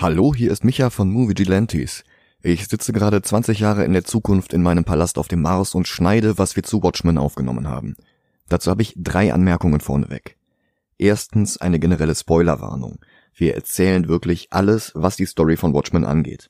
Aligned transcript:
Hallo, 0.00 0.32
hier 0.32 0.52
ist 0.52 0.62
Micha 0.62 0.90
von 0.90 1.10
Movie 1.10 1.34
Gelantes. 1.34 2.04
Ich 2.40 2.68
sitze 2.68 2.92
gerade 2.92 3.20
20 3.20 3.58
Jahre 3.58 3.84
in 3.84 3.92
der 3.92 4.04
Zukunft 4.04 4.52
in 4.52 4.62
meinem 4.62 4.84
Palast 4.84 5.18
auf 5.18 5.26
dem 5.26 5.42
Mars 5.42 5.74
und 5.74 5.88
schneide, 5.88 6.38
was 6.38 6.54
wir 6.54 6.62
zu 6.62 6.84
Watchmen 6.84 7.18
aufgenommen 7.18 7.66
haben. 7.66 7.96
Dazu 8.48 8.70
habe 8.70 8.82
ich 8.82 8.94
drei 8.96 9.32
Anmerkungen 9.32 9.80
vorneweg. 9.80 10.36
Erstens 10.98 11.56
eine 11.56 11.80
generelle 11.80 12.14
Spoilerwarnung. 12.14 13.00
Wir 13.34 13.56
erzählen 13.56 14.06
wirklich 14.06 14.46
alles, 14.52 14.92
was 14.94 15.16
die 15.16 15.26
Story 15.26 15.56
von 15.56 15.74
Watchmen 15.74 16.04
angeht. 16.04 16.48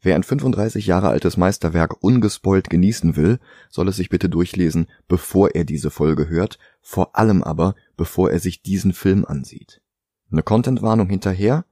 Wer 0.00 0.14
ein 0.14 0.22
35 0.22 0.86
Jahre 0.86 1.10
altes 1.10 1.36
Meisterwerk 1.36 2.02
ungespoilt 2.02 2.70
genießen 2.70 3.14
will, 3.14 3.40
soll 3.68 3.88
es 3.88 3.96
sich 3.96 4.08
bitte 4.08 4.30
durchlesen, 4.30 4.86
bevor 5.06 5.54
er 5.54 5.64
diese 5.64 5.90
Folge 5.90 6.30
hört, 6.30 6.58
vor 6.80 7.14
allem 7.14 7.42
aber, 7.42 7.74
bevor 7.98 8.30
er 8.30 8.38
sich 8.38 8.62
diesen 8.62 8.94
Film 8.94 9.26
ansieht. 9.26 9.82
Eine 10.32 10.42
Contentwarnung 10.42 11.10
hinterher, 11.10 11.66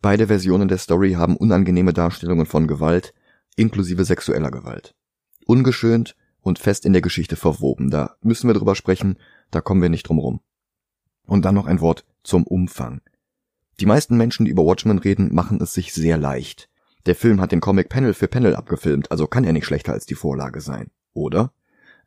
Beide 0.00 0.28
Versionen 0.28 0.68
der 0.68 0.78
Story 0.78 1.12
haben 1.14 1.36
unangenehme 1.36 1.92
Darstellungen 1.92 2.46
von 2.46 2.68
Gewalt, 2.68 3.14
inklusive 3.56 4.04
sexueller 4.04 4.52
Gewalt. 4.52 4.94
Ungeschönt 5.44 6.14
und 6.40 6.60
fest 6.60 6.86
in 6.86 6.92
der 6.92 7.02
Geschichte 7.02 7.34
verwoben. 7.34 7.90
Da 7.90 8.16
müssen 8.22 8.48
wir 8.48 8.54
drüber 8.54 8.76
sprechen, 8.76 9.18
da 9.50 9.60
kommen 9.60 9.82
wir 9.82 9.88
nicht 9.88 10.08
drum 10.08 10.18
rum. 10.18 10.40
Und 11.26 11.44
dann 11.44 11.56
noch 11.56 11.66
ein 11.66 11.80
Wort 11.80 12.06
zum 12.22 12.46
Umfang. 12.46 13.00
Die 13.80 13.86
meisten 13.86 14.16
Menschen, 14.16 14.44
die 14.44 14.52
über 14.52 14.64
Watchmen 14.64 14.98
reden, 14.98 15.34
machen 15.34 15.60
es 15.60 15.74
sich 15.74 15.92
sehr 15.92 16.16
leicht. 16.16 16.68
Der 17.06 17.16
Film 17.16 17.40
hat 17.40 17.52
den 17.52 17.60
Comic 17.60 17.88
Panel 17.88 18.14
für 18.14 18.28
Panel 18.28 18.54
abgefilmt, 18.54 19.10
also 19.10 19.26
kann 19.26 19.44
er 19.44 19.52
nicht 19.52 19.66
schlechter 19.66 19.92
als 19.92 20.06
die 20.06 20.14
Vorlage 20.14 20.60
sein, 20.60 20.90
oder? 21.12 21.52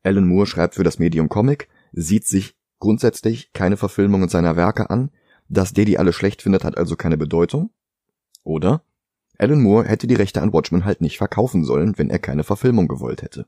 Alan 0.03 0.27
Moore 0.27 0.47
schreibt 0.47 0.75
für 0.75 0.83
das 0.83 0.99
Medium 0.99 1.29
Comic, 1.29 1.67
sieht 1.91 2.25
sich 2.25 2.55
grundsätzlich 2.79 3.51
keine 3.53 3.77
Verfilmungen 3.77 4.29
seiner 4.29 4.55
Werke 4.55 4.89
an, 4.89 5.11
dass 5.49 5.73
der 5.73 5.85
die 5.85 5.97
alle 5.97 6.13
schlecht 6.13 6.41
findet, 6.41 6.63
hat 6.63 6.77
also 6.77 6.95
keine 6.95 7.17
Bedeutung. 7.17 7.71
Oder? 8.43 8.83
Alan 9.37 9.61
Moore 9.61 9.87
hätte 9.87 10.07
die 10.07 10.15
Rechte 10.15 10.41
an 10.41 10.53
Watchmen 10.53 10.85
halt 10.85 11.01
nicht 11.01 11.17
verkaufen 11.17 11.63
sollen, 11.63 11.97
wenn 11.97 12.09
er 12.09 12.19
keine 12.19 12.43
Verfilmung 12.43 12.87
gewollt 12.87 13.21
hätte. 13.21 13.47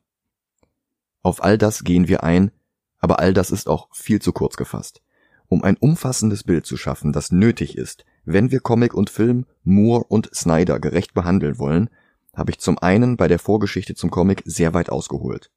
Auf 1.22 1.44
all 1.44 1.58
das 1.58 1.84
gehen 1.84 2.08
wir 2.08 2.24
ein, 2.24 2.52
aber 3.00 3.20
all 3.20 3.34
das 3.34 3.52
ist 3.52 3.68
auch 3.68 3.88
viel 3.94 4.22
zu 4.22 4.32
kurz 4.32 4.58
gefasst. 4.58 5.02
Um 5.48 5.64
ein 5.64 5.78
umfassendes 5.78 6.44
Bild 6.44 6.66
zu 6.66 6.78
schaffen, 6.78 7.14
das 7.14 7.32
nötig 7.32 7.78
ist, 7.78 8.06
wenn 8.26 8.50
wir 8.52 8.60
Comic 8.60 8.94
und 8.94 9.10
Film, 9.10 9.46
Moore 9.64 10.06
und 10.06 10.34
Snyder 10.34 10.80
gerecht 10.80 11.14
behandeln 11.14 11.60
wollen, 11.60 11.90
habe 12.34 12.52
ich 12.52 12.60
zum 12.60 12.80
einen 12.80 13.16
bei 13.18 13.28
der 13.28 13.40
Vorgeschichte 13.40 13.94
zum 13.94 14.10
Comic 14.10 14.42
sehr 14.46 14.74
weit 14.74 14.90
ausgeholt. 14.90 15.52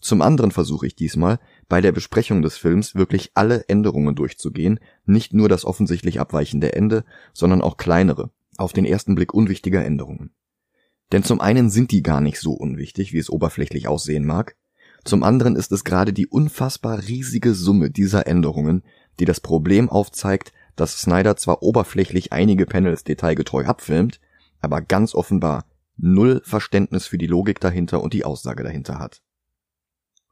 Zum 0.00 0.22
anderen 0.22 0.50
versuche 0.50 0.86
ich 0.86 0.96
diesmal, 0.96 1.38
bei 1.68 1.80
der 1.80 1.92
Besprechung 1.92 2.42
des 2.42 2.56
Films 2.56 2.94
wirklich 2.94 3.30
alle 3.34 3.68
Änderungen 3.68 4.16
durchzugehen, 4.16 4.80
nicht 5.04 5.32
nur 5.32 5.48
das 5.48 5.64
offensichtlich 5.64 6.18
abweichende 6.18 6.72
Ende, 6.74 7.04
sondern 7.32 7.62
auch 7.62 7.76
kleinere, 7.76 8.30
auf 8.56 8.72
den 8.72 8.84
ersten 8.84 9.14
Blick 9.14 9.34
unwichtige 9.34 9.82
Änderungen. 9.82 10.34
Denn 11.12 11.24
zum 11.24 11.40
einen 11.40 11.70
sind 11.70 11.90
die 11.90 12.02
gar 12.02 12.20
nicht 12.20 12.38
so 12.38 12.52
unwichtig, 12.52 13.12
wie 13.12 13.18
es 13.18 13.30
oberflächlich 13.30 13.88
aussehen 13.88 14.24
mag, 14.24 14.56
zum 15.04 15.24
anderen 15.24 15.56
ist 15.56 15.72
es 15.72 15.84
gerade 15.84 16.12
die 16.12 16.28
unfassbar 16.28 16.98
riesige 17.08 17.54
Summe 17.54 17.90
dieser 17.90 18.26
Änderungen, 18.26 18.82
die 19.18 19.24
das 19.24 19.40
Problem 19.40 19.88
aufzeigt, 19.88 20.52
dass 20.76 20.98
Snyder 20.98 21.36
zwar 21.36 21.62
oberflächlich 21.62 22.32
einige 22.32 22.66
Panels 22.66 23.04
detailgetreu 23.04 23.64
abfilmt, 23.64 24.20
aber 24.60 24.80
ganz 24.80 25.14
offenbar 25.14 25.66
null 25.96 26.40
Verständnis 26.44 27.06
für 27.06 27.18
die 27.18 27.26
Logik 27.26 27.60
dahinter 27.60 28.02
und 28.02 28.14
die 28.14 28.24
Aussage 28.24 28.62
dahinter 28.62 28.98
hat. 28.98 29.22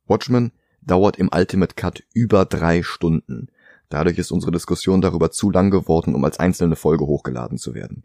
Watchmen 0.06 0.52
dauert 0.80 1.16
im 1.18 1.30
Ultimate 1.34 1.74
Cut 1.74 2.04
über 2.14 2.44
drei 2.44 2.82
Stunden. 2.82 3.48
Dadurch 3.91 4.19
ist 4.19 4.30
unsere 4.30 4.52
Diskussion 4.52 5.00
darüber 5.00 5.30
zu 5.33 5.50
lang 5.50 5.70
geworden, 5.70 6.14
um 6.14 6.24
als 6.24 6.38
einzelne 6.38 6.77
Folge 6.77 7.06
hochgeladen 7.06 7.58
zu 7.58 7.74
werden. 7.74 8.05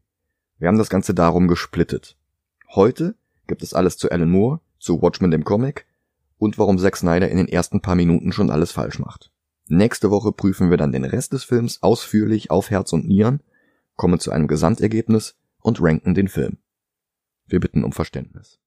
Wir 0.57 0.67
haben 0.67 0.79
das 0.79 0.89
Ganze 0.89 1.13
darum 1.13 1.47
gesplittet. 1.47 2.17
Heute 2.73 3.15
gibt 3.47 3.61
es 3.61 3.73
alles 3.73 3.95
zu 3.95 4.09
Alan 4.09 4.29
Moore, 4.29 4.59
zu 4.79 5.01
Watchmen 5.01 5.31
dem 5.31 5.43
Comic 5.43 5.85
und 6.37 6.57
warum 6.57 6.79
Zack 6.79 6.97
Snyder 6.97 7.29
in 7.29 7.37
den 7.37 7.47
ersten 7.47 7.81
paar 7.81 7.95
Minuten 7.95 8.31
schon 8.31 8.49
alles 8.49 8.71
falsch 8.71 8.99
macht. 8.99 9.31
Nächste 9.67 10.09
Woche 10.09 10.31
prüfen 10.31 10.69
wir 10.69 10.77
dann 10.77 10.91
den 10.91 11.05
Rest 11.05 11.33
des 11.33 11.43
Films 11.43 11.81
ausführlich 11.83 12.51
auf 12.51 12.71
Herz 12.71 12.91
und 12.91 13.07
Nieren, 13.07 13.41
kommen 13.95 14.19
zu 14.19 14.31
einem 14.31 14.47
Gesamtergebnis 14.47 15.35
und 15.61 15.81
ranken 15.81 16.15
den 16.15 16.27
Film. 16.27 16.57
Wir 17.47 17.59
bitten 17.59 17.83
um 17.83 17.91
Verständnis. 17.91 18.59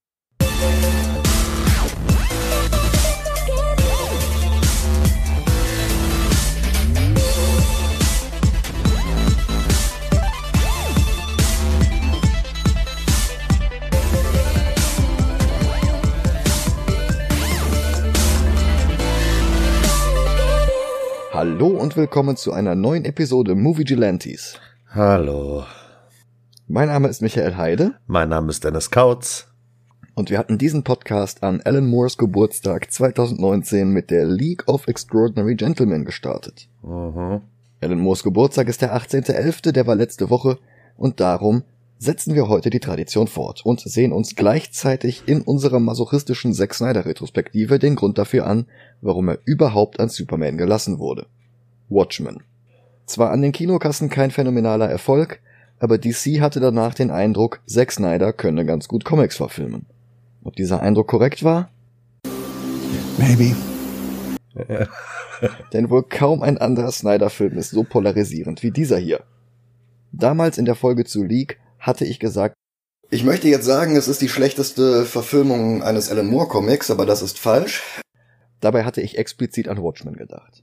Hallo 21.40 21.68
und 21.68 21.96
willkommen 21.96 22.36
zu 22.36 22.52
einer 22.52 22.74
neuen 22.74 23.04
Episode 23.04 23.54
Movie 23.54 23.84
Gelantes. 23.84 24.58
Hallo. 24.90 25.62
Mein 26.66 26.88
Name 26.88 27.06
ist 27.06 27.22
Michael 27.22 27.56
Heide. 27.56 27.94
Mein 28.08 28.30
Name 28.30 28.50
ist 28.50 28.64
Dennis 28.64 28.90
Kautz. 28.90 29.46
Und 30.16 30.30
wir 30.30 30.38
hatten 30.38 30.58
diesen 30.58 30.82
Podcast 30.82 31.44
an 31.44 31.60
Alan 31.64 31.86
Moores 31.86 32.18
Geburtstag 32.18 32.90
2019 32.90 33.88
mit 33.88 34.10
der 34.10 34.26
League 34.26 34.66
of 34.66 34.88
Extraordinary 34.88 35.54
Gentlemen 35.54 36.04
gestartet. 36.04 36.68
Mhm. 36.82 37.42
Alan 37.80 38.00
Moores 38.00 38.24
Geburtstag 38.24 38.66
ist 38.66 38.82
der 38.82 38.96
18.11., 38.96 39.70
der 39.70 39.86
war 39.86 39.94
letzte 39.94 40.30
Woche 40.30 40.58
und 40.96 41.20
darum 41.20 41.62
setzen 41.98 42.34
wir 42.34 42.48
heute 42.48 42.70
die 42.70 42.80
Tradition 42.80 43.26
fort 43.26 43.64
und 43.64 43.80
sehen 43.80 44.12
uns 44.12 44.36
gleichzeitig 44.36 45.24
in 45.26 45.42
unserer 45.42 45.80
masochistischen 45.80 46.54
Zack 46.54 46.74
Snyder 46.74 47.04
Retrospektive 47.04 47.78
den 47.78 47.96
Grund 47.96 48.18
dafür 48.18 48.46
an, 48.46 48.66
warum 49.00 49.28
er 49.28 49.38
überhaupt 49.44 49.98
an 49.98 50.08
Superman 50.08 50.56
gelassen 50.56 50.98
wurde. 50.98 51.26
Watchmen. 51.88 52.42
Zwar 53.06 53.30
an 53.30 53.42
den 53.42 53.52
Kinokassen 53.52 54.10
kein 54.10 54.30
phänomenaler 54.30 54.88
Erfolg, 54.88 55.40
aber 55.80 55.98
DC 55.98 56.40
hatte 56.40 56.60
danach 56.60 56.94
den 56.94 57.10
Eindruck, 57.10 57.60
Zack 57.66 57.92
Snyder 57.92 58.32
könne 58.32 58.64
ganz 58.64 58.88
gut 58.88 59.04
Comics 59.04 59.36
verfilmen. 59.36 59.86
Ob 60.44 60.54
dieser 60.54 60.80
Eindruck 60.80 61.08
korrekt 61.08 61.42
war? 61.42 61.70
Maybe. 63.16 63.56
Denn 65.72 65.90
wohl 65.90 66.02
kaum 66.04 66.42
ein 66.42 66.58
anderer 66.58 66.90
Snyder-Film 66.90 67.58
ist 67.58 67.70
so 67.70 67.84
polarisierend 67.84 68.62
wie 68.62 68.70
dieser 68.70 68.98
hier. 68.98 69.20
Damals 70.12 70.58
in 70.58 70.64
der 70.64 70.74
Folge 70.74 71.04
zu 71.04 71.22
League 71.22 71.58
hatte 71.88 72.04
ich 72.04 72.20
gesagt, 72.20 72.54
ich 73.10 73.24
möchte 73.24 73.48
jetzt 73.48 73.64
sagen, 73.64 73.96
es 73.96 74.06
ist 74.06 74.20
die 74.20 74.28
schlechteste 74.28 75.06
Verfilmung 75.06 75.82
eines 75.82 76.10
Alan 76.10 76.26
Moore 76.26 76.48
Comics, 76.48 76.90
aber 76.90 77.06
das 77.06 77.22
ist 77.22 77.38
falsch. 77.38 77.82
Dabei 78.60 78.84
hatte 78.84 79.00
ich 79.00 79.16
explizit 79.16 79.66
an 79.68 79.82
Watchmen 79.82 80.14
gedacht. 80.14 80.62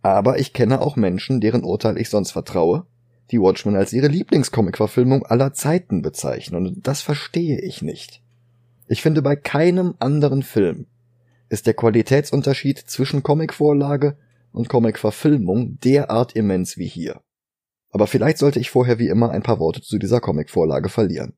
Aber 0.00 0.38
ich 0.38 0.52
kenne 0.52 0.80
auch 0.80 0.94
Menschen, 0.94 1.40
deren 1.40 1.64
Urteil 1.64 1.98
ich 1.98 2.08
sonst 2.08 2.30
vertraue, 2.30 2.86
die 3.32 3.40
Watchmen 3.40 3.74
als 3.74 3.92
ihre 3.92 4.06
Lieblingscomic-Verfilmung 4.06 5.26
aller 5.26 5.52
Zeiten 5.54 6.02
bezeichnen, 6.02 6.68
und 6.68 6.86
das 6.86 7.02
verstehe 7.02 7.60
ich 7.60 7.82
nicht. 7.82 8.22
Ich 8.86 9.02
finde, 9.02 9.20
bei 9.20 9.34
keinem 9.34 9.94
anderen 9.98 10.44
Film 10.44 10.86
ist 11.48 11.66
der 11.66 11.74
Qualitätsunterschied 11.74 12.78
zwischen 12.78 13.24
Comicvorlage 13.24 14.16
und 14.52 14.68
Comicverfilmung 14.68 15.80
derart 15.80 16.36
immens 16.36 16.76
wie 16.76 16.86
hier. 16.86 17.20
Aber 17.90 18.06
vielleicht 18.06 18.38
sollte 18.38 18.58
ich 18.58 18.70
vorher 18.70 18.98
wie 18.98 19.08
immer 19.08 19.30
ein 19.30 19.42
paar 19.42 19.58
Worte 19.58 19.80
zu 19.80 19.98
dieser 19.98 20.20
Comicvorlage 20.20 20.88
verlieren. 20.88 21.34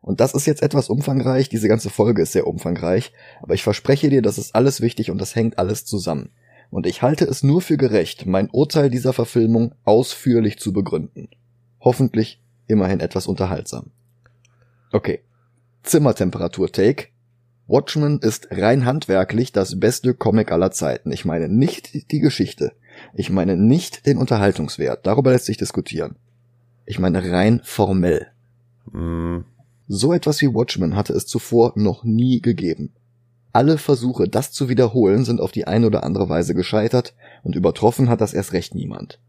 Und 0.00 0.20
das 0.20 0.34
ist 0.34 0.46
jetzt 0.46 0.62
etwas 0.62 0.90
umfangreich, 0.90 1.48
diese 1.48 1.66
ganze 1.68 1.88
Folge 1.88 2.22
ist 2.22 2.32
sehr 2.32 2.46
umfangreich, 2.46 3.12
aber 3.40 3.54
ich 3.54 3.62
verspreche 3.62 4.10
dir, 4.10 4.20
das 4.20 4.36
ist 4.36 4.54
alles 4.54 4.82
wichtig 4.82 5.10
und 5.10 5.18
das 5.18 5.34
hängt 5.34 5.58
alles 5.58 5.86
zusammen. 5.86 6.30
Und 6.70 6.86
ich 6.86 7.00
halte 7.00 7.24
es 7.24 7.42
nur 7.42 7.62
für 7.62 7.78
gerecht, 7.78 8.26
mein 8.26 8.50
Urteil 8.50 8.90
dieser 8.90 9.14
Verfilmung 9.14 9.74
ausführlich 9.84 10.58
zu 10.58 10.74
begründen. 10.74 11.28
Hoffentlich 11.80 12.42
immerhin 12.66 13.00
etwas 13.00 13.26
unterhaltsam. 13.26 13.92
Okay. 14.92 15.20
Zimmertemperatur-Take. 15.84 17.06
Watchmen 17.66 18.18
ist 18.20 18.48
rein 18.50 18.84
handwerklich 18.84 19.52
das 19.52 19.80
beste 19.80 20.14
Comic 20.14 20.52
aller 20.52 20.70
Zeiten. 20.70 21.12
Ich 21.12 21.24
meine 21.24 21.48
nicht 21.48 22.10
die 22.12 22.20
Geschichte. 22.20 22.72
Ich 23.14 23.30
meine 23.30 23.56
nicht 23.56 24.06
den 24.06 24.18
Unterhaltungswert. 24.18 25.06
Darüber 25.06 25.32
lässt 25.32 25.46
sich 25.46 25.56
diskutieren. 25.56 26.16
Ich 26.86 26.98
meine 26.98 27.30
rein 27.30 27.60
formell. 27.64 28.28
Mm. 28.92 29.40
So 29.86 30.12
etwas 30.12 30.40
wie 30.40 30.54
Watchmen 30.54 30.96
hatte 30.96 31.12
es 31.12 31.26
zuvor 31.26 31.72
noch 31.76 32.04
nie 32.04 32.40
gegeben. 32.40 32.92
Alle 33.52 33.78
Versuche, 33.78 34.28
das 34.28 34.50
zu 34.50 34.68
wiederholen, 34.68 35.24
sind 35.24 35.40
auf 35.40 35.52
die 35.52 35.66
eine 35.66 35.86
oder 35.86 36.02
andere 36.02 36.28
Weise 36.28 36.54
gescheitert 36.54 37.14
und 37.42 37.54
übertroffen 37.54 38.08
hat 38.08 38.20
das 38.20 38.34
erst 38.34 38.52
recht 38.52 38.74
niemand. 38.74 39.20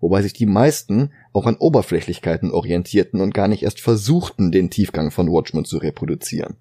Wobei 0.00 0.22
sich 0.22 0.32
die 0.32 0.46
meisten 0.46 1.10
auch 1.32 1.46
an 1.46 1.56
Oberflächlichkeiten 1.56 2.50
orientierten 2.50 3.20
und 3.20 3.34
gar 3.34 3.48
nicht 3.48 3.64
erst 3.64 3.80
versuchten, 3.80 4.52
den 4.52 4.70
Tiefgang 4.70 5.10
von 5.10 5.30
Watchmen 5.30 5.64
zu 5.64 5.78
reproduzieren. 5.78 6.56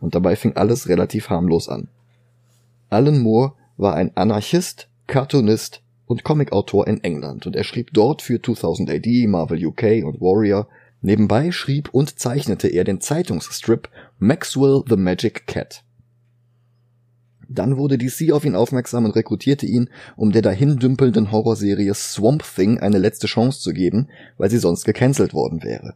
Und 0.00 0.14
dabei 0.14 0.36
fing 0.36 0.56
alles 0.56 0.88
relativ 0.88 1.30
harmlos 1.30 1.68
an. 1.68 1.88
Alan 2.90 3.18
Moore 3.18 3.54
war 3.76 3.94
ein 3.94 4.16
Anarchist, 4.16 4.88
Cartoonist 5.06 5.82
und 6.06 6.24
Comicautor 6.24 6.86
in 6.86 7.02
England 7.02 7.46
und 7.46 7.56
er 7.56 7.64
schrieb 7.64 7.92
dort 7.92 8.22
für 8.22 8.40
2000 8.40 8.90
AD, 8.90 9.26
Marvel 9.26 9.64
UK 9.64 10.04
und 10.04 10.20
Warrior 10.20 10.68
Nebenbei 11.04 11.52
schrieb 11.52 11.90
und 11.92 12.18
zeichnete 12.18 12.68
er 12.68 12.82
den 12.82 12.98
Zeitungsstrip 12.98 13.90
Maxwell 14.18 14.82
the 14.88 14.96
Magic 14.96 15.46
Cat. 15.46 15.84
Dann 17.46 17.76
wurde 17.76 17.98
DC 17.98 18.32
auf 18.32 18.46
ihn 18.46 18.54
aufmerksam 18.54 19.04
und 19.04 19.14
rekrutierte 19.14 19.66
ihn, 19.66 19.90
um 20.16 20.32
der 20.32 20.40
dahin 20.40 20.78
dümpelnden 20.78 21.30
Horrorserie 21.30 21.92
Swamp 21.92 22.42
Thing 22.42 22.80
eine 22.80 22.96
letzte 22.96 23.26
Chance 23.26 23.60
zu 23.60 23.74
geben, 23.74 24.08
weil 24.38 24.48
sie 24.48 24.56
sonst 24.56 24.84
gecancelt 24.84 25.34
worden 25.34 25.62
wäre. 25.62 25.94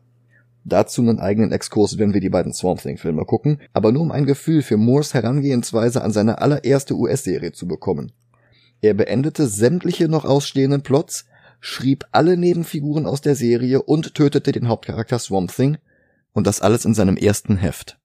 Dazu 0.67 1.01
einen 1.01 1.21
eigenen 1.21 1.53
Exkurs, 1.53 1.97
wenn 1.97 2.13
wir 2.13 2.21
die 2.21 2.29
beiden 2.29 2.53
Swamp 2.53 2.83
Thing 2.83 2.99
Filme 2.99 3.25
gucken, 3.25 3.63
aber 3.73 3.93
nur 3.93 4.03
um 4.03 4.13
ein 4.13 4.27
Gefühl 4.27 4.61
für 4.61 4.77
Moores 4.77 5.15
Herangehensweise 5.15 6.03
an 6.03 6.13
seine 6.13 6.43
allererste 6.43 6.95
US-Serie 6.95 7.53
zu 7.53 7.67
bekommen. 7.67 8.13
Er 8.81 8.95
beendete 8.95 9.47
sämtliche 9.47 10.09
noch 10.09 10.25
ausstehenden 10.25 10.83
Plots, 10.83 11.27
schrieb 11.61 12.05
alle 12.13 12.37
Nebenfiguren 12.37 13.07
aus 13.07 13.21
der 13.21 13.35
Serie 13.35 13.83
und 13.83 14.15
tötete 14.15 14.53
den 14.53 14.69
Hauptcharakter 14.69 15.19
Swamp 15.19 15.55
Thing, 15.55 15.79
und 16.33 16.47
das 16.47 16.61
alles 16.61 16.85
in 16.85 16.95
seinem 16.95 17.17
ersten 17.17 17.57
Heft. 17.57 17.99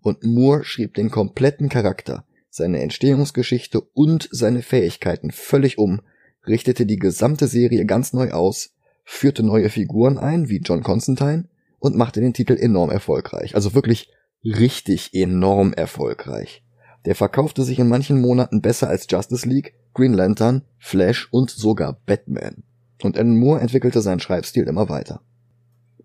Und 0.00 0.24
Moore 0.24 0.64
schrieb 0.64 0.94
den 0.94 1.10
kompletten 1.10 1.68
Charakter, 1.68 2.24
seine 2.50 2.80
Entstehungsgeschichte 2.80 3.80
und 3.80 4.28
seine 4.32 4.62
Fähigkeiten 4.62 5.30
völlig 5.30 5.78
um, 5.78 6.00
richtete 6.46 6.86
die 6.86 6.98
gesamte 6.98 7.46
Serie 7.46 7.84
ganz 7.84 8.12
neu 8.12 8.30
aus, 8.30 8.70
führte 9.04 9.42
neue 9.42 9.70
Figuren 9.70 10.18
ein, 10.18 10.48
wie 10.48 10.58
John 10.58 10.82
Constantine, 10.82 11.48
und 11.78 11.96
machte 11.96 12.20
den 12.20 12.34
Titel 12.34 12.54
enorm 12.54 12.90
erfolgreich. 12.90 13.54
Also 13.54 13.74
wirklich 13.74 14.10
richtig 14.44 15.14
enorm 15.14 15.72
erfolgreich. 15.72 16.64
Der 17.04 17.14
verkaufte 17.14 17.62
sich 17.62 17.78
in 17.78 17.88
manchen 17.88 18.20
Monaten 18.20 18.60
besser 18.60 18.88
als 18.88 19.06
Justice 19.08 19.48
League, 19.48 19.74
Green 19.98 20.12
Lantern, 20.14 20.62
Flash 20.78 21.26
und 21.32 21.50
sogar 21.50 21.98
Batman. 22.06 22.62
Und 23.02 23.18
Alan 23.18 23.36
Moore 23.36 23.60
entwickelte 23.60 24.00
seinen 24.00 24.20
Schreibstil 24.20 24.62
immer 24.68 24.88
weiter. 24.88 25.22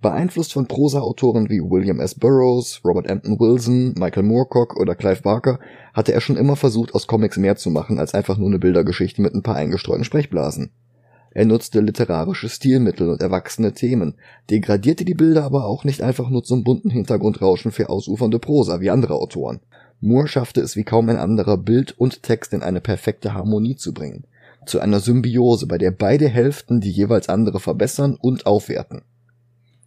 Beeinflusst 0.02 0.52
von 0.52 0.66
Prosa-Autoren 0.66 1.48
wie 1.52 1.62
William 1.62 2.00
S. 2.00 2.16
Burroughs, 2.16 2.82
Robert 2.84 3.08
Anton 3.08 3.40
Wilson, 3.40 3.94
Michael 3.96 4.24
Moorcock 4.24 4.78
oder 4.80 4.96
Clive 4.96 5.22
Barker 5.22 5.60
hatte 5.94 6.12
er 6.12 6.22
schon 6.22 6.38
immer 6.38 6.56
versucht, 6.56 6.96
aus 6.96 7.06
Comics 7.06 7.38
mehr 7.38 7.56
zu 7.56 7.70
machen 7.70 8.00
als 8.00 8.16
einfach 8.16 8.40
nur 8.40 8.48
eine 8.48 8.58
Bildergeschichte 8.58 9.22
mit 9.22 9.36
ein 9.36 9.44
paar 9.44 9.58
eingestreuten 9.58 10.06
Sprechblasen. 10.06 10.72
Er 11.30 11.46
nutzte 11.46 11.80
literarische 11.80 12.50
Stilmittel 12.50 13.12
und 13.12 13.22
erwachsene 13.22 13.74
Themen, 13.74 14.16
degradierte 14.50 15.06
die 15.06 15.14
Bilder 15.14 15.44
aber 15.44 15.66
auch 15.66 15.84
nicht 15.84 16.02
einfach 16.02 16.32
nur 16.32 16.44
zum 16.44 16.64
bunten 16.64 16.90
Hintergrundrauschen 16.90 17.72
für 17.72 17.90
ausufernde 17.90 18.40
Prosa 18.40 18.82
wie 18.82 18.90
andere 18.90 19.14
Autoren. 19.14 19.60
Moore 20.04 20.28
schaffte 20.28 20.60
es 20.60 20.76
wie 20.76 20.84
kaum 20.84 21.08
ein 21.08 21.18
anderer, 21.18 21.58
Bild 21.58 21.98
und 21.98 22.24
Text 22.24 22.52
in 22.52 22.62
eine 22.62 22.82
perfekte 22.82 23.34
Harmonie 23.34 23.78
zu 23.78 23.94
bringen. 23.94 24.26
Zu 24.66 24.82
einer 24.82 25.00
Symbiose, 25.00 25.66
bei 25.66 25.78
der 25.78 25.92
beide 25.92 26.28
Hälften 26.28 26.82
die 26.82 26.92
jeweils 26.92 27.30
andere 27.30 27.62
verbessern 27.62 28.18
und 28.20 28.46
aufwerten. 28.46 29.04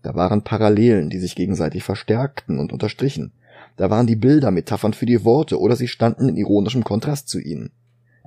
Da 0.00 0.14
waren 0.14 0.42
Parallelen, 0.42 1.10
die 1.10 1.18
sich 1.18 1.36
gegenseitig 1.36 1.84
verstärkten 1.84 2.58
und 2.58 2.72
unterstrichen. 2.72 3.32
Da 3.76 3.90
waren 3.90 4.06
die 4.06 4.16
Bilder 4.16 4.50
Metaphern 4.50 4.94
für 4.94 5.04
die 5.04 5.22
Worte 5.22 5.60
oder 5.60 5.76
sie 5.76 5.88
standen 5.88 6.30
in 6.30 6.36
ironischem 6.38 6.82
Kontrast 6.82 7.28
zu 7.28 7.38
ihnen. 7.38 7.70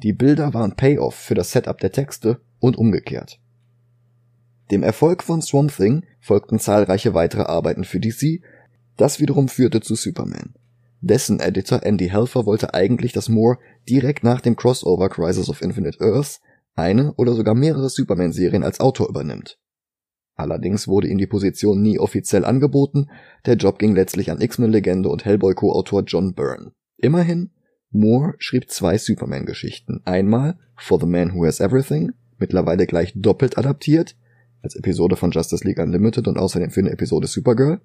Die 0.04 0.14
Bilder 0.14 0.54
waren 0.54 0.76
Payoff 0.76 1.16
für 1.16 1.34
das 1.34 1.52
Setup 1.52 1.80
der 1.80 1.92
Texte 1.92 2.40
und 2.60 2.78
umgekehrt. 2.78 3.40
Dem 4.70 4.84
Erfolg 4.84 5.24
von 5.24 5.42
Swamp 5.42 5.76
Thing 5.76 6.04
folgten 6.20 6.60
zahlreiche 6.60 7.16
weitere 7.16 7.44
Arbeiten 7.44 7.84
für 7.84 8.00
DC, 8.00 8.42
das 8.96 9.20
wiederum 9.20 9.48
führte 9.48 9.82
zu 9.82 9.96
Superman. 9.96 10.54
Dessen 11.02 11.40
Editor 11.40 11.84
Andy 11.84 12.10
Helfer 12.10 12.46
wollte 12.46 12.74
eigentlich, 12.74 13.14
dass 13.14 13.30
Moore 13.30 13.58
direkt 13.88 14.24
nach 14.24 14.42
dem 14.42 14.56
Crossover 14.56 15.10
Crisis 15.10 15.50
of 15.50 15.62
Infinite 15.62 16.00
Earths 16.02 16.42
eine 16.76 17.14
oder 17.16 17.34
sogar 17.34 17.56
mehrere 17.56 17.90
Superman-Serien 17.90 18.64
als 18.64 18.80
Autor 18.80 19.10
übernimmt. 19.10 19.58
Allerdings 20.36 20.88
wurde 20.88 21.10
ihm 21.10 21.18
die 21.18 21.28
Position 21.28 21.82
nie 21.82 22.00
offiziell 22.00 22.46
angeboten, 22.46 23.08
der 23.46 23.56
Job 23.56 23.78
ging 23.78 23.94
letztlich 23.94 24.32
an 24.32 24.40
X-Men-Legende 24.40 25.10
und 25.10 25.26
Hellboy-Co-Autor 25.26 26.04
John 26.04 26.34
Byrne. 26.34 26.72
Immerhin, 26.98 27.52
Moore 27.92 28.36
schrieb 28.38 28.70
zwei 28.70 28.98
Superman-Geschichten. 28.98 30.02
Einmal 30.06 30.58
For 30.78 31.00
the 31.00 31.06
Man 31.06 31.34
Who 31.34 31.46
Has 31.46 31.60
Everything, 31.60 32.14
mittlerweile 32.38 32.88
gleich 32.88 33.14
doppelt 33.16 33.58
adaptiert, 33.58 34.16
als 34.62 34.76
Episode 34.76 35.16
von 35.16 35.32
Justice 35.32 35.66
League 35.66 35.80
Unlimited 35.80 36.28
und 36.28 36.38
außerdem 36.38 36.70
für 36.72 36.82
eine 36.82 36.92
Episode 36.92 37.28
Supergirl. 37.28 37.82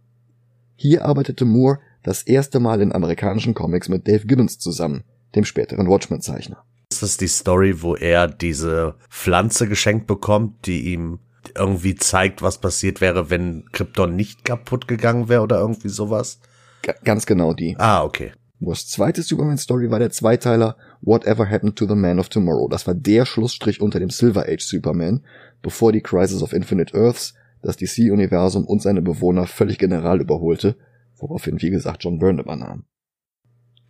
Hier 0.77 1.05
arbeitete 1.05 1.45
Moore 1.45 1.79
das 2.05 2.23
erste 2.23 2.61
Mal 2.61 2.81
in 2.81 2.93
amerikanischen 2.93 3.55
Comics 3.55 3.89
mit 3.89 4.07
Dave 4.07 4.27
Gibbons 4.27 4.59
zusammen, 4.59 5.03
dem 5.35 5.45
späteren 5.45 5.89
Watchmen-Zeichner. 5.89 6.65
Ist 6.93 7.03
das 7.03 7.17
die 7.17 7.27
Story, 7.27 7.83
wo 7.83 7.97
er 7.97 8.29
diese 8.29 8.95
Pflanze 9.11 9.67
geschenkt 9.67 10.07
bekommt, 10.07 10.67
die 10.67 10.93
ihm 10.93 11.19
irgendwie 11.57 11.95
zeigt, 11.97 12.43
was 12.43 12.59
passiert 12.59 13.01
wäre, 13.01 13.31
wenn 13.31 13.65
Krypton 13.73 14.15
nicht 14.15 14.45
kaputt 14.45 14.87
gegangen 14.87 15.29
wäre 15.29 15.43
oder 15.43 15.59
irgendwie 15.59 15.89
sowas? 15.89 16.39
G 16.83 16.93
ganz 17.03 17.27
genau 17.27 17.53
die. 17.53 17.75
Ah, 17.79 18.05
okay. 18.05 18.33
Moores 18.61 18.87
zweite 18.87 19.23
Superman-Story 19.23 19.91
war 19.91 19.99
der 19.99 20.11
Zweiteiler 20.11 20.77
Whatever 21.03 21.51
Happened 21.51 21.77
to 21.77 21.87
the 21.87 21.95
Man 21.95 22.19
of 22.19 22.29
Tomorrow. 22.29 22.69
Das 22.69 22.87
war 22.87 22.95
der 22.95 23.27
Schlussstrich 23.27 23.81
unter 23.81 23.99
dem 23.99 24.11
Silver 24.11 24.47
Age 24.49 24.63
Superman, 24.63 25.25
bevor 25.63 25.93
die 25.93 26.01
Crisis 26.01 26.43
of 26.43 26.53
Infinite 26.53 26.97
Earths 26.97 27.35
das 27.63 27.77
DC-Universum 27.77 28.67
und 28.67 28.83
seine 28.83 29.03
Bewohner 29.03 29.47
völlig 29.47 29.79
general 29.79 30.21
überholte, 30.21 30.77
woraufhin, 31.25 31.61
wie 31.61 31.71
gesagt, 31.71 32.05
John 32.05 32.19
Byrne 32.19 32.43
übernahm. 32.43 32.85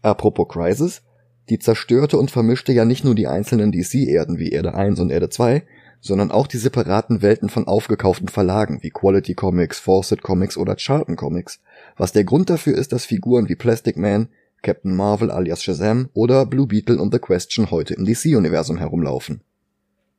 Apropos 0.02 0.48
Crisis, 0.48 1.02
die 1.50 1.58
zerstörte 1.58 2.16
und 2.16 2.31
vermischte 2.31 2.72
ja 2.72 2.84
nicht 2.84 3.04
nur 3.04 3.14
die 3.14 3.26
einzelnen 3.26 3.72
DC-Erden 3.72 4.38
wie 4.38 4.50
Erde 4.50 4.75
1 4.75 5.00
und 5.00 5.10
Erde 5.10 5.28
2, 5.28 5.62
sondern 6.00 6.31
auch 6.31 6.46
die 6.46 6.58
separaten 6.58 7.22
Welten 7.22 7.48
von 7.48 7.66
aufgekauften 7.66 8.28
Verlagen 8.28 8.82
wie 8.82 8.90
Quality 8.90 9.34
Comics, 9.34 9.78
Fawcett 9.78 10.22
Comics 10.22 10.56
oder 10.56 10.76
Charlton 10.76 11.16
Comics, 11.16 11.60
was 11.96 12.12
der 12.12 12.25
Grund 12.25 12.50
dafür 12.50 12.76
ist, 12.76 12.92
dass 12.92 13.06
Figuren 13.06 13.48
wie 13.48 13.56
Plastic 13.56 13.96
Man, 13.96 14.28
Captain 14.62 14.94
Marvel 14.94 15.31
alias 15.31 15.62
Shazam 15.62 16.10
oder 16.14 16.46
Blue 16.46 16.66
Beetle 16.66 16.98
und 16.98 17.12
The 17.12 17.19
Question 17.19 17.70
heute 17.70 17.94
im 17.94 18.04
DC-Universum 18.04 18.78
herumlaufen. 18.78 19.42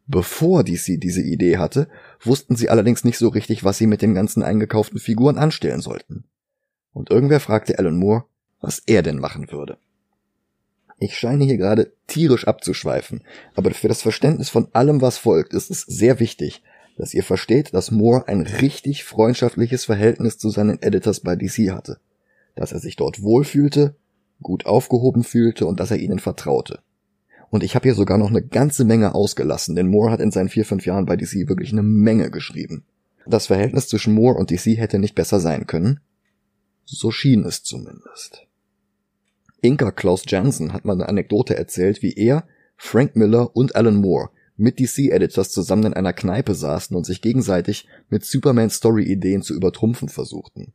Bevor 0.07 0.63
DC 0.63 0.99
diese 0.99 1.21
Idee 1.21 1.57
hatte, 1.57 1.87
wussten 2.21 2.55
sie 2.55 2.69
allerdings 2.69 3.03
nicht 3.03 3.17
so 3.17 3.29
richtig, 3.29 3.63
was 3.63 3.77
sie 3.77 3.87
mit 3.87 4.01
den 4.03 4.13
ganzen 4.13 4.43
eingekauften 4.43 4.99
Figuren 4.99 5.37
anstellen 5.37 5.81
sollten. 5.81 6.25
Und 6.95 7.11
irgendwer 7.11 7.41
fragte 7.41 7.77
Alan 7.77 7.97
Moore, 7.97 8.23
was 8.61 8.81
er 8.85 9.03
denn 9.03 9.19
machen 9.19 9.51
würde. 9.51 9.77
Ich 10.97 11.17
scheine 11.17 11.43
hier 11.43 11.57
gerade 11.57 11.91
tierisch 12.07 12.47
abzuschweifen, 12.47 13.21
aber 13.53 13.71
für 13.71 13.89
das 13.89 14.01
Verständnis 14.01 14.49
von 14.49 14.69
allem, 14.71 15.01
was 15.01 15.17
folgt, 15.17 15.53
ist 15.53 15.69
es 15.69 15.81
sehr 15.81 16.21
wichtig, 16.21 16.63
dass 16.97 17.13
ihr 17.13 17.23
versteht, 17.23 17.73
dass 17.73 17.91
Moore 17.91 18.29
ein 18.29 18.41
richtig 18.41 19.03
freundschaftliches 19.03 19.83
Verhältnis 19.83 20.37
zu 20.37 20.49
seinen 20.49 20.81
Editors 20.81 21.19
bei 21.19 21.35
DC 21.35 21.71
hatte, 21.71 21.99
dass 22.55 22.71
er 22.71 22.79
sich 22.79 22.95
dort 22.95 23.21
wohlfühlte, 23.21 23.95
gut 24.41 24.65
aufgehoben 24.65 25.25
fühlte 25.25 25.65
und 25.65 25.81
dass 25.81 25.91
er 25.91 25.97
ihnen 25.97 26.19
vertraute. 26.19 26.79
Und 27.49 27.61
ich 27.61 27.75
habe 27.75 27.89
hier 27.89 27.95
sogar 27.95 28.17
noch 28.17 28.29
eine 28.29 28.41
ganze 28.41 28.85
Menge 28.85 29.13
ausgelassen, 29.13 29.75
denn 29.75 29.89
Moore 29.89 30.11
hat 30.11 30.21
in 30.21 30.31
seinen 30.31 30.49
vier, 30.49 30.63
fünf 30.63 30.85
Jahren 30.85 31.05
bei 31.05 31.17
DC 31.17 31.49
wirklich 31.49 31.73
eine 31.73 31.83
Menge 31.83 32.31
geschrieben. 32.31 32.85
Das 33.27 33.47
Verhältnis 33.47 33.89
zwischen 33.89 34.13
Moore 34.13 34.37
und 34.37 34.49
DC 34.49 34.77
hätte 34.77 34.97
nicht 34.97 35.15
besser 35.15 35.41
sein 35.41 35.67
können. 35.67 35.99
So 36.85 37.11
schien 37.11 37.43
es 37.43 37.63
zumindest. 37.63 38.47
Inka 39.61 39.91
Klaus 39.91 40.23
Jansen 40.27 40.73
hat 40.73 40.85
mal 40.85 40.93
eine 40.93 41.09
Anekdote 41.09 41.57
erzählt, 41.57 42.01
wie 42.01 42.13
er, 42.13 42.47
Frank 42.77 43.15
Miller 43.15 43.55
und 43.55 43.75
Alan 43.75 43.95
Moore 43.95 44.29
mit 44.57 44.79
DC-Editors 44.79 45.51
zusammen 45.51 45.87
in 45.87 45.93
einer 45.93 46.13
Kneipe 46.13 46.55
saßen 46.55 46.95
und 46.95 47.05
sich 47.05 47.21
gegenseitig 47.21 47.87
mit 48.09 48.23
Superman-Story-Ideen 48.23 49.41
zu 49.41 49.53
übertrumpfen 49.53 50.09
versuchten. 50.09 50.73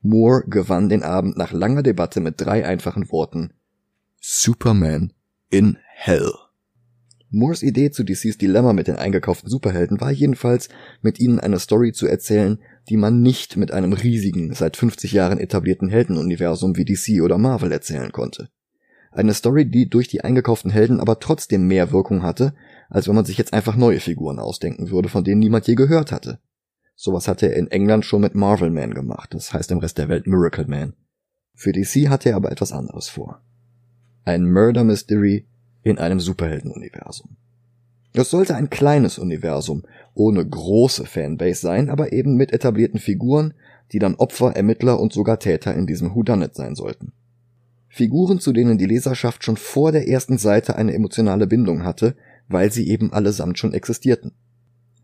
Moore 0.00 0.44
gewann 0.48 0.88
den 0.88 1.02
Abend 1.02 1.36
nach 1.36 1.52
langer 1.52 1.82
Debatte 1.82 2.20
mit 2.20 2.40
drei 2.40 2.66
einfachen 2.66 3.10
Worten. 3.12 3.52
Superman 4.20 5.12
in 5.50 5.78
Hell. 5.94 6.32
Moores 7.30 7.62
Idee 7.62 7.90
zu 7.90 8.04
DCs 8.04 8.36
Dilemma 8.36 8.72
mit 8.72 8.88
den 8.88 8.96
eingekauften 8.96 9.48
Superhelden 9.48 10.00
war 10.00 10.10
jedenfalls, 10.10 10.68
mit 11.00 11.18
ihnen 11.18 11.40
eine 11.40 11.58
Story 11.58 11.92
zu 11.92 12.06
erzählen, 12.06 12.58
die 12.88 12.96
man 12.96 13.22
nicht 13.22 13.56
mit 13.56 13.72
einem 13.72 13.92
riesigen, 13.92 14.52
seit 14.54 14.76
50 14.76 15.12
Jahren 15.12 15.38
etablierten 15.38 15.88
Heldenuniversum 15.88 16.76
wie 16.76 16.84
DC 16.84 17.22
oder 17.22 17.38
Marvel 17.38 17.72
erzählen 17.72 18.12
konnte. 18.12 18.48
Eine 19.12 19.34
Story, 19.34 19.70
die 19.70 19.88
durch 19.88 20.08
die 20.08 20.22
eingekauften 20.22 20.70
Helden 20.70 20.98
aber 20.98 21.20
trotzdem 21.20 21.66
mehr 21.66 21.92
Wirkung 21.92 22.22
hatte, 22.22 22.54
als 22.88 23.08
wenn 23.08 23.14
man 23.14 23.24
sich 23.24 23.38
jetzt 23.38 23.52
einfach 23.52 23.76
neue 23.76 24.00
Figuren 24.00 24.38
ausdenken 24.38 24.90
würde, 24.90 25.08
von 25.08 25.22
denen 25.22 25.40
niemand 25.40 25.66
je 25.66 25.74
gehört 25.74 26.12
hatte. 26.12 26.40
Sowas 26.94 27.28
hatte 27.28 27.46
er 27.46 27.56
in 27.56 27.70
England 27.70 28.04
schon 28.04 28.22
mit 28.22 28.34
Marvel 28.34 28.70
Man 28.70 28.94
gemacht, 28.94 29.34
das 29.34 29.52
heißt 29.52 29.70
im 29.70 29.78
Rest 29.78 29.98
der 29.98 30.08
Welt 30.08 30.26
Miracle 30.26 30.66
Man. 30.66 30.94
Für 31.54 31.72
DC 31.72 32.08
hatte 32.08 32.30
er 32.30 32.36
aber 32.36 32.50
etwas 32.50 32.72
anderes 32.72 33.08
vor. 33.08 33.42
Ein 34.24 34.50
Murder 34.50 34.84
Mystery 34.84 35.46
in 35.82 35.98
einem 35.98 36.20
Superheldenuniversum. 36.20 37.36
Es 38.14 38.30
sollte 38.30 38.54
ein 38.54 38.70
kleines 38.70 39.18
Universum, 39.18 39.84
ohne 40.14 40.46
große 40.46 41.06
Fanbase 41.06 41.60
sein, 41.60 41.88
aber 41.88 42.12
eben 42.12 42.36
mit 42.36 42.52
etablierten 42.52 43.00
Figuren, 43.00 43.54
die 43.92 43.98
dann 43.98 44.14
Opfer, 44.14 44.54
Ermittler 44.56 45.00
und 45.00 45.12
sogar 45.12 45.38
Täter 45.38 45.74
in 45.74 45.86
diesem 45.86 46.14
Whodunit 46.14 46.54
sein 46.54 46.74
sollten. 46.74 47.12
Figuren, 47.88 48.40
zu 48.40 48.52
denen 48.52 48.78
die 48.78 48.86
Leserschaft 48.86 49.44
schon 49.44 49.56
vor 49.56 49.92
der 49.92 50.08
ersten 50.08 50.38
Seite 50.38 50.76
eine 50.76 50.94
emotionale 50.94 51.46
Bindung 51.46 51.84
hatte, 51.84 52.16
weil 52.48 52.72
sie 52.72 52.88
eben 52.88 53.12
allesamt 53.12 53.58
schon 53.58 53.74
existierten. 53.74 54.32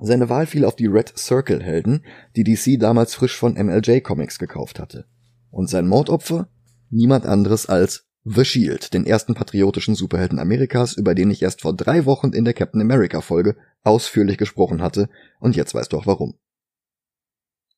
Seine 0.00 0.28
Wahl 0.28 0.46
fiel 0.46 0.64
auf 0.64 0.76
die 0.76 0.86
Red 0.86 1.12
Circle 1.16 1.62
Helden, 1.62 2.04
die 2.36 2.44
DC 2.44 2.78
damals 2.78 3.14
frisch 3.14 3.36
von 3.36 3.54
MLJ 3.54 4.00
Comics 4.00 4.38
gekauft 4.38 4.78
hatte. 4.78 5.06
Und 5.50 5.68
sein 5.68 5.86
Mordopfer? 5.86 6.48
Niemand 6.90 7.26
anderes 7.26 7.66
als 7.66 8.07
The 8.30 8.44
Shield, 8.44 8.92
den 8.92 9.06
ersten 9.06 9.32
patriotischen 9.32 9.94
Superhelden 9.94 10.38
Amerikas, 10.38 10.92
über 10.92 11.14
den 11.14 11.30
ich 11.30 11.40
erst 11.40 11.62
vor 11.62 11.74
drei 11.74 12.04
Wochen 12.04 12.32
in 12.32 12.44
der 12.44 12.52
Captain 12.52 12.82
America 12.82 13.22
Folge 13.22 13.56
ausführlich 13.84 14.36
gesprochen 14.36 14.82
hatte, 14.82 15.08
und 15.40 15.56
jetzt 15.56 15.74
weißt 15.74 15.94
du 15.94 15.96
auch 15.96 16.06
warum. 16.06 16.34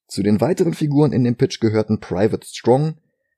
Zu 0.08 0.24
den 0.24 0.40
weiteren 0.40 0.74
Figuren 0.74 1.12
in 1.12 1.22
dem 1.22 1.36
Pitch 1.36 1.60
gehörten 1.60 2.00
Private 2.00 2.44
Strong, 2.44 2.96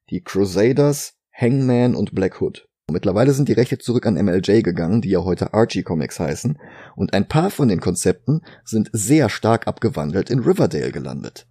die 0.08 0.22
Crusaders, 0.22 1.18
Hangman 1.38 1.94
und 1.94 2.14
Black 2.14 2.40
Hood. 2.40 2.66
Mittlerweile 2.90 3.34
sind 3.34 3.50
die 3.50 3.54
Rechte 3.54 3.76
zurück 3.76 4.06
an 4.06 4.14
MLJ 4.14 4.62
gegangen, 4.62 5.02
die 5.02 5.10
ja 5.10 5.22
heute 5.22 5.52
Archie 5.52 5.82
Comics 5.82 6.18
heißen, 6.18 6.58
und 6.96 7.12
ein 7.12 7.28
paar 7.28 7.50
von 7.50 7.68
den 7.68 7.80
Konzepten 7.80 8.40
sind 8.64 8.88
sehr 8.94 9.28
stark 9.28 9.66
abgewandelt 9.66 10.30
in 10.30 10.38
Riverdale 10.38 10.92
gelandet. 10.92 11.46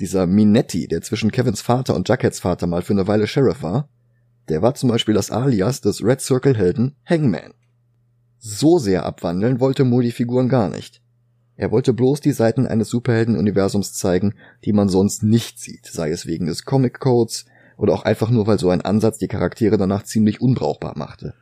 Dieser 0.00 0.26
Minetti, 0.26 0.88
der 0.88 1.02
zwischen 1.02 1.30
Kevins 1.30 1.60
Vater 1.60 1.94
und 1.94 2.08
Jugheads 2.08 2.40
Vater 2.40 2.66
mal 2.66 2.82
für 2.82 2.94
eine 2.94 3.06
Weile 3.06 3.28
Sheriff 3.28 3.62
war, 3.62 3.88
der 4.48 4.62
war 4.62 4.74
zum 4.74 4.88
Beispiel 4.88 5.14
das 5.14 5.30
Alias 5.30 5.80
des 5.80 6.02
Red 6.02 6.20
Circle 6.20 6.56
Helden 6.56 6.96
Hangman. 7.04 7.54
So 8.38 8.78
sehr 8.78 9.04
abwandeln 9.04 9.60
wollte 9.60 9.84
Moore 9.84 10.04
die 10.04 10.12
Figuren 10.12 10.48
gar 10.48 10.68
nicht. 10.68 11.02
Er 11.56 11.72
wollte 11.72 11.92
bloß 11.92 12.20
die 12.20 12.32
Seiten 12.32 12.66
eines 12.66 12.88
Superhelden-Universums 12.88 13.92
zeigen, 13.92 14.34
die 14.64 14.72
man 14.72 14.88
sonst 14.88 15.24
nicht 15.24 15.58
sieht, 15.58 15.86
sei 15.86 16.10
es 16.10 16.26
wegen 16.26 16.46
des 16.46 16.64
Comic-Codes, 16.64 17.46
oder 17.76 17.94
auch 17.94 18.04
einfach 18.04 18.30
nur, 18.30 18.46
weil 18.46 18.58
so 18.58 18.70
ein 18.70 18.80
Ansatz 18.82 19.18
die 19.18 19.28
Charaktere 19.28 19.76
danach 19.76 20.02
ziemlich 20.02 20.40
unbrauchbar 20.40 20.96
machte. 20.96 21.34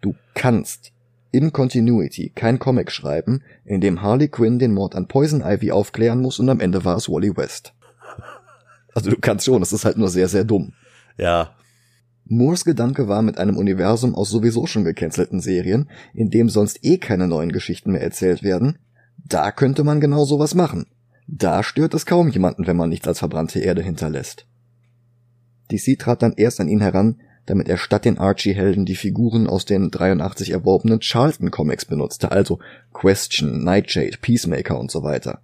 Du 0.00 0.14
kannst 0.34 0.92
in 1.30 1.52
Continuity 1.52 2.32
kein 2.34 2.58
Comic 2.58 2.90
schreiben, 2.90 3.42
in 3.64 3.80
dem 3.80 4.02
Harley 4.02 4.28
Quinn 4.28 4.58
den 4.58 4.74
Mord 4.74 4.94
an 4.94 5.08
Poison 5.08 5.42
Ivy 5.42 5.72
aufklären 5.72 6.20
muss 6.20 6.38
und 6.38 6.48
am 6.48 6.60
Ende 6.60 6.84
war 6.84 6.96
es 6.96 7.08
Wally 7.08 7.36
West. 7.36 7.72
Also 8.94 9.10
du 9.10 9.16
kannst 9.20 9.46
schon, 9.46 9.62
es 9.62 9.72
ist 9.72 9.84
halt 9.84 9.98
nur 9.98 10.08
sehr, 10.08 10.28
sehr 10.28 10.44
dumm. 10.44 10.72
Ja. 11.16 11.54
Moores 12.32 12.64
Gedanke 12.64 13.08
war 13.08 13.22
mit 13.22 13.38
einem 13.38 13.56
Universum 13.56 14.14
aus 14.14 14.30
sowieso 14.30 14.64
schon 14.66 14.84
gecancelten 14.84 15.40
Serien, 15.40 15.90
in 16.14 16.30
dem 16.30 16.48
sonst 16.48 16.78
eh 16.84 16.98
keine 16.98 17.26
neuen 17.26 17.50
Geschichten 17.50 17.90
mehr 17.90 18.02
erzählt 18.02 18.44
werden, 18.44 18.78
da 19.16 19.50
könnte 19.50 19.82
man 19.82 20.00
genau 20.00 20.24
sowas 20.24 20.54
machen. 20.54 20.86
Da 21.26 21.64
stört 21.64 21.92
es 21.92 22.06
kaum 22.06 22.28
jemanden, 22.28 22.68
wenn 22.68 22.76
man 22.76 22.88
nichts 22.88 23.08
als 23.08 23.18
verbrannte 23.18 23.58
Erde 23.58 23.82
hinterlässt. 23.82 24.46
DC 25.72 25.98
trat 25.98 26.22
dann 26.22 26.34
erst 26.36 26.60
an 26.60 26.68
ihn 26.68 26.80
heran, 26.80 27.20
damit 27.46 27.68
er 27.68 27.78
statt 27.78 28.04
den 28.04 28.18
Archie-Helden 28.18 28.84
die 28.84 28.94
Figuren 28.94 29.48
aus 29.48 29.64
den 29.64 29.90
83 29.90 30.52
erworbenen 30.52 31.00
Charlton-Comics 31.00 31.86
benutzte, 31.86 32.30
also 32.30 32.60
Question, 32.94 33.64
Nightshade, 33.64 34.18
Peacemaker 34.20 34.78
und 34.78 34.92
so 34.92 35.02
weiter. 35.02 35.40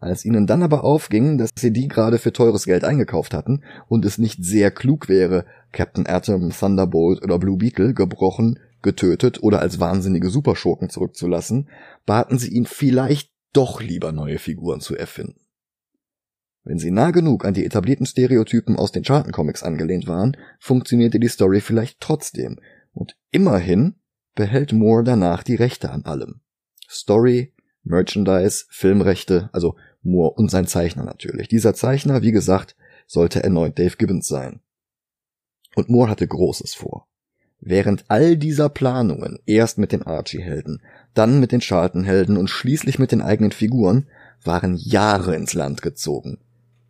Als 0.00 0.24
ihnen 0.24 0.46
dann 0.46 0.62
aber 0.62 0.84
aufging, 0.84 1.38
dass 1.38 1.50
sie 1.56 1.72
die 1.72 1.88
gerade 1.88 2.18
für 2.18 2.32
teures 2.32 2.64
Geld 2.64 2.84
eingekauft 2.84 3.34
hatten 3.34 3.62
und 3.88 4.04
es 4.04 4.18
nicht 4.18 4.44
sehr 4.44 4.70
klug 4.70 5.08
wäre, 5.08 5.44
Captain 5.72 6.06
Atom, 6.06 6.50
Thunderbolt 6.50 7.22
oder 7.22 7.38
Blue 7.38 7.58
Beetle 7.58 7.94
gebrochen, 7.94 8.60
getötet 8.80 9.42
oder 9.42 9.60
als 9.60 9.80
wahnsinnige 9.80 10.30
Superschurken 10.30 10.88
zurückzulassen, 10.88 11.68
baten 12.06 12.38
sie 12.38 12.50
ihn 12.50 12.66
vielleicht 12.66 13.32
doch 13.52 13.80
lieber 13.80 14.12
neue 14.12 14.38
Figuren 14.38 14.80
zu 14.80 14.96
erfinden. 14.96 15.40
Wenn 16.62 16.78
sie 16.78 16.90
nah 16.90 17.10
genug 17.10 17.44
an 17.44 17.54
die 17.54 17.64
etablierten 17.64 18.06
Stereotypen 18.06 18.76
aus 18.76 18.92
den 18.92 19.02
Charlton-Comics 19.02 19.62
angelehnt 19.62 20.06
waren, 20.06 20.36
funktionierte 20.60 21.18
die 21.18 21.28
Story 21.28 21.60
vielleicht 21.60 22.00
trotzdem. 22.00 22.60
Und 22.92 23.16
immerhin 23.30 23.96
behält 24.34 24.72
Moore 24.72 25.02
danach 25.02 25.42
die 25.42 25.54
Rechte 25.54 25.90
an 25.90 26.04
allem. 26.04 26.40
Story, 26.88 27.54
Merchandise, 27.84 28.66
Filmrechte, 28.68 29.48
also 29.52 29.76
Moore 30.08 30.34
und 30.34 30.50
sein 30.50 30.66
Zeichner 30.66 31.04
natürlich. 31.04 31.48
Dieser 31.48 31.74
Zeichner, 31.74 32.22
wie 32.22 32.32
gesagt, 32.32 32.76
sollte 33.06 33.42
erneut 33.42 33.78
Dave 33.78 33.96
Gibbons 33.96 34.26
sein. 34.26 34.60
Und 35.76 35.88
Moore 35.88 36.10
hatte 36.10 36.26
Großes 36.26 36.74
vor. 36.74 37.06
Während 37.60 38.04
all 38.08 38.36
dieser 38.36 38.68
Planungen, 38.68 39.40
erst 39.46 39.78
mit 39.78 39.92
den 39.92 40.02
Archie-Helden, 40.02 40.82
dann 41.14 41.40
mit 41.40 41.50
den 41.50 41.60
Charlton-Helden 41.60 42.36
und 42.36 42.48
schließlich 42.48 42.98
mit 42.98 43.10
den 43.10 43.20
eigenen 43.20 43.50
Figuren, 43.50 44.06
waren 44.44 44.76
Jahre 44.76 45.34
ins 45.34 45.54
Land 45.54 45.82
gezogen. 45.82 46.38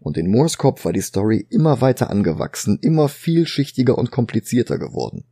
Und 0.01 0.17
in 0.17 0.31
Moores 0.31 0.59
Kopf 0.59 0.85
war 0.85 0.93
die 0.93 1.01
Story 1.01 1.47
immer 1.51 1.81
weiter 1.81 2.11
angewachsen, 2.11 2.79
immer 2.83 3.09
vielschichtiger 3.09 3.97
und 3.97 4.11
komplizierter 4.11 4.79
geworden. 4.79 5.25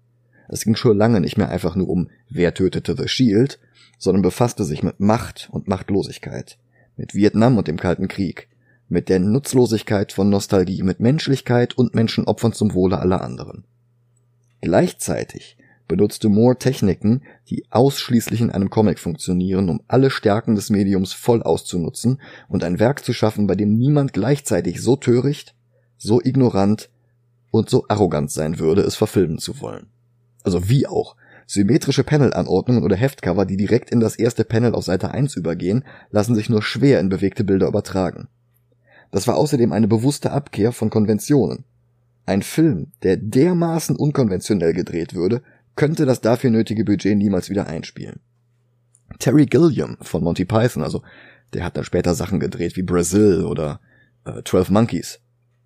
Es 0.49 0.65
ging 0.65 0.77
schon 0.77 0.97
lange 0.97 1.21
nicht 1.21 1.37
mehr 1.37 1.51
einfach 1.51 1.77
nur 1.77 1.89
um 1.89 2.09
wer 2.29 2.55
tötete 2.55 2.97
The 2.97 3.09
Shield, 3.09 3.59
sondern 3.99 4.23
befasste 4.23 4.65
sich 4.65 4.83
mit 4.83 5.01
Macht 5.01 5.49
und 5.53 5.69
Machtlosigkeit, 5.69 6.59
mit 6.97 7.15
Vietnam 7.15 7.59
und 7.59 7.69
dem 7.69 7.79
Kalten 7.79 8.09
Krieg, 8.09 8.49
mit 8.89 9.09
der 9.09 9.19
Nutzlosigkeit 9.19 10.13
von 10.13 10.29
Nostalgie, 10.29 10.83
mit 10.83 11.01
Menschlichkeit 11.01 11.77
und 11.77 11.95
Menschenopfern 11.95 12.53
zum 12.53 12.75
Wohle 12.75 12.99
aller 12.99 13.21
anderen. 13.21 13.65
Gleichzeitig 14.61 15.57
benutzte 15.89 16.29
Moore 16.29 16.59
Techniken, 16.59 17.23
die 17.49 17.65
ausschließlich 17.71 18.41
in 18.41 18.51
einem 18.51 18.71
Comic 18.71 18.99
funktionieren, 18.99 19.69
um 19.69 19.81
alle 19.87 20.11
Stärken 20.11 20.55
des 20.55 20.71
Mediums 20.71 21.13
voll 21.13 21.43
auszunutzen 21.43 22.21
und 22.49 22.65
ein 22.65 22.79
Werk 22.79 23.05
zu 23.05 23.13
schaffen, 23.13 23.47
bei 23.47 23.55
dem 23.55 23.77
niemand 23.77 24.13
gleichzeitig 24.13 24.83
so 24.83 24.97
töricht, 24.97 25.55
so 25.97 26.21
ignorant 26.21 26.91
und 27.51 27.71
so 27.71 27.87
arrogant 27.89 28.31
sein 28.31 28.59
würde, 28.59 28.83
es 28.83 28.97
verfilmen 28.97 29.39
zu 29.39 29.61
wollen. 29.61 29.87
Also 30.43 30.69
wie 30.69 30.87
auch. 30.87 31.17
Symmetrische 31.47 32.03
Panelanordnungen 32.03 32.83
oder 32.83 32.97
Heftcover, 32.97 33.47
die 33.47 33.57
direkt 33.57 33.91
in 33.91 34.01
das 34.01 34.17
erste 34.17 34.45
Panel 34.45 34.75
auf 34.75 34.85
Seite 34.85 35.13
1 35.13 35.37
übergehen, 35.37 35.85
lassen 36.11 36.35
sich 36.35 36.51
nur 36.51 36.61
schwer 36.61 36.99
in 36.99 37.09
bewegte 37.09 37.45
Bilder 37.45 37.69
übertragen. 37.69 38.29
Das 39.13 39.29
war 39.29 39.37
außerdem 39.37 39.73
eine 39.73 39.87
bewusste 39.87 40.33
Abkehr 40.33 40.73
von 40.73 40.91
Konventionen. 40.91 41.65
Ein 42.27 42.43
Film, 42.43 42.89
der 43.05 43.17
dermaßen 43.17 43.95
unkonventionell 43.95 44.73
gedreht 44.73 45.15
würde, 45.15 45.43
könnte 45.77 46.05
das 46.05 46.21
dafür 46.21 46.51
nötige 46.51 46.85
Budget 46.85 47.17
niemals 47.17 47.49
wieder 47.49 47.69
einspielen. 47.69 48.19
Terry 49.21 49.47
Gilliam 49.47 49.97
von 50.01 50.25
Monty 50.25 50.45
Python, 50.45 50.83
also 50.83 51.03
der 51.55 51.65
hat 51.65 51.77
dann 51.77 51.85
später 51.85 52.15
Sachen 52.15 52.41
gedreht 52.41 52.77
wie 52.77 52.83
Brazil 52.83 53.45
oder 53.45 53.81
äh, 54.25 54.43
12 54.45 54.71
Monkeys. 54.71 55.21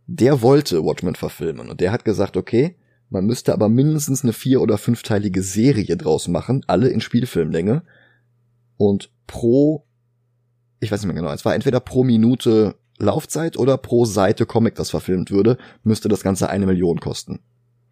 Der 0.06 0.42
wollte 0.42 0.84
Watchmen 0.84 1.14
verfilmen 1.14 1.70
und 1.70 1.80
der 1.80 1.92
hat 1.92 2.04
gesagt, 2.04 2.37
okay, 2.37 2.76
man 3.11 3.26
müsste 3.26 3.52
aber 3.52 3.69
mindestens 3.69 4.23
eine 4.23 4.33
vier- 4.33 4.62
oder 4.62 4.79
fünfteilige 4.79 5.43
Serie 5.43 5.97
draus 5.97 6.29
machen, 6.29 6.64
alle 6.69 6.88
in 6.88 7.00
Spielfilmlänge. 7.00 7.83
Und 8.76 9.11
pro, 9.26 9.85
ich 10.79 10.90
weiß 10.90 11.00
nicht 11.02 11.12
mehr 11.12 11.21
genau, 11.21 11.33
es 11.33 11.45
war 11.45 11.55
entweder 11.55 11.81
pro 11.81 12.05
Minute 12.05 12.76
Laufzeit 12.99 13.57
oder 13.57 13.76
pro 13.79 14.05
Seite 14.05 14.47
Comic, 14.47 14.76
das 14.76 14.90
verfilmt 14.90 15.31
würde, 15.31 15.59
müsste 15.83 16.09
das 16.09 16.23
Ganze 16.23 16.49
eine 16.49 16.67
Million 16.67 17.00
kosten. 17.00 17.40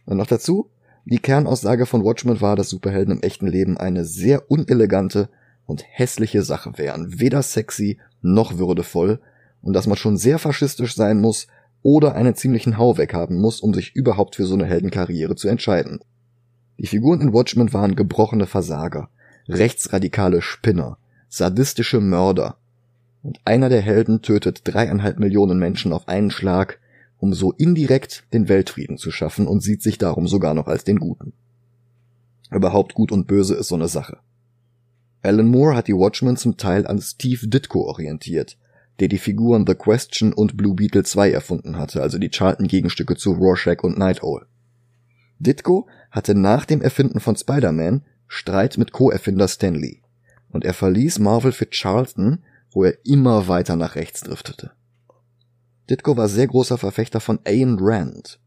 Und 0.07 0.19
noch 0.19 0.27
dazu, 0.27 0.71
die 1.05 1.19
Kernaussage 1.19 1.87
von 1.87 2.05
Watchmen 2.05 2.41
war, 2.41 2.55
dass 2.55 2.71
Superhelden 2.71 3.17
im 3.17 3.23
echten 3.23 3.47
Leben 3.47 3.77
eine 3.77 4.05
sehr 4.05 4.51
unelegante 4.51 5.29
und 5.67 5.85
hässliche 5.87 6.43
Sache 6.43 6.73
wären, 6.77 7.19
weder 7.19 7.43
sexy 7.43 7.99
noch 8.21 8.59
würdevoll, 8.59 9.21
und 9.61 9.73
dass 9.73 9.89
man 9.89 9.97
schon 9.97 10.17
sehr 10.17 10.39
faschistisch 10.39 10.95
sein 10.95 11.21
muss 11.21 11.49
oder 11.83 12.15
einen 12.15 12.35
ziemlichen 12.35 12.79
Hau 12.79 12.99
weghaben 12.99 13.41
muss, 13.41 13.61
um 13.61 13.73
sich 13.73 13.95
überhaupt 13.95 14.37
für 14.37 14.47
so 14.47 14.55
eine 14.55 14.67
Heldenkarriere 14.67 15.37
zu 15.37 15.49
entscheiden. 15.49 16.01
Die 16.79 16.87
Figuren 16.87 17.21
in 17.21 17.33
Watchmen 17.33 17.73
waren 17.73 17.97
gebrochene 17.97 18.47
Versager, 18.47 19.09
rechtsradikale 19.49 20.43
Spinner, 20.43 20.99
sadistische 21.29 22.01
Mörder. 22.01 22.57
Und 23.23 23.41
einer 23.45 23.69
der 23.69 23.81
Helden 23.81 24.23
tötet 24.23 24.63
dreieinhalb 24.65 25.19
Millionen 25.19 25.59
Menschen 25.59 25.93
auf 25.93 26.09
einen 26.09 26.31
Schlag, 26.31 26.79
um 27.19 27.35
so 27.35 27.53
indirekt 27.53 28.25
den 28.33 28.49
Weltfrieden 28.49 28.97
zu 28.97 29.11
schaffen 29.11 29.47
und 29.47 29.63
sieht 29.63 29.83
sich 29.83 29.99
darum 29.99 30.29
sogar 30.29 30.55
noch 30.55 30.69
als 30.69 30.85
den 30.85 30.99
Guten. 30.99 31.33
Überhaupt 32.51 32.95
Gut 32.95 33.13
und 33.13 33.27
Böse 33.27 33.55
ist 33.55 33.69
so 33.69 33.75
eine 33.75 33.89
Sache. 33.89 34.19
Alan 35.23 35.49
Moore 35.49 35.75
hat 35.75 35.89
die 35.89 35.95
Watchmen 35.95 36.37
zum 36.37 36.57
Teil 36.57 36.87
an 36.87 37.01
Steve 37.01 37.49
Ditko 37.49 37.83
orientiert, 37.83 38.57
der 39.01 39.09
die 39.09 39.19
Figuren 39.19 39.65
The 39.67 39.75
Question 39.75 40.33
und 40.33 40.57
Blue 40.57 40.75
Beetle 40.75 41.05
2 41.05 41.31
erfunden 41.31 41.77
hatte, 41.77 42.03
also 42.03 42.19
die 42.19 42.31
Charlton-Gegenstücke 42.31 43.17
zu 43.17 43.33
Rorschach 43.33 43.83
und 43.83 43.99
Night 43.99 44.23
Owl. 44.23 44.47
Ditko 45.39 45.89
hatte 46.11 46.35
nach 46.35 46.65
dem 46.65 46.83
Erfinden 46.83 47.21
von 47.21 47.37
Spider-Man 47.37 48.05
Streit 48.27 48.77
mit 48.77 48.93
Co-Erfinder 48.93 49.49
Stan 49.49 49.75
Lee 49.75 50.03
und 50.51 50.65
er 50.65 50.75
verließ 50.75 51.19
Marvel 51.19 51.53
für 51.53 51.71
Charlton, 51.71 52.45
wo 52.71 52.85
er 52.85 52.99
immer 53.05 53.49
weiter 53.49 53.77
nach 53.77 53.95
rechts 53.95 54.23
driftete. 54.23 54.73
Ditko 55.89 56.17
war 56.17 56.29
sehr 56.29 56.47
großer 56.47 56.77
Verfechter 56.77 57.21
von 57.21 57.39
Ayn 57.45 57.79
Rand. 57.81 58.41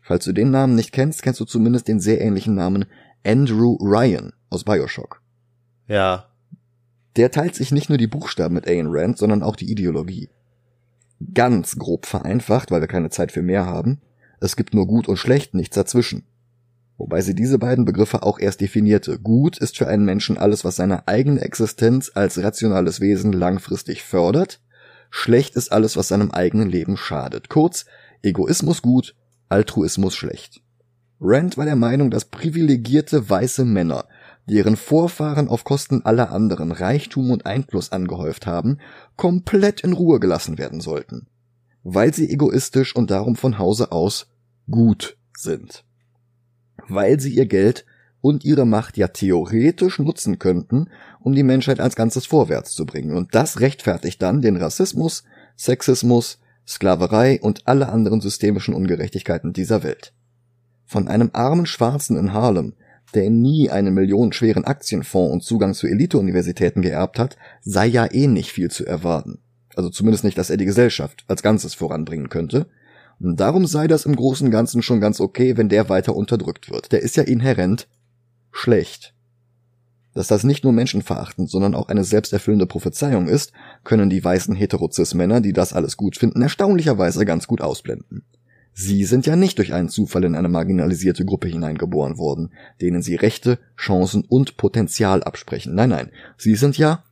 Falls 0.00 0.24
du 0.24 0.32
den 0.32 0.50
Namen 0.50 0.74
nicht 0.74 0.92
kennst, 0.92 1.22
kennst 1.22 1.40
du 1.40 1.44
zumindest 1.44 1.88
den 1.88 1.98
sehr 1.98 2.20
ähnlichen 2.20 2.54
Namen 2.54 2.84
Andrew 3.24 3.76
Ryan 3.80 4.32
aus 4.50 4.64
Bioshock. 4.64 5.22
Ja. 5.88 6.28
Der 7.16 7.30
teilt 7.30 7.54
sich 7.54 7.70
nicht 7.70 7.88
nur 7.88 7.98
die 7.98 8.06
Buchstaben 8.06 8.54
mit 8.54 8.66
Ayn 8.66 8.88
Rand, 8.88 9.18
sondern 9.18 9.42
auch 9.42 9.56
die 9.56 9.70
Ideologie. 9.70 10.30
Ganz 11.32 11.76
grob 11.76 12.06
vereinfacht, 12.06 12.70
weil 12.70 12.80
wir 12.80 12.88
keine 12.88 13.10
Zeit 13.10 13.32
für 13.32 13.42
mehr 13.42 13.66
haben. 13.66 14.00
Es 14.40 14.56
gibt 14.56 14.74
nur 14.74 14.86
gut 14.86 15.08
und 15.08 15.16
schlecht, 15.16 15.54
nichts 15.54 15.76
dazwischen. 15.76 16.24
wobei 16.96 17.20
sie 17.22 17.34
diese 17.34 17.58
beiden 17.58 17.84
Begriffe 17.84 18.22
auch 18.22 18.38
erst 18.38 18.60
definierte. 18.60 19.18
Gut 19.18 19.58
ist 19.58 19.76
für 19.76 19.88
einen 19.88 20.04
Menschen 20.04 20.38
alles, 20.38 20.64
was 20.64 20.76
seine 20.76 21.08
eigene 21.08 21.40
Existenz 21.40 22.12
als 22.14 22.42
rationales 22.42 23.00
Wesen 23.00 23.32
langfristig 23.32 24.02
fördert, 24.04 24.60
schlecht 25.10 25.56
ist 25.56 25.72
alles, 25.72 25.96
was 25.96 26.08
seinem 26.08 26.30
eigenen 26.30 26.68
Leben 26.68 26.96
schadet. 26.96 27.48
Kurz, 27.48 27.84
Egoismus 28.22 28.80
gut, 28.80 29.16
Altruismus 29.48 30.14
schlecht. 30.14 30.62
Rand 31.20 31.56
war 31.56 31.64
der 31.64 31.76
Meinung, 31.76 32.10
dass 32.10 32.26
privilegierte 32.26 33.28
weiße 33.28 33.64
Männer, 33.64 34.06
deren 34.46 34.76
Vorfahren 34.76 35.48
auf 35.48 35.64
Kosten 35.64 36.04
aller 36.04 36.30
anderen 36.30 36.72
Reichtum 36.72 37.30
und 37.30 37.46
Einfluss 37.46 37.92
angehäuft 37.92 38.46
haben, 38.46 38.78
komplett 39.16 39.80
in 39.80 39.92
Ruhe 39.92 40.20
gelassen 40.20 40.58
werden 40.58 40.80
sollten, 40.80 41.26
weil 41.82 42.12
sie 42.12 42.30
egoistisch 42.30 42.94
und 42.94 43.10
darum 43.10 43.36
von 43.36 43.58
Hause 43.58 43.92
aus 43.92 44.26
gut 44.70 45.16
sind 45.36 45.84
weil 46.88 47.20
sie 47.20 47.34
ihr 47.34 47.46
Geld 47.46 47.84
und 48.20 48.44
ihre 48.44 48.66
Macht 48.66 48.96
ja 48.96 49.08
theoretisch 49.08 49.98
nutzen 49.98 50.38
könnten, 50.38 50.88
um 51.20 51.34
die 51.34 51.42
Menschheit 51.42 51.80
als 51.80 51.96
Ganzes 51.96 52.26
vorwärts 52.26 52.72
zu 52.72 52.86
bringen. 52.86 53.14
Und 53.14 53.34
das 53.34 53.60
rechtfertigt 53.60 54.22
dann 54.22 54.40
den 54.40 54.56
Rassismus, 54.56 55.24
Sexismus, 55.56 56.38
Sklaverei 56.66 57.40
und 57.40 57.66
alle 57.66 57.90
anderen 57.90 58.20
systemischen 58.22 58.74
Ungerechtigkeiten 58.74 59.52
dieser 59.52 59.82
Welt. 59.82 60.14
Von 60.86 61.08
einem 61.08 61.30
armen 61.34 61.66
Schwarzen 61.66 62.16
in 62.16 62.32
Harlem, 62.32 62.74
der 63.12 63.30
nie 63.30 63.70
einen 63.70 63.94
millionenschweren 63.94 64.64
Aktienfonds 64.64 65.32
und 65.32 65.42
Zugang 65.42 65.74
zu 65.74 65.86
Eliteuniversitäten 65.86 66.82
geerbt 66.82 67.18
hat, 67.18 67.36
sei 67.62 67.86
ja 67.86 68.10
eh 68.10 68.26
nicht 68.26 68.50
viel 68.50 68.70
zu 68.70 68.86
erwarten. 68.86 69.38
Also 69.76 69.90
zumindest 69.90 70.24
nicht, 70.24 70.38
dass 70.38 70.50
er 70.50 70.56
die 70.56 70.64
Gesellschaft 70.64 71.24
als 71.28 71.42
Ganzes 71.42 71.74
voranbringen 71.74 72.28
könnte. 72.28 72.66
Und 73.20 73.38
darum 73.38 73.66
sei 73.66 73.86
das 73.86 74.06
im 74.06 74.16
Großen 74.16 74.46
und 74.46 74.50
Ganzen 74.50 74.82
schon 74.82 75.00
ganz 75.00 75.20
okay, 75.20 75.56
wenn 75.56 75.68
der 75.68 75.88
weiter 75.88 76.16
unterdrückt 76.16 76.70
wird. 76.70 76.92
Der 76.92 77.02
ist 77.02 77.16
ja 77.16 77.22
inhärent 77.22 77.88
schlecht. 78.50 79.14
Dass 80.14 80.28
das 80.28 80.44
nicht 80.44 80.62
nur 80.62 80.72
menschenverachtend, 80.72 81.50
sondern 81.50 81.74
auch 81.74 81.88
eine 81.88 82.04
selbsterfüllende 82.04 82.66
Prophezeiung 82.66 83.26
ist, 83.26 83.52
können 83.82 84.10
die 84.10 84.22
weißen 84.22 84.54
Heterozis-Männer, 84.54 85.40
die 85.40 85.52
das 85.52 85.72
alles 85.72 85.96
gut 85.96 86.16
finden, 86.16 86.40
erstaunlicherweise 86.42 87.24
ganz 87.24 87.48
gut 87.48 87.60
ausblenden. 87.60 88.24
Sie 88.76 89.04
sind 89.04 89.24
ja 89.24 89.36
nicht 89.36 89.58
durch 89.58 89.72
einen 89.72 89.88
Zufall 89.88 90.24
in 90.24 90.34
eine 90.34 90.48
marginalisierte 90.48 91.24
Gruppe 91.24 91.46
hineingeboren 91.46 92.18
worden, 92.18 92.50
denen 92.80 93.02
sie 93.02 93.14
Rechte, 93.14 93.60
Chancen 93.76 94.24
und 94.24 94.56
Potenzial 94.56 95.22
absprechen. 95.22 95.76
Nein, 95.76 95.90
nein, 95.90 96.10
sie 96.36 96.56
sind 96.56 96.76
ja 96.76 97.04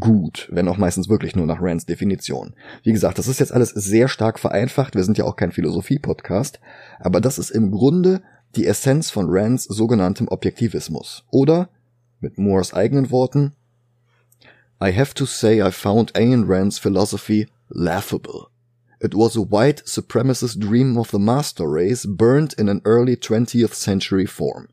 gut, 0.00 0.48
wenn 0.50 0.66
auch 0.66 0.76
meistens 0.76 1.08
wirklich 1.08 1.36
nur 1.36 1.46
nach 1.46 1.60
Rands 1.60 1.86
Definition. 1.86 2.54
Wie 2.82 2.92
gesagt, 2.92 3.18
das 3.18 3.28
ist 3.28 3.38
jetzt 3.38 3.52
alles 3.52 3.70
sehr 3.70 4.08
stark 4.08 4.40
vereinfacht, 4.40 4.96
wir 4.96 5.04
sind 5.04 5.16
ja 5.16 5.24
auch 5.24 5.36
kein 5.36 5.52
Philosophie-Podcast, 5.52 6.58
aber 6.98 7.20
das 7.20 7.38
ist 7.38 7.50
im 7.50 7.70
Grunde 7.70 8.20
die 8.56 8.66
Essenz 8.66 9.10
von 9.10 9.26
Rands 9.28 9.64
sogenanntem 9.64 10.26
Objektivismus. 10.28 11.24
Oder, 11.30 11.68
mit 12.20 12.38
Moores 12.38 12.74
eigenen 12.74 13.10
Worten, 13.12 13.52
I 14.82 14.92
have 14.92 15.14
to 15.14 15.26
say 15.26 15.62
I 15.62 15.70
found 15.70 16.16
Ayn 16.16 16.44
Rand's 16.48 16.78
philosophy 16.78 17.46
laughable. 17.68 18.48
It 19.04 19.14
was 19.14 19.36
a 19.36 19.42
white 19.42 19.84
supremacist 19.84 20.60
dream 20.60 20.96
of 20.96 21.10
the 21.10 21.18
master 21.18 21.70
race 21.70 22.06
burned 22.06 22.54
in 22.54 22.70
an 22.70 22.80
early 22.86 23.16
20th 23.16 23.74
century 23.74 24.24
form. 24.24 24.68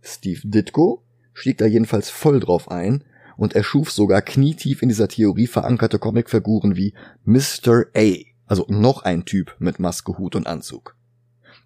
Steve 0.00 0.42
Ditko 0.44 1.02
stieg 1.34 1.58
da 1.58 1.66
jedenfalls 1.66 2.08
voll 2.08 2.38
drauf 2.38 2.70
ein 2.70 3.02
und 3.36 3.56
erschuf 3.56 3.90
sogar 3.90 4.22
knietief 4.22 4.80
in 4.80 4.88
dieser 4.88 5.08
Theorie 5.08 5.48
verankerte 5.48 5.98
Comicfiguren 5.98 6.76
wie 6.76 6.94
Mr. 7.24 7.86
A, 7.96 8.14
also 8.46 8.64
noch 8.68 9.02
ein 9.02 9.24
Typ 9.24 9.56
mit 9.58 9.80
Maske, 9.80 10.16
Hut 10.16 10.36
und 10.36 10.46
Anzug. 10.46 10.94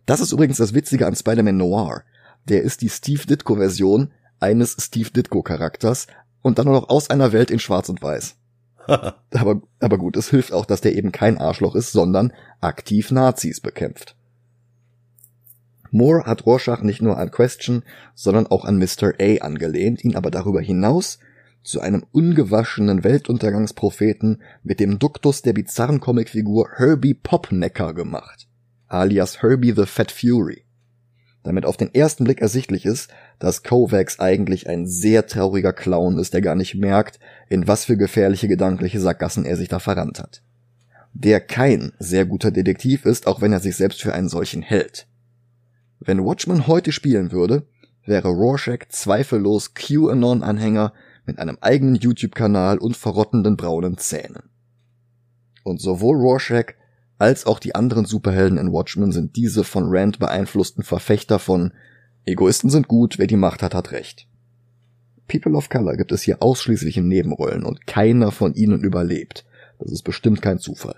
Das 0.06 0.20
ist 0.20 0.32
übrigens 0.32 0.56
das 0.56 0.72
Witzige 0.72 1.06
an 1.06 1.14
Spider-Man 1.14 1.58
Noir. 1.58 2.04
Der 2.48 2.62
ist 2.62 2.80
die 2.80 2.88
Steve 2.88 3.26
Ditko-Version 3.26 4.14
eines 4.40 4.78
Steve 4.80 5.10
Ditko-Charakters 5.10 6.06
und 6.40 6.58
dann 6.58 6.64
nur 6.64 6.80
noch 6.80 6.88
aus 6.88 7.10
einer 7.10 7.32
Welt 7.32 7.50
in 7.50 7.58
Schwarz 7.58 7.90
und 7.90 8.00
Weiß. 8.00 8.36
aber, 9.30 9.62
aber 9.80 9.98
gut, 9.98 10.16
es 10.16 10.30
hilft 10.30 10.52
auch, 10.52 10.66
dass 10.66 10.80
der 10.80 10.94
eben 10.94 11.12
kein 11.12 11.38
Arschloch 11.38 11.74
ist, 11.74 11.92
sondern 11.92 12.32
aktiv 12.60 13.10
Nazis 13.10 13.60
bekämpft. 13.60 14.16
Moore 15.90 16.24
hat 16.26 16.44
Rorschach 16.44 16.82
nicht 16.82 17.02
nur 17.02 17.18
an 17.18 17.30
Question, 17.30 17.84
sondern 18.14 18.48
auch 18.48 18.64
an 18.64 18.78
Mr. 18.78 19.12
A 19.20 19.44
angelehnt, 19.44 20.02
ihn 20.04 20.16
aber 20.16 20.30
darüber 20.32 20.60
hinaus 20.60 21.20
zu 21.62 21.80
einem 21.80 22.04
ungewaschenen 22.12 23.04
Weltuntergangspropheten 23.04 24.42
mit 24.62 24.80
dem 24.80 24.98
Duktus 24.98 25.42
der 25.42 25.54
bizarren 25.54 26.00
Comicfigur 26.00 26.68
Herbie 26.74 27.14
Popnecker 27.14 27.94
gemacht, 27.94 28.48
alias 28.88 29.40
Herbie 29.40 29.72
the 29.74 29.86
Fat 29.86 30.12
Fury. 30.12 30.64
Damit 31.42 31.64
auf 31.64 31.76
den 31.76 31.94
ersten 31.94 32.24
Blick 32.24 32.40
ersichtlich 32.40 32.84
ist, 32.84 33.10
dass 33.44 33.62
Kovacs 33.62 34.20
eigentlich 34.20 34.70
ein 34.70 34.86
sehr 34.86 35.26
trauriger 35.26 35.74
Clown 35.74 36.18
ist, 36.18 36.32
der 36.32 36.40
gar 36.40 36.54
nicht 36.54 36.76
merkt, 36.76 37.20
in 37.50 37.68
was 37.68 37.84
für 37.84 37.98
gefährliche 37.98 38.48
gedankliche 38.48 38.98
Sackgassen 38.98 39.44
er 39.44 39.58
sich 39.58 39.68
da 39.68 39.80
verrannt 39.80 40.18
hat. 40.18 40.42
Der 41.12 41.42
kein 41.42 41.92
sehr 41.98 42.24
guter 42.24 42.50
Detektiv 42.50 43.04
ist, 43.04 43.26
auch 43.26 43.42
wenn 43.42 43.52
er 43.52 43.60
sich 43.60 43.76
selbst 43.76 44.00
für 44.00 44.14
einen 44.14 44.30
solchen 44.30 44.62
hält. 44.62 45.06
Wenn 46.00 46.24
Watchmen 46.24 46.66
heute 46.66 46.90
spielen 46.90 47.32
würde, 47.32 47.66
wäre 48.06 48.28
Rorschach 48.28 48.88
zweifellos 48.88 49.74
QAnon-Anhänger 49.74 50.94
mit 51.26 51.38
einem 51.38 51.58
eigenen 51.60 51.96
YouTube-Kanal 51.96 52.78
und 52.78 52.96
verrottenden 52.96 53.58
braunen 53.58 53.98
Zähnen. 53.98 54.44
Und 55.64 55.82
sowohl 55.82 56.16
Rorschach 56.16 56.72
als 57.18 57.44
auch 57.44 57.58
die 57.58 57.74
anderen 57.74 58.06
Superhelden 58.06 58.56
in 58.56 58.72
Watchmen 58.72 59.12
sind 59.12 59.36
diese 59.36 59.64
von 59.64 59.84
Rand 59.88 60.18
beeinflussten 60.18 60.82
Verfechter 60.82 61.38
von 61.38 61.74
Egoisten 62.26 62.70
sind 62.70 62.88
gut, 62.88 63.18
wer 63.18 63.26
die 63.26 63.36
Macht 63.36 63.62
hat, 63.62 63.74
hat 63.74 63.92
recht. 63.92 64.26
People 65.28 65.56
of 65.56 65.68
Color 65.68 65.96
gibt 65.96 66.12
es 66.12 66.22
hier 66.22 66.42
ausschließlich 66.42 66.96
in 66.96 67.08
Nebenrollen 67.08 67.64
und 67.64 67.86
keiner 67.86 68.30
von 68.30 68.54
ihnen 68.54 68.82
überlebt. 68.82 69.44
Das 69.78 69.90
ist 69.90 70.02
bestimmt 70.02 70.42
kein 70.42 70.58
Zufall. 70.58 70.96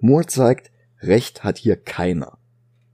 Moore 0.00 0.26
zeigt, 0.26 0.70
Recht 1.00 1.44
hat 1.44 1.58
hier 1.58 1.76
keiner. 1.76 2.38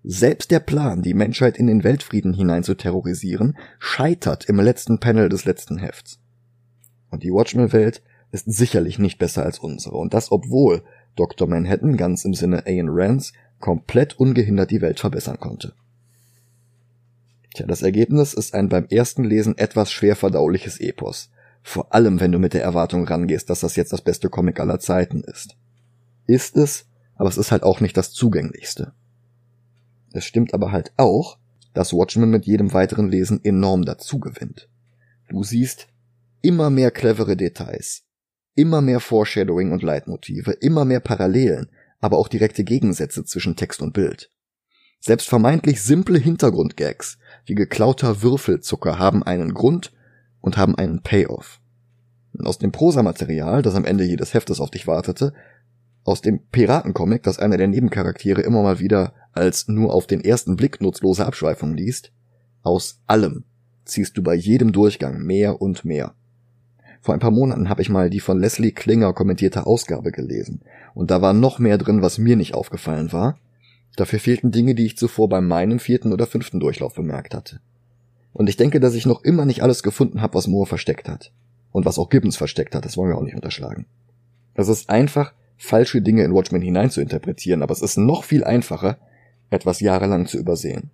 Selbst 0.02 0.50
der 0.50 0.60
Plan, 0.60 1.02
die 1.02 1.14
Menschheit 1.14 1.58
in 1.58 1.66
den 1.66 1.84
Weltfrieden 1.84 2.32
hinein 2.32 2.64
zu 2.64 2.74
terrorisieren, 2.74 3.56
scheitert 3.78 4.46
im 4.46 4.58
letzten 4.58 4.98
Panel 4.98 5.28
des 5.28 5.44
letzten 5.44 5.78
Hefts. 5.78 6.18
Und 7.10 7.22
die 7.22 7.32
Watchmen-Welt 7.32 8.02
ist 8.32 8.50
sicherlich 8.50 8.98
nicht 8.98 9.18
besser 9.18 9.44
als 9.44 9.58
unsere, 9.58 9.96
und 9.96 10.14
das 10.14 10.32
obwohl 10.32 10.82
Dr. 11.16 11.48
Manhattan 11.48 11.96
ganz 11.96 12.24
im 12.24 12.34
Sinne 12.34 12.66
Ayn 12.66 12.88
Rands 12.88 13.32
komplett 13.58 14.18
ungehindert 14.18 14.70
die 14.70 14.80
Welt 14.80 15.00
verbessern 15.00 15.38
konnte. 15.38 15.74
Tja, 17.54 17.66
das 17.66 17.82
Ergebnis 17.82 18.34
ist 18.34 18.54
ein 18.54 18.68
beim 18.68 18.86
ersten 18.86 19.24
Lesen 19.24 19.58
etwas 19.58 19.90
schwer 19.90 20.16
verdauliches 20.16 20.78
Epos, 20.78 21.30
vor 21.62 21.94
allem 21.94 22.20
wenn 22.20 22.32
du 22.32 22.38
mit 22.38 22.54
der 22.54 22.62
Erwartung 22.62 23.04
rangehst, 23.04 23.50
dass 23.50 23.60
das 23.60 23.76
jetzt 23.76 23.92
das 23.92 24.02
beste 24.02 24.28
Comic 24.28 24.60
aller 24.60 24.78
Zeiten 24.78 25.22
ist. 25.22 25.56
Ist 26.26 26.56
es, 26.56 26.86
aber 27.16 27.28
es 27.28 27.38
ist 27.38 27.50
halt 27.50 27.64
auch 27.64 27.80
nicht 27.80 27.96
das 27.96 28.12
zugänglichste. 28.12 28.92
Es 30.12 30.24
stimmt 30.24 30.54
aber 30.54 30.72
halt 30.72 30.92
auch, 30.96 31.38
dass 31.74 31.92
Watchmen 31.92 32.30
mit 32.30 32.46
jedem 32.46 32.72
weiteren 32.72 33.10
Lesen 33.10 33.44
enorm 33.44 33.84
dazugewinnt. 33.84 34.68
Du 35.28 35.42
siehst 35.42 35.88
immer 36.42 36.70
mehr 36.70 36.90
clevere 36.90 37.36
Details, 37.36 38.04
immer 38.54 38.80
mehr 38.80 39.00
Foreshadowing 39.00 39.72
und 39.72 39.82
Leitmotive, 39.82 40.52
immer 40.52 40.84
mehr 40.84 41.00
Parallelen, 41.00 41.70
aber 42.00 42.18
auch 42.18 42.28
direkte 42.28 42.64
Gegensätze 42.64 43.24
zwischen 43.24 43.56
Text 43.56 43.82
und 43.82 43.92
Bild. 43.92 44.30
Selbst 45.00 45.28
vermeintlich 45.28 45.82
simple 45.82 46.18
Hintergrundgags 46.18 47.18
wie 47.46 47.54
geklauter 47.54 48.22
Würfelzucker 48.22 48.98
haben 48.98 49.22
einen 49.22 49.54
Grund 49.54 49.92
und 50.40 50.56
haben 50.56 50.76
einen 50.76 51.02
Payoff. 51.02 51.60
Und 52.32 52.46
aus 52.46 52.58
dem 52.58 52.72
Prosamaterial, 52.72 53.62
das 53.62 53.74
am 53.74 53.84
Ende 53.84 54.04
jedes 54.04 54.34
Heftes 54.34 54.60
auf 54.60 54.70
dich 54.70 54.86
wartete, 54.86 55.32
aus 56.04 56.22
dem 56.22 56.40
Piratencomic, 56.50 57.22
das 57.22 57.38
einer 57.38 57.56
der 57.56 57.68
Nebencharaktere 57.68 58.40
immer 58.40 58.62
mal 58.62 58.78
wieder 58.78 59.12
als 59.32 59.68
nur 59.68 59.92
auf 59.92 60.06
den 60.06 60.22
ersten 60.22 60.56
Blick 60.56 60.80
nutzlose 60.80 61.26
Abschweifung 61.26 61.74
liest, 61.74 62.12
aus 62.62 63.00
allem 63.06 63.44
ziehst 63.84 64.16
du 64.16 64.22
bei 64.22 64.34
jedem 64.34 64.72
Durchgang 64.72 65.22
mehr 65.22 65.60
und 65.60 65.84
mehr. 65.84 66.14
Vor 67.00 67.14
ein 67.14 67.20
paar 67.20 67.30
Monaten 67.30 67.68
habe 67.68 67.82
ich 67.82 67.88
mal 67.88 68.10
die 68.10 68.20
von 68.20 68.38
Leslie 68.38 68.72
Klinger 68.72 69.12
kommentierte 69.12 69.66
Ausgabe 69.66 70.12
gelesen, 70.12 70.60
und 70.94 71.10
da 71.10 71.22
war 71.22 71.32
noch 71.32 71.58
mehr 71.58 71.78
drin, 71.78 72.02
was 72.02 72.18
mir 72.18 72.36
nicht 72.36 72.54
aufgefallen 72.54 73.12
war. 73.12 73.38
Dafür 73.96 74.18
fehlten 74.18 74.50
Dinge, 74.50 74.74
die 74.74 74.86
ich 74.86 74.96
zuvor 74.96 75.28
bei 75.28 75.40
meinem 75.40 75.78
vierten 75.78 76.12
oder 76.12 76.26
fünften 76.26 76.60
Durchlauf 76.60 76.94
bemerkt 76.94 77.34
hatte. 77.34 77.60
Und 78.32 78.48
ich 78.48 78.56
denke, 78.56 78.80
dass 78.80 78.94
ich 78.94 79.06
noch 79.06 79.24
immer 79.24 79.44
nicht 79.44 79.62
alles 79.62 79.82
gefunden 79.82 80.22
habe, 80.22 80.34
was 80.34 80.46
Moore 80.46 80.66
versteckt 80.66 81.08
hat. 81.08 81.32
Und 81.72 81.84
was 81.84 81.98
auch 81.98 82.08
Gibbons 82.08 82.36
versteckt 82.36 82.74
hat, 82.74 82.84
das 82.84 82.96
wollen 82.96 83.10
wir 83.10 83.18
auch 83.18 83.22
nicht 83.22 83.34
unterschlagen. 83.34 83.86
Es 84.54 84.68
ist 84.68 84.90
einfach, 84.90 85.32
falsche 85.56 86.02
Dinge 86.02 86.24
in 86.24 86.32
Watchmen 86.32 86.62
hinein 86.62 86.90
zu 86.90 87.00
interpretieren, 87.00 87.62
aber 87.62 87.72
es 87.72 87.82
ist 87.82 87.96
noch 87.96 88.24
viel 88.24 88.44
einfacher, 88.44 88.98
etwas 89.50 89.80
jahrelang 89.80 90.26
zu 90.26 90.38
übersehen. 90.38 90.90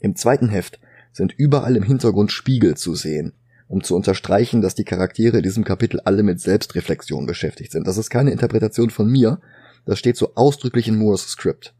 Im 0.00 0.14
zweiten 0.14 0.48
Heft 0.48 0.78
sind 1.12 1.32
überall 1.32 1.76
im 1.76 1.82
Hintergrund 1.82 2.30
Spiegel 2.30 2.76
zu 2.76 2.94
sehen, 2.94 3.32
um 3.68 3.82
zu 3.82 3.96
unterstreichen, 3.96 4.60
dass 4.60 4.74
die 4.74 4.84
Charaktere 4.84 5.38
in 5.38 5.42
diesem 5.42 5.64
Kapitel 5.64 6.00
alle 6.00 6.22
mit 6.22 6.40
Selbstreflexion 6.40 7.26
beschäftigt 7.26 7.72
sind. 7.72 7.86
Das 7.86 7.96
ist 7.96 8.10
keine 8.10 8.30
Interpretation 8.30 8.90
von 8.90 9.10
mir, 9.10 9.40
das 9.86 9.98
steht 9.98 10.16
so 10.16 10.34
ausdrücklich 10.34 10.88
in 10.88 10.98
Moores 10.98 11.22
Skript. 11.22 11.74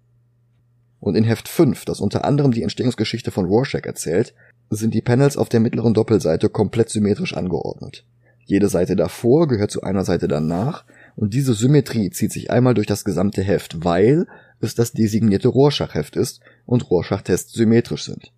Und 1.01 1.15
in 1.15 1.25
Heft 1.25 1.49
5, 1.49 1.85
das 1.85 2.01
unter 2.01 2.25
anderem 2.25 2.53
die 2.53 2.63
Entstehungsgeschichte 2.63 3.31
von 3.31 3.45
Rorschach 3.45 3.85
erzählt, 3.85 4.33
sind 4.71 4.95
die 4.95 5.03
Panels 5.03 5.37
auf 5.37 5.49
der 5.49 5.61
mittleren 5.61 5.95
Doppelseite 5.95 6.49
komplett 6.49 6.89
symmetrisch 6.89 7.35
angeordnet. 7.35 8.05
Jede 8.45 8.69
Seite 8.69 8.97
davor 8.97 9.49
gehört 9.49 9.71
zu 9.71 9.83
einer 9.83 10.05
Seite 10.05 10.29
danach 10.29 10.85
und 11.17 11.35
diese 11.35 11.55
Symmetrie 11.55 12.11
zieht 12.11 12.33
sich 12.33 12.51
einmal 12.51 12.75
durch 12.75 12.87
das 12.87 13.05
gesamte 13.05 13.43
Heft, 13.43 13.85
weil 13.85 14.27
es 14.61 14.75
das 14.75 14.93
designierte 14.93 15.49
Rorschach-Heft 15.49 16.17
ist 16.17 16.41
und 16.65 16.91
Rorschach-Tests 16.91 17.53
symmetrisch 17.53 18.05
sind. 18.05 18.33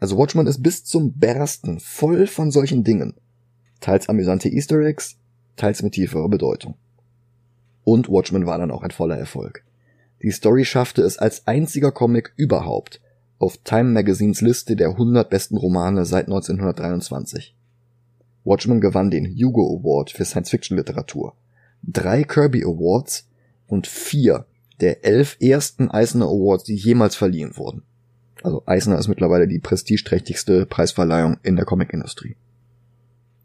Also 0.00 0.18
Watchmen 0.18 0.48
ist 0.48 0.62
bis 0.62 0.84
zum 0.84 1.12
Bersten 1.12 1.78
voll 1.78 2.26
von 2.26 2.50
solchen 2.50 2.82
Dingen. 2.82 3.14
Teils 3.80 4.08
amüsante 4.08 4.48
Easter 4.48 4.80
Eggs, 4.80 5.16
teils 5.56 5.82
mit 5.82 5.94
tieferer 5.94 6.28
Bedeutung. 6.28 6.74
Und 7.84 8.08
Watchmen 8.08 8.46
war 8.46 8.58
dann 8.58 8.70
auch 8.70 8.82
ein 8.82 8.90
voller 8.90 9.18
Erfolg. 9.18 9.64
Die 10.22 10.30
Story 10.30 10.64
schaffte 10.64 11.02
es 11.02 11.18
als 11.18 11.46
einziger 11.46 11.90
Comic 11.90 12.32
überhaupt 12.36 13.00
auf 13.38 13.58
Time 13.64 13.90
Magazines 13.90 14.40
Liste 14.40 14.76
der 14.76 14.90
100 14.90 15.28
besten 15.28 15.56
Romane 15.56 16.04
seit 16.04 16.26
1923. 16.26 17.56
Watchmen 18.44 18.80
gewann 18.80 19.10
den 19.10 19.26
Hugo 19.26 19.78
Award 19.78 20.12
für 20.12 20.24
Science-Fiction-Literatur, 20.24 21.34
drei 21.82 22.22
Kirby 22.22 22.62
Awards 22.62 23.28
und 23.66 23.86
vier 23.86 24.46
der 24.80 25.04
elf 25.04 25.36
ersten 25.40 25.90
Eisner 25.90 26.26
Awards, 26.26 26.64
die 26.64 26.76
jemals 26.76 27.16
verliehen 27.16 27.56
wurden. 27.56 27.82
Also 28.42 28.62
Eisner 28.66 28.98
ist 28.98 29.08
mittlerweile 29.08 29.46
die 29.46 29.60
prestigeträchtigste 29.60 30.66
Preisverleihung 30.66 31.38
in 31.42 31.56
der 31.56 31.64
Comicindustrie. 31.64 32.36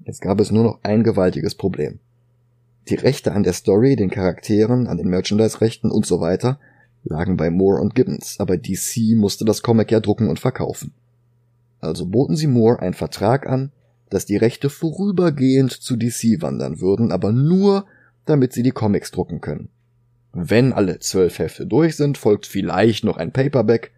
Jetzt 0.04 0.22
gab 0.22 0.40
es 0.40 0.52
nur 0.52 0.64
noch 0.64 0.80
ein 0.84 1.04
gewaltiges 1.04 1.56
Problem. 1.56 2.00
Die 2.90 2.96
Rechte 2.96 3.34
an 3.34 3.44
der 3.44 3.54
Story, 3.54 3.96
den 3.96 4.10
Charakteren, 4.10 4.88
an 4.88 4.98
den 4.98 5.10
Merchandise-Rechten 5.10 5.92
und 5.92 6.06
so 6.06 6.22
weiter 6.22 6.60
lagen 7.04 7.38
bei 7.38 7.50
Moore 7.50 7.82
und 7.82 7.96
Gibbons, 7.96 8.40
aber 8.40 8.58
DC 8.58 9.16
musste 9.16 9.46
das 9.46 9.62
Comic 9.62 9.92
ja 9.92 10.00
drucken 10.00 10.30
und 10.30 10.40
verkaufen. 10.40 10.94
Also 11.80 12.06
boten 12.06 12.36
sie 12.36 12.48
Moore 12.48 12.80
einen 12.80 12.94
Vertrag 12.94 13.48
an, 13.48 13.72
dass 14.10 14.26
die 14.26 14.38
Rechte 14.38 14.70
vorübergehend 14.70 15.72
zu 15.72 15.96
DC 15.96 16.42
wandern 16.42 16.80
würden, 16.80 17.12
aber 17.12 17.32
nur, 17.32 17.86
damit 18.26 18.54
sie 18.54 18.64
die 18.64 18.72
Comics 18.72 19.12
drucken 19.12 19.42
können. 19.42 19.70
Wenn 20.34 20.74
alle 20.74 21.00
zwölf 21.00 21.40
Hefte 21.40 21.66
durch 21.66 21.96
sind, 21.96 22.18
folgt 22.18 22.46
vielleicht 22.46 23.04
noch 23.04 23.18
ein 23.18 23.32
Paperback, 23.32 23.92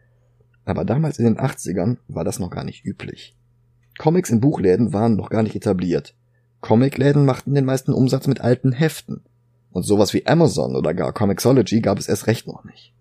aber 0.66 0.86
damals 0.86 1.20
in 1.20 1.26
den 1.26 1.38
80ern 1.38 1.98
war 2.08 2.24
das 2.24 2.40
noch 2.40 2.50
gar 2.50 2.64
nicht 2.64 2.86
üblich. 2.86 3.36
Comics 3.98 4.30
in 4.30 4.40
Buchläden 4.40 4.94
waren 4.94 5.16
noch 5.16 5.30
gar 5.30 5.44
nicht 5.44 5.56
etabliert. 5.56 6.16
Comicläden 6.62 7.26
machten 7.26 7.56
den 7.56 7.66
meisten 7.66 7.94
Umsatz 7.94 8.28
mit 8.28 8.42
alten 8.42 8.72
Heften. 8.72 9.22
Und 9.72 9.84
sowas 9.84 10.14
wie 10.14 10.26
Amazon 10.26 10.76
oder 10.76 10.94
gar 10.94 11.14
Comixology 11.14 11.82
gab 11.82 12.00
es 12.00 12.10
erst 12.10 12.28
recht 12.28 12.48
noch 12.48 12.64
nicht. 12.64 12.94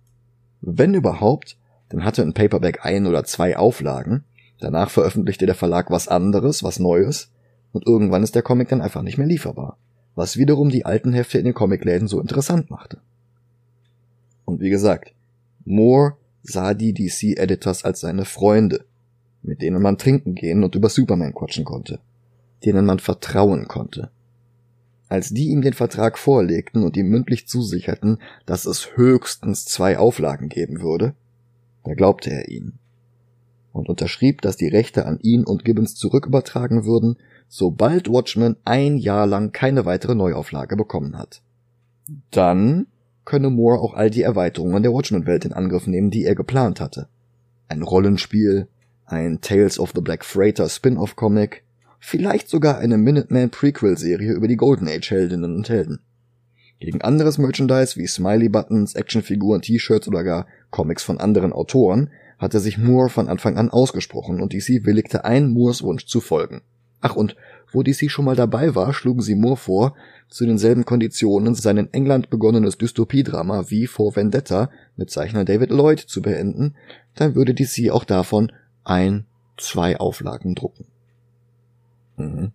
Wenn 0.61 0.95
überhaupt, 0.95 1.57
dann 1.89 2.05
hatte 2.05 2.23
ein 2.23 2.35
Paperback 2.35 2.85
ein 2.85 3.07
oder 3.07 3.25
zwei 3.25 3.57
Auflagen, 3.57 4.25
danach 4.61 4.91
veröffentlichte 4.91 5.47
der 5.47 5.55
Verlag 5.55 5.91
was 5.91 6.09
anderes, 6.09 6.63
was 6.63 6.79
Neues, 6.79 7.31
und 7.73 7.87
irgendwann 7.87 8.23
ist 8.23 8.35
der 8.35 8.43
Comic 8.43 8.69
dann 8.69 8.81
einfach 8.81 9.03
nicht 9.03 9.19
mehr 9.19 9.27
lieferbar, 9.27 9.79
was 10.15 10.37
wiederum 10.37 10.71
die 10.71 10.85
alten 10.85 11.13
Hefte 11.13 11.39
in 11.39 11.45
den 11.45 11.55
Comicläden 11.55 12.09
so 12.09 12.21
interessant 12.21 12.71
machte. 12.71 12.99
Und 14.45 14.61
wie 14.61 14.71
gesagt, 14.71 15.13
Moore 15.65 16.17
sah 16.43 16.75
die 16.75 16.95
DC-Editors 16.95 17.85
als 17.85 18.01
seine 18.01 18.25
Freunde, 18.25 18.85
mit 19.43 19.63
denen 19.63 19.83
man 19.83 19.99
trinken 19.99 20.35
gehen 20.35 20.65
und 20.65 20.75
über 20.75 20.89
Superman 20.89 21.35
quatschen 21.35 21.65
konnte, 21.65 22.01
denen 22.65 22.87
man 22.87 22.99
vertrauen 22.99 23.69
konnte. 23.69 24.11
Als 25.09 25.31
die 25.31 25.49
ihm 25.49 25.63
den 25.63 25.73
Vertrag 25.73 26.19
vorlegten 26.19 26.83
und 26.83 26.97
ihm 26.97 27.09
mündlich 27.09 27.49
zusicherten, 27.49 28.19
dass 28.45 28.67
es 28.67 28.97
höchstens 28.97 29.65
zwei 29.65 29.99
Auflagen 29.99 30.49
geben 30.49 30.81
würde, 30.81 31.15
da 31.85 31.95
glaubte 31.95 32.31
er 32.31 32.49
ihnen 32.49 32.79
und 33.79 33.89
unterschrieb, 33.89 34.43
dass 34.43 34.57
die 34.57 34.69
Rechte 34.69 35.07
an 35.07 35.19
ihn 35.23 35.45
und 35.45 35.65
Gibbons 35.65 35.95
zurückübertragen 35.95 36.85
würden, 36.85 37.17
sobald 37.49 38.11
Watchmen 38.11 38.57
ein 38.65 38.99
Jahr 38.99 39.27
lang 39.27 39.53
keine 39.53 39.87
weitere 39.87 40.15
Neuauflage 40.15 40.77
bekommen 40.77 41.17
hat. 41.17 41.43
Dann 42.31 42.87
könne 43.25 43.51
Moore 43.51 43.81
auch 43.81 43.95
all 43.95 44.11
die 44.11 44.23
Erweiterungen 44.23 44.83
der 44.83 44.93
Watchmen-Welt 44.93 45.45
in 45.45 45.53
Angriff 45.53 45.87
nehmen, 45.87 46.11
die 46.11 46.25
er 46.25 46.35
geplant 46.35 46.81
hatte. 46.81 47.09
Ein 47.69 47.83
Rollenspiel, 47.83 48.69
ein 49.07 49.41
Tales 49.41 49.79
of 49.79 49.93
the 49.95 50.01
Black 50.01 50.25
Freighter 50.25 50.69
Spin-off-Comic, 50.69 51.63
vielleicht 51.99 52.49
sogar 52.49 52.79
eine 52.79 52.99
Minuteman 52.99 53.51
Prequel-Serie 53.51 54.33
über 54.33 54.49
die 54.49 54.57
Golden 54.57 54.89
Age 54.89 55.11
Heldinnen 55.11 55.55
und 55.55 55.69
Helden. 55.69 56.01
Gegen 56.81 57.03
anderes 57.03 57.39
Merchandise 57.39 57.97
wie 57.97 58.07
Smiley-Buttons, 58.07 58.95
Actionfiguren, 58.95 59.63
T-Shirts 59.63 60.07
oder 60.07 60.23
gar 60.23 60.47
Comics 60.71 61.03
von 61.03 61.19
anderen 61.19 61.53
Autoren 61.53 62.11
hatte 62.39 62.61
sich 62.61 62.79
Moore 62.79 63.09
von 63.09 63.29
Anfang 63.29 63.57
an 63.57 63.69
ausgesprochen 63.69 64.41
und 64.41 64.53
DC 64.53 64.85
willigte 64.87 65.25
ein, 65.25 65.51
Moores 65.51 65.83
Wunsch 65.83 66.07
zu 66.07 66.21
folgen. 66.21 66.63
Ach 67.01 67.17
und 67.17 67.37
wo 67.73 67.83
DC 67.83 68.11
schon 68.11 68.25
mal 68.25 68.37
dabei 68.37 68.75
war, 68.75 68.93
schlugen 68.95 69.23
sie 69.23 69.35
Moore 69.35 69.57
vor, 69.57 69.95
zu 70.29 70.47
denselben 70.47 70.85
Konditionen 70.85 71.55
sein 71.55 71.77
in 71.77 71.93
England 71.93 72.31
begonnenes 72.31 72.79
Dystopiedrama 72.79 73.71
wie 73.71 73.87
vor 73.87 74.17
Vendetta 74.17 74.71
mit 74.97 75.11
Zeichner 75.11 75.45
David 75.45 75.71
Lloyd 75.71 76.01
zu 76.01 76.23
beenden, 76.23 76.75
dann 77.15 77.35
würde 77.35 77.55
DC 77.55 77.91
auch 77.91 78.05
davon 78.05 78.53
ein, 78.85 79.27
zwei 79.57 79.99
Auflagen 79.99 80.55
drucken. 80.55 80.87
Mhm. 82.19 82.53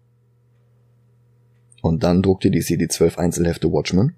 Und 1.82 2.04
dann 2.04 2.22
druckte 2.22 2.50
DC 2.50 2.80
die 2.80 2.88
zwölf 2.88 3.18
Einzelhefte 3.18 3.72
Watchmen, 3.72 4.16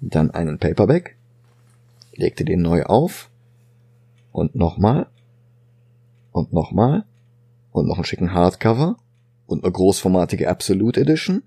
dann 0.00 0.30
einen 0.30 0.58
Paperback, 0.58 1.16
legte 2.14 2.44
den 2.44 2.62
neu 2.62 2.84
auf 2.84 3.30
und 4.32 4.54
nochmal 4.54 5.06
und 6.32 6.52
nochmal 6.52 7.04
und 7.72 7.88
noch 7.88 7.96
einen 7.96 8.04
schicken 8.04 8.32
Hardcover 8.32 8.96
und 9.46 9.64
eine 9.64 9.72
großformatige 9.72 10.48
Absolute 10.48 11.00
Edition 11.00 11.42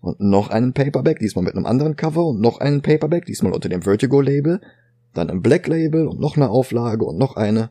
und 0.00 0.20
noch 0.20 0.48
einen 0.48 0.72
Paperback, 0.72 1.18
diesmal 1.18 1.44
mit 1.44 1.54
einem 1.54 1.66
anderen 1.66 1.96
Cover 1.96 2.26
und 2.26 2.40
noch 2.40 2.58
einen 2.58 2.82
Paperback, 2.82 3.26
diesmal 3.26 3.52
unter 3.52 3.68
dem 3.68 3.82
Vertigo 3.82 4.20
Label, 4.20 4.60
dann 5.14 5.30
ein 5.30 5.42
Black 5.42 5.66
Label 5.66 6.06
und 6.06 6.20
noch 6.20 6.36
eine 6.36 6.48
Auflage 6.48 7.04
und 7.04 7.18
noch 7.18 7.36
eine. 7.36 7.70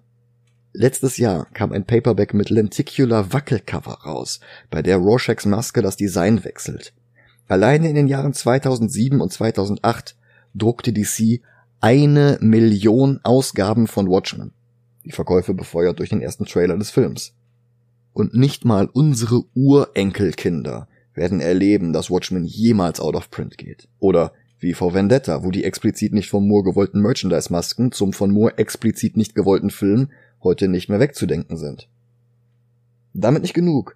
Letztes 0.74 1.18
Jahr 1.18 1.48
kam 1.54 1.72
ein 1.72 1.86
Paperback 1.86 2.36
mit 2.36 2.52
Lenticular 2.52 3.34
Wackelcover 3.34 4.04
raus, 4.06 4.40
bei 4.70 4.84
der 4.84 4.98
Rorschachs 4.98 5.46
Maske 5.46 5.82
das 5.82 5.96
Design 5.96 6.44
wechselt. 6.44 6.94
Alleine 7.48 7.90
in 7.90 7.96
den 7.96 8.08
Jahren 8.08 8.34
2007 8.34 9.20
und 9.20 9.34
2008 9.34 10.16
druckte 10.54 10.94
DC 10.94 11.42
eine 11.82 12.38
Million 12.42 13.20
Ausgaben 13.24 13.88
von 13.88 14.08
Watchmen. 14.10 14.52
Die 15.06 15.12
Verkäufe 15.12 15.56
befeuert 15.56 15.98
durch 15.98 16.10
den 16.10 16.22
ersten 16.22 16.46
Trailer 16.46 16.78
des 16.78 16.92
Films. 16.92 17.34
Und 18.14 18.36
nicht 18.36 18.64
mal 18.64 18.88
unsere 18.92 19.46
Urenkelkinder 19.56 20.88
werden 21.16 21.40
erleben, 21.40 21.94
dass 21.94 22.12
Watchmen 22.12 22.46
jemals 22.46 23.00
out 23.00 23.16
of 23.16 23.32
print 23.32 23.58
geht. 23.58 23.88
Oder 23.98 24.34
wie 24.60 24.74
vor 24.74 24.94
Vendetta, 24.94 25.44
wo 25.44 25.52
die 25.52 25.64
explizit 25.64 26.14
nicht 26.14 26.30
von 26.30 26.48
Moore 26.48 26.64
gewollten 26.64 27.02
Merchandise-Masken 27.02 27.92
zum 27.92 28.14
von 28.14 28.30
Moore 28.30 28.58
explizit 28.58 29.18
nicht 29.18 29.34
gewollten 29.34 29.72
Film 29.72 30.10
heute 30.43 30.67
nicht 30.67 30.89
mehr 30.89 30.99
wegzudenken 30.99 31.58
sind. 31.58 31.89
Damit 33.13 33.41
nicht 33.41 33.54
genug. 33.54 33.95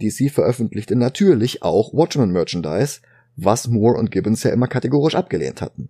DC 0.00 0.30
veröffentlichte 0.30 0.96
natürlich 0.96 1.62
auch 1.62 1.92
Watchmen-Merchandise, 1.92 3.00
was 3.36 3.68
Moore 3.68 3.98
und 3.98 4.10
Gibbons 4.10 4.42
ja 4.42 4.50
immer 4.50 4.68
kategorisch 4.68 5.14
abgelehnt 5.14 5.62
hatten. 5.62 5.88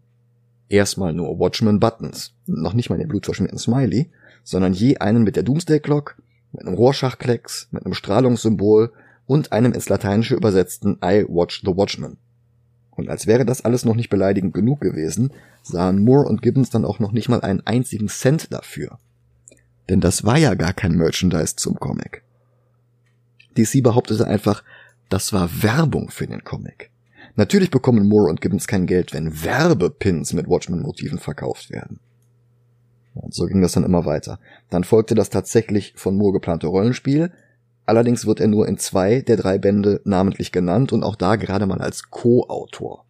Erstmal 0.69 1.13
nur 1.13 1.39
Watchmen-Buttons, 1.39 2.35
noch 2.47 2.75
nicht 2.75 2.91
mal 2.91 2.99
den 2.99 3.09
blutverschmierten 3.09 3.59
Smiley, 3.59 4.11
sondern 4.45 4.75
je 4.75 4.99
einen 4.99 5.25
mit 5.25 5.37
der 5.37 5.43
Doomsday 5.43 5.81
Clock, 5.81 6.17
mit 6.53 6.67
einem 6.67 6.75
Rorschachklecks, 6.75 7.69
mit 7.71 7.85
einem 7.85 7.95
Strahlungssymbol 7.95 8.93
und 9.27 9.53
einem 9.53 9.73
ins 9.73 9.89
Lateinische 9.89 10.35
übersetzten 10.35 10.99
I 11.03 11.25
Watch 11.29 11.63
the 11.65 11.77
Watchman. 11.77 12.19
Und 12.91 13.09
als 13.09 13.27
wäre 13.27 13.45
das 13.45 13.65
alles 13.65 13.85
noch 13.85 13.95
nicht 13.95 14.09
beleidigend 14.11 14.55
genug 14.55 14.81
gewesen, 14.81 15.33
sahen 15.63 16.03
Moore 16.03 16.27
und 16.29 16.43
Gibbons 16.43 16.71
dann 16.71 16.85
auch 16.85 16.99
noch 16.99 17.13
nicht 17.13 17.29
mal 17.29 17.41
einen 17.43 17.65
einzigen 17.65 18.09
Cent 18.09 18.53
dafür. 18.53 18.99
Denn 19.89 20.01
das 20.01 20.25
war 20.25 20.37
ja 20.37 20.55
gar 20.55 20.73
kein 20.73 20.97
Merchandise 20.97 21.57
zum 21.57 21.79
Comic. 21.79 22.23
DC 23.57 23.83
behauptete 23.83 24.27
einfach, 24.27 24.63
das 25.09 25.33
war 25.33 25.63
Werbung 25.63 26.11
für 26.11 26.27
den 26.27 26.45
Comic. 26.45 26.91
Natürlich 27.37 27.71
bekommen 27.71 28.09
Moore 28.09 28.31
und 28.31 28.41
Gibbons 28.41 28.67
kein 28.67 28.87
Geld, 28.87 29.13
wenn 29.13 29.45
Werbepins 29.45 30.33
mit 30.33 30.49
Watchmen-Motiven 30.49 31.19
verkauft 31.19 31.71
werden. 31.71 32.01
Und 33.15 33.35
so 33.35 33.47
ging 33.47 33.63
das 33.63 33.73
dann 33.73 33.85
immer 33.85 34.05
weiter. 34.05 34.39
Dann 34.71 34.85
folgte 34.85 35.15
das 35.15 35.31
tatsächlich 35.31 35.95
von 35.97 36.17
Moore 36.17 36.35
geplante 36.35 36.67
Rollenspiel. 36.67 37.33
Allerdings 37.87 38.27
wird 38.27 38.41
er 38.41 38.49
nur 38.49 38.69
in 38.69 38.77
zwei 38.77 39.23
der 39.23 39.37
drei 39.37 39.59
Bände 39.59 40.01
namentlich 40.05 40.53
genannt 40.53 40.93
und 40.93 41.03
auch 41.03 41.17
da 41.17 41.37
gerade 41.37 41.67
mal 41.67 41.81
als 41.81 42.11
Co-Autor. 42.11 43.05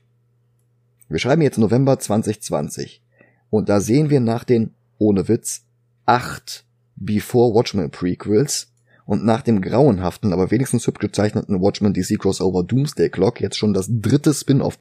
Wir 1.09 1.19
schreiben 1.19 1.43
jetzt 1.43 1.59
November 1.59 1.99
2020 1.99 3.03
und 3.51 3.69
da 3.69 3.81
sehen 3.81 4.11
wir 4.11 4.21
nach 4.21 4.45
den, 4.45 4.75
ohne 4.99 5.27
Witz, 5.27 5.65
acht 6.07 6.65
Before 7.01 7.55
Watchmen 7.55 7.91
Prequels 7.91 8.73
und 9.07 9.25
nach 9.25 9.43
dem 9.43 9.63
grauenhaften, 9.63 10.33
aber 10.33 10.51
wenigstens 10.51 10.87
hübsch 10.87 11.01
gezeichneten 11.01 11.61
Watchmen 11.61 11.95
DC 11.95 12.19
Crossover 12.19 12.65
Doomsday 12.65 13.09
Clock 13.09 13.41
jetzt 13.41 13.57
schon 13.57 13.73
das 13.73 13.89
dritte 13.89 14.35
Spin-off, 14.35 14.79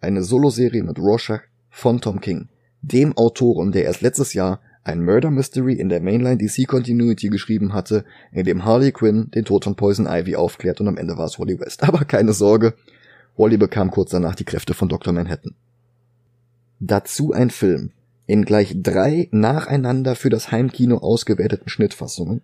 eine 0.00 0.22
Soloserie 0.22 0.82
mit 0.82 0.98
Rorschach 0.98 1.42
von 1.68 2.00
Tom 2.00 2.20
King, 2.20 2.48
dem 2.82 3.16
Autoren, 3.16 3.72
der 3.72 3.84
erst 3.84 4.00
letztes 4.00 4.32
Jahr 4.32 4.60
ein 4.84 5.04
Murder 5.04 5.30
Mystery 5.30 5.74
in 5.74 5.88
der 5.88 6.00
Mainline 6.00 6.38
DC 6.38 6.68
Continuity 6.68 7.28
geschrieben 7.28 7.74
hatte, 7.74 8.04
in 8.30 8.44
dem 8.44 8.64
Harley 8.64 8.92
Quinn 8.92 9.30
den 9.32 9.44
Tod 9.44 9.64
von 9.64 9.74
Poison 9.74 10.06
Ivy 10.06 10.36
aufklärt 10.36 10.80
und 10.80 10.86
am 10.86 10.96
Ende 10.96 11.18
war 11.18 11.26
es 11.26 11.38
Wally 11.40 11.58
West. 11.58 11.82
Aber 11.88 12.04
keine 12.04 12.32
Sorge, 12.32 12.74
Wally 13.36 13.56
bekam 13.56 13.90
kurz 13.90 14.10
danach 14.10 14.36
die 14.36 14.44
Kräfte 14.44 14.74
von 14.74 14.88
Dr. 14.88 15.12
Manhattan. 15.12 15.54
Dazu 16.78 17.32
ein 17.32 17.50
Film 17.50 17.90
in 18.26 18.44
gleich 18.44 18.74
drei 18.82 19.28
nacheinander 19.30 20.16
für 20.16 20.30
das 20.30 20.50
Heimkino 20.50 20.98
ausgewerteten 20.98 21.68
Schnittfassungen. 21.68 22.42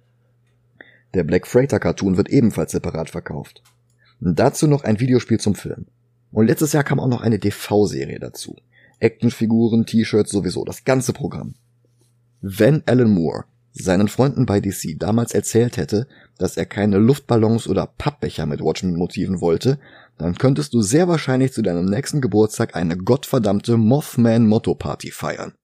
Der 1.14 1.24
Black 1.24 1.46
Freighter 1.46 1.80
Cartoon 1.80 2.16
wird 2.16 2.30
ebenfalls 2.30 2.72
separat 2.72 3.10
verkauft. 3.10 3.62
dazu 4.20 4.66
noch 4.68 4.84
ein 4.84 5.00
Videospiel 5.00 5.40
zum 5.40 5.54
Film. 5.54 5.86
Und 6.30 6.46
letztes 6.46 6.72
Jahr 6.72 6.84
kam 6.84 7.00
auch 7.00 7.08
noch 7.08 7.20
eine 7.20 7.38
DV-Serie 7.38 8.18
dazu. 8.18 8.56
Actionfiguren, 9.00 9.84
T-Shirts, 9.84 10.30
sowieso, 10.30 10.64
das 10.64 10.84
ganze 10.84 11.12
Programm. 11.12 11.54
Wenn 12.40 12.82
Alan 12.86 13.10
Moore 13.10 13.44
seinen 13.72 14.08
Freunden 14.08 14.46
bei 14.46 14.60
DC 14.60 14.98
damals 14.98 15.34
erzählt 15.34 15.76
hätte, 15.76 16.06
dass 16.38 16.56
er 16.56 16.66
keine 16.66 16.98
Luftballons 16.98 17.66
oder 17.66 17.86
Pappbecher 17.86 18.46
mit 18.46 18.60
Watchmen-Motiven 18.60 19.40
wollte, 19.40 19.78
dann 20.18 20.36
könntest 20.36 20.74
du 20.74 20.82
sehr 20.82 21.08
wahrscheinlich 21.08 21.52
zu 21.52 21.62
deinem 21.62 21.86
nächsten 21.86 22.20
Geburtstag 22.20 22.76
eine 22.76 22.96
gottverdammte 22.96 23.76
Mothman-Motto-Party 23.76 25.10
feiern. 25.10 25.54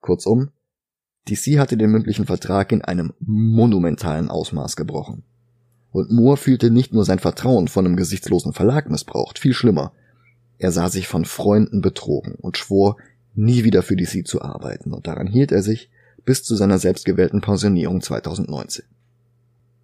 Kurzum, 0.00 0.50
DC 1.28 1.58
hatte 1.58 1.76
den 1.76 1.90
mündlichen 1.90 2.26
Vertrag 2.26 2.72
in 2.72 2.82
einem 2.82 3.12
monumentalen 3.20 4.30
Ausmaß 4.30 4.76
gebrochen. 4.76 5.24
Und 5.92 6.10
Moore 6.10 6.36
fühlte 6.36 6.70
nicht 6.70 6.92
nur 6.92 7.04
sein 7.04 7.18
Vertrauen 7.18 7.68
von 7.68 7.84
einem 7.84 7.96
gesichtslosen 7.96 8.52
Verlag 8.52 8.90
missbraucht, 8.90 9.38
viel 9.38 9.54
schlimmer. 9.54 9.92
Er 10.58 10.72
sah 10.72 10.88
sich 10.88 11.08
von 11.08 11.24
Freunden 11.24 11.80
betrogen 11.80 12.34
und 12.34 12.56
schwor, 12.56 12.96
nie 13.34 13.64
wieder 13.64 13.82
für 13.82 13.96
DC 13.96 14.26
zu 14.26 14.42
arbeiten, 14.42 14.92
und 14.92 15.06
daran 15.06 15.26
hielt 15.26 15.52
er 15.52 15.62
sich 15.62 15.90
bis 16.24 16.42
zu 16.42 16.54
seiner 16.54 16.78
selbstgewählten 16.78 17.40
Pensionierung 17.40 18.00
2019. 18.00 18.84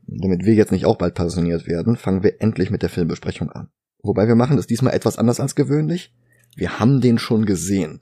Damit 0.07 0.45
wir 0.45 0.55
jetzt 0.55 0.73
nicht 0.73 0.87
auch 0.87 0.97
bald 0.97 1.15
pensioniert 1.15 1.67
werden, 1.67 1.97
fangen 1.97 2.23
wir 2.23 2.41
endlich 2.41 2.71
mit 2.71 2.83
der 2.83 2.91
Filmbesprechung 2.91 3.51
an. 3.51 3.69
Wobei 4.03 4.29
wir 4.29 4.37
machen 4.37 4.57
das 4.57 4.67
diesmal 4.67 4.95
etwas 4.95 5.19
anders 5.19 5.41
als 5.41 5.55
gewöhnlich. 5.55 6.15
Wir 6.55 6.79
haben 6.79 7.01
den 7.01 7.19
schon 7.19 7.45
gesehen, 7.45 8.01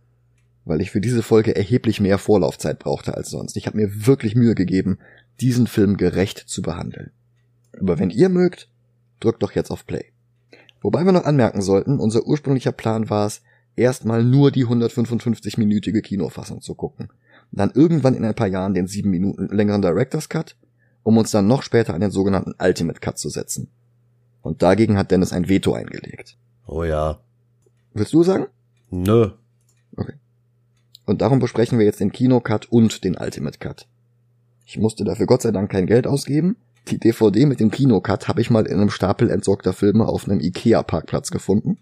weil 0.64 0.81
ich 0.81 0.90
für 0.90 1.00
diese 1.00 1.22
Folge 1.22 1.55
erheblich 1.55 2.00
mehr 2.00 2.18
Vorlaufzeit 2.18 2.79
brauchte 2.79 3.14
als 3.14 3.31
sonst. 3.31 3.57
Ich 3.57 3.66
habe 3.66 3.77
mir 3.77 4.07
wirklich 4.07 4.35
Mühe 4.35 4.55
gegeben, 4.55 4.98
diesen 5.40 5.66
Film 5.66 5.96
gerecht 5.96 6.38
zu 6.38 6.62
behandeln. 6.62 7.11
Aber 7.81 7.98
wenn 7.98 8.11
ihr 8.11 8.29
mögt, 8.29 8.68
drückt 9.20 9.42
doch 9.42 9.53
jetzt 9.53 9.70
auf 9.70 9.87
Play. 9.87 10.07
Wobei 10.81 11.05
wir 11.05 11.12
noch 11.12 11.24
anmerken 11.24 11.62
sollten, 11.62 11.98
unser 11.98 12.27
ursprünglicher 12.27 12.72
Plan 12.72 13.11
war 13.11 13.27
es, 13.27 13.42
erstmal 13.77 14.22
nur 14.22 14.50
die 14.50 14.66
155-minütige 14.66 16.03
Kinofassung 16.03 16.61
zu 16.61 16.74
gucken. 16.74 17.09
Dann 17.53 17.70
irgendwann 17.74 18.14
in 18.14 18.24
ein 18.24 18.35
paar 18.35 18.46
Jahren 18.46 18.74
den 18.74 18.87
sieben 18.87 19.11
Minuten 19.11 19.48
längeren 19.48 19.83
Director's 19.83 20.29
Cut, 20.29 20.57
um 21.03 21.16
uns 21.16 21.31
dann 21.31 21.46
noch 21.46 21.62
später 21.62 21.94
an 21.94 22.00
den 22.00 22.11
sogenannten 22.11 22.55
Ultimate 22.59 23.00
Cut 23.00 23.18
zu 23.18 23.29
setzen. 23.29 23.68
Und 24.42 24.62
dagegen 24.62 24.98
hat 24.98 25.11
Dennis 25.11 25.33
ein 25.33 25.48
Veto 25.48 25.72
eingelegt. 25.72 26.37
Oh 26.66 26.85
ja. 26.85 27.20
Willst 27.94 28.12
du 28.12 28.22
sagen? 28.22 28.46
Nö. 28.90 29.31
Okay. 29.96 30.14
Und 31.07 31.21
darum 31.21 31.38
besprechen 31.38 31.79
wir 31.79 31.85
jetzt 31.85 32.01
den 32.01 32.12
Kino-Cut 32.12 32.71
und 32.71 33.05
den 33.05 33.17
Ultimate 33.17 33.59
Cut. 33.59 33.87
Ich 34.67 34.79
musste 34.79 35.05
dafür 35.05 35.27
Gott 35.27 35.43
sei 35.43 35.51
Dank 35.51 35.71
kein 35.71 35.87
Geld 35.87 36.07
ausgeben. 36.07 36.57
Die 36.88 36.99
DVD 36.99 37.47
mit 37.47 37.61
dem 37.61 37.71
Kino-Cut 37.71 38.29
habe 38.29 38.40
ich 38.40 38.51
mal 38.51 38.67
in 38.67 38.81
einem 38.81 38.90
Stapel 38.90 39.31
entsorgter 39.31 39.73
Filme 39.73 40.07
auf 40.07 40.29
einem 40.29 40.40
Ikea-Parkplatz 40.40 41.31
gefunden. 41.31 41.79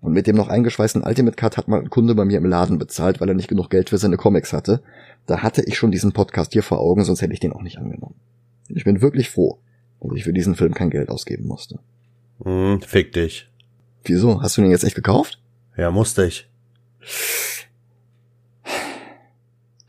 Und 0.00 0.12
mit 0.12 0.26
dem 0.26 0.36
noch 0.36 0.48
eingeschweißten 0.48 1.02
Ultimate 1.02 1.36
Cut 1.36 1.56
hat 1.56 1.68
mal 1.68 1.80
ein 1.80 1.90
Kunde 1.90 2.14
bei 2.14 2.24
mir 2.24 2.38
im 2.38 2.46
Laden 2.46 2.78
bezahlt, 2.78 3.20
weil 3.20 3.28
er 3.28 3.34
nicht 3.34 3.48
genug 3.48 3.68
Geld 3.68 3.90
für 3.90 3.98
seine 3.98 4.16
Comics 4.16 4.52
hatte. 4.52 4.82
Da 5.26 5.42
hatte 5.42 5.62
ich 5.62 5.76
schon 5.76 5.90
diesen 5.90 6.12
Podcast 6.12 6.52
hier 6.52 6.62
vor 6.62 6.80
Augen, 6.80 7.04
sonst 7.04 7.22
hätte 7.22 7.34
ich 7.34 7.40
den 7.40 7.52
auch 7.52 7.62
nicht 7.62 7.78
angenommen. 7.78 8.14
Ich 8.68 8.84
bin 8.84 9.02
wirklich 9.02 9.30
froh, 9.30 9.58
dass 10.00 10.16
ich 10.16 10.24
für 10.24 10.32
diesen 10.32 10.54
Film 10.54 10.74
kein 10.74 10.90
Geld 10.90 11.10
ausgeben 11.10 11.46
musste. 11.46 11.80
Hm, 12.42 12.80
fick 12.80 13.12
dich. 13.12 13.48
Wieso? 14.04 14.40
Hast 14.40 14.56
du 14.56 14.62
den 14.62 14.70
jetzt 14.70 14.84
echt 14.84 14.94
gekauft? 14.94 15.38
Ja, 15.76 15.90
musste 15.90 16.24
ich. 16.24 16.48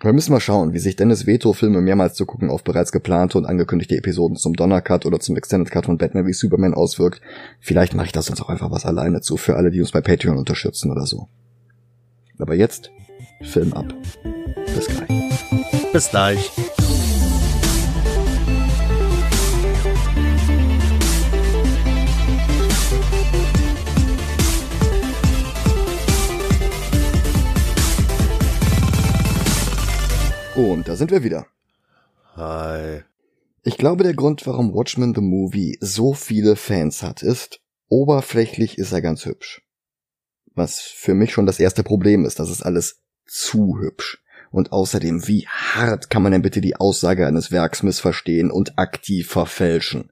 Wir 0.03 0.13
müssen 0.13 0.31
mal 0.31 0.39
schauen, 0.39 0.73
wie 0.73 0.79
sich 0.79 0.95
Dennis 0.95 1.27
Veto 1.27 1.53
Filme 1.53 1.79
mehrmals 1.79 2.15
zu 2.15 2.25
gucken 2.25 2.49
auf 2.49 2.63
bereits 2.63 2.91
geplante 2.91 3.37
und 3.37 3.45
angekündigte 3.45 3.95
Episoden 3.95 4.35
zum 4.35 4.55
Donnercut 4.55 5.05
oder 5.05 5.19
zum 5.19 5.37
Extended 5.37 5.71
Cut 5.71 5.85
von 5.85 5.99
Batman 5.99 6.25
wie 6.25 6.33
Superman 6.33 6.73
auswirkt. 6.73 7.21
Vielleicht 7.59 7.93
mache 7.93 8.07
ich 8.07 8.11
das 8.11 8.25
sonst 8.25 8.41
auch 8.41 8.49
einfach 8.49 8.71
was 8.71 8.85
alleine 8.85 9.21
zu, 9.21 9.37
für 9.37 9.55
alle, 9.55 9.69
die 9.69 9.79
uns 9.79 9.91
bei 9.91 10.01
Patreon 10.01 10.39
unterstützen 10.39 10.89
oder 10.91 11.05
so. 11.05 11.27
Aber 12.39 12.55
jetzt, 12.55 12.89
Film 13.43 13.73
ab. 13.73 13.93
Bis 14.75 14.87
gleich. 14.87 15.91
Bis 15.93 16.09
gleich. 16.09 16.51
Und 30.55 30.89
da 30.89 30.97
sind 30.97 31.11
wir 31.11 31.23
wieder. 31.23 31.47
Hi. 32.35 33.03
Ich 33.63 33.77
glaube, 33.77 34.03
der 34.03 34.13
Grund, 34.13 34.45
warum 34.45 34.73
Watchmen 34.73 35.15
the 35.15 35.21
Movie 35.21 35.77
so 35.79 36.13
viele 36.13 36.57
Fans 36.57 37.03
hat, 37.03 37.23
ist, 37.23 37.61
oberflächlich 37.87 38.77
ist 38.77 38.91
er 38.91 39.01
ganz 39.01 39.25
hübsch. 39.25 39.61
Was 40.53 40.81
für 40.81 41.13
mich 41.13 41.31
schon 41.31 41.45
das 41.45 41.59
erste 41.59 41.83
Problem 41.83 42.25
ist, 42.25 42.39
das 42.39 42.49
ist 42.49 42.63
alles 42.63 42.99
zu 43.25 43.79
hübsch. 43.79 44.21
Und 44.51 44.73
außerdem, 44.73 45.25
wie 45.27 45.47
hart 45.47 46.09
kann 46.09 46.21
man 46.21 46.33
denn 46.33 46.41
bitte 46.41 46.59
die 46.59 46.75
Aussage 46.75 47.25
eines 47.25 47.51
Werks 47.51 47.81
missverstehen 47.83 48.51
und 48.51 48.77
aktiv 48.77 49.29
verfälschen? 49.29 50.11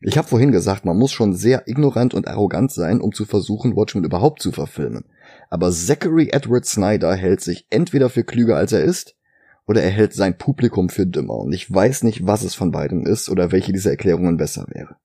Ich 0.00 0.16
habe 0.16 0.28
vorhin 0.28 0.52
gesagt, 0.52 0.84
man 0.84 0.96
muss 0.96 1.10
schon 1.10 1.34
sehr 1.34 1.66
ignorant 1.66 2.14
und 2.14 2.28
arrogant 2.28 2.70
sein, 2.70 3.00
um 3.00 3.12
zu 3.12 3.24
versuchen, 3.24 3.74
Watchmen 3.74 4.04
überhaupt 4.04 4.40
zu 4.40 4.52
verfilmen. 4.52 5.06
Aber 5.50 5.72
Zachary 5.72 6.28
Edward 6.30 6.64
Snyder 6.66 7.14
hält 7.16 7.40
sich 7.40 7.66
entweder 7.70 8.08
für 8.08 8.22
klüger 8.22 8.56
als 8.56 8.72
er 8.72 8.84
ist, 8.84 9.16
oder 9.66 9.82
er 9.82 9.90
hält 9.90 10.12
sein 10.14 10.38
Publikum 10.38 10.88
für 10.88 11.06
dümmer 11.06 11.38
und 11.38 11.52
ich 11.52 11.72
weiß 11.72 12.02
nicht, 12.02 12.26
was 12.26 12.42
es 12.42 12.54
von 12.54 12.70
beidem 12.70 13.06
ist 13.06 13.28
oder 13.28 13.52
welche 13.52 13.72
dieser 13.72 13.90
Erklärungen 13.90 14.36
besser 14.36 14.66
wäre. 14.68 14.96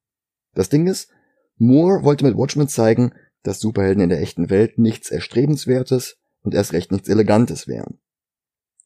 Das 0.53 0.69
Ding 0.69 0.87
ist, 0.87 1.09
Moore 1.57 2.03
wollte 2.03 2.25
mit 2.25 2.37
Watchmen 2.37 2.67
zeigen, 2.67 3.13
dass 3.43 3.59
Superhelden 3.59 4.03
in 4.03 4.09
der 4.09 4.21
echten 4.21 4.49
Welt 4.49 4.77
nichts 4.77 5.11
Erstrebenswertes 5.11 6.17
und 6.41 6.53
erst 6.53 6.73
recht 6.73 6.91
nichts 6.91 7.09
Elegantes 7.09 7.67
wären. 7.67 7.99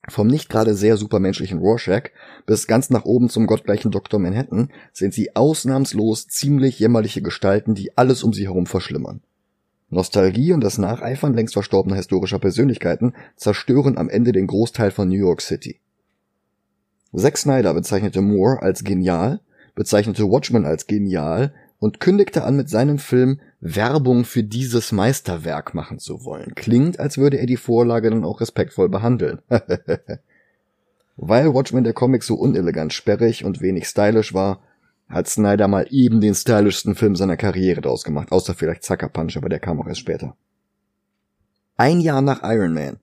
Vom 0.08 0.28
nicht 0.28 0.50
gerade 0.50 0.76
sehr 0.76 0.98
supermenschlichen 0.98 1.60
Rorschach 1.60 2.04
bis 2.46 2.68
ganz 2.68 2.90
nach 2.90 3.06
oben 3.06 3.30
zum 3.30 3.48
gottgleichen 3.48 3.92
Dr. 3.92 4.20
Manhattan 4.20 4.72
sind 4.94 5.14
sie 5.14 5.36
ausnahmslos 5.36 6.28
ziemlich 6.28 6.80
jämmerliche 6.80 7.22
Gestalten, 7.22 7.76
die 7.76 7.98
alles 7.98 8.24
um 8.24 8.34
sie 8.34 8.46
herum 8.46 8.66
verschlimmern. 8.66 9.22
Nostalgie 9.90 10.54
und 10.54 10.62
das 10.62 10.78
Nacheifern 10.78 11.34
längst 11.34 11.54
verstorbener 11.54 11.96
historischer 11.96 12.40
Persönlichkeiten 12.40 13.14
zerstören 13.36 13.98
am 13.98 14.10
Ende 14.10 14.32
den 14.32 14.48
Großteil 14.48 14.92
von 14.92 15.10
New 15.10 15.18
York 15.18 15.42
City. 15.42 15.80
Zack 17.16 17.38
Snyder 17.38 17.74
bezeichnete 17.74 18.22
Moore 18.22 18.62
als 18.62 18.84
genial, 18.84 19.42
bezeichnete 19.74 20.30
Watchmen 20.30 20.66
als 20.66 20.86
genial 20.86 21.54
und 21.80 22.00
kündigte 22.00 22.44
an, 22.44 22.56
mit 22.56 22.70
seinem 22.70 23.00
Film 23.00 23.40
Werbung 23.62 24.26
für 24.26 24.44
dieses 24.44 24.92
Meisterwerk 24.92 25.74
machen 25.74 25.98
zu 26.00 26.24
wollen. 26.24 26.54
Klingt, 26.56 27.00
als 27.00 27.18
würde 27.18 27.40
er 27.40 27.46
die 27.46 27.58
Vorlage 27.58 28.10
dann 28.10 28.24
auch 28.24 28.42
respektvoll 28.42 28.90
behandeln. 28.90 29.40
Weil 31.18 31.54
Watchmen 31.54 31.84
der 31.84 31.94
Comic 31.94 32.24
so 32.24 32.36
unelegant 32.36 32.94
sperrig 32.94 33.44
und 33.44 33.60
wenig 33.60 33.88
stylisch 33.88 34.34
war, 34.34 34.62
hat 35.10 35.28
Snyder 35.28 35.68
mal 35.68 35.88
eben 35.90 36.22
den 36.22 36.36
stylischsten 36.36 36.96
Film 36.96 37.16
seiner 37.16 37.38
Karriere 37.38 37.82
draus 37.82 38.04
gemacht, 38.04 38.32
außer 38.32 38.54
vielleicht 38.54 38.84
Sucker 38.84 39.10
Punch, 39.10 39.38
aber 39.38 39.50
der 39.50 39.60
kam 39.60 39.82
auch 39.82 39.88
erst 39.88 40.02
später. 40.02 40.36
Ein 41.78 42.00
Jahr 42.00 42.22
nach 42.22 42.42
Iron 42.44 42.74
Man, 42.74 43.00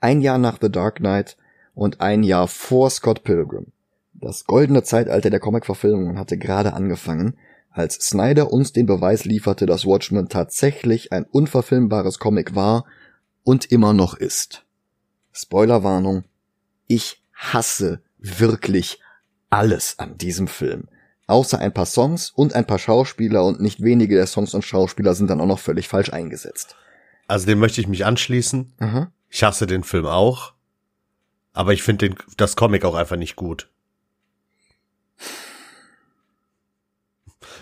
ein 0.00 0.20
Jahr 0.20 0.38
nach 0.38 0.58
The 0.60 0.70
Dark 0.70 0.96
Knight 0.96 1.36
und 1.74 2.00
ein 2.00 2.22
Jahr 2.22 2.48
vor 2.48 2.90
Scott 2.90 3.22
Pilgrim. 3.22 3.66
Das 4.14 4.44
goldene 4.44 4.82
Zeitalter 4.82 5.30
der 5.30 5.40
Comic-Verfilmungen 5.40 6.18
hatte 6.18 6.38
gerade 6.38 6.74
angefangen, 6.74 7.36
als 7.70 7.94
Snyder 7.94 8.52
uns 8.52 8.72
den 8.72 8.86
Beweis 8.86 9.24
lieferte, 9.24 9.66
dass 9.66 9.86
Watchmen 9.86 10.28
tatsächlich 10.28 11.12
ein 11.12 11.24
unverfilmbares 11.24 12.18
Comic 12.18 12.54
war 12.54 12.84
und 13.44 13.72
immer 13.72 13.92
noch 13.92 14.14
ist. 14.14 14.64
Spoilerwarnung. 15.32 16.24
Ich 16.86 17.22
hasse 17.32 18.02
wirklich 18.18 19.00
alles 19.48 19.98
an 19.98 20.18
diesem 20.18 20.48
Film. 20.48 20.88
Außer 21.26 21.58
ein 21.58 21.72
paar 21.72 21.86
Songs 21.86 22.30
und 22.30 22.54
ein 22.54 22.66
paar 22.66 22.78
Schauspieler 22.78 23.44
und 23.44 23.60
nicht 23.60 23.82
wenige 23.82 24.16
der 24.16 24.26
Songs 24.26 24.54
und 24.54 24.64
Schauspieler 24.64 25.14
sind 25.14 25.28
dann 25.30 25.40
auch 25.40 25.46
noch 25.46 25.58
völlig 25.58 25.88
falsch 25.88 26.12
eingesetzt. 26.12 26.76
Also 27.28 27.46
dem 27.46 27.58
möchte 27.58 27.80
ich 27.80 27.88
mich 27.88 28.04
anschließen. 28.04 28.72
Aha. 28.80 29.12
Ich 29.30 29.42
hasse 29.42 29.66
den 29.66 29.84
Film 29.84 30.06
auch. 30.06 30.52
Aber 31.54 31.72
ich 31.72 31.82
finde 31.82 32.14
das 32.36 32.56
Comic 32.56 32.84
auch 32.84 32.94
einfach 32.94 33.16
nicht 33.16 33.36
gut. 33.36 33.68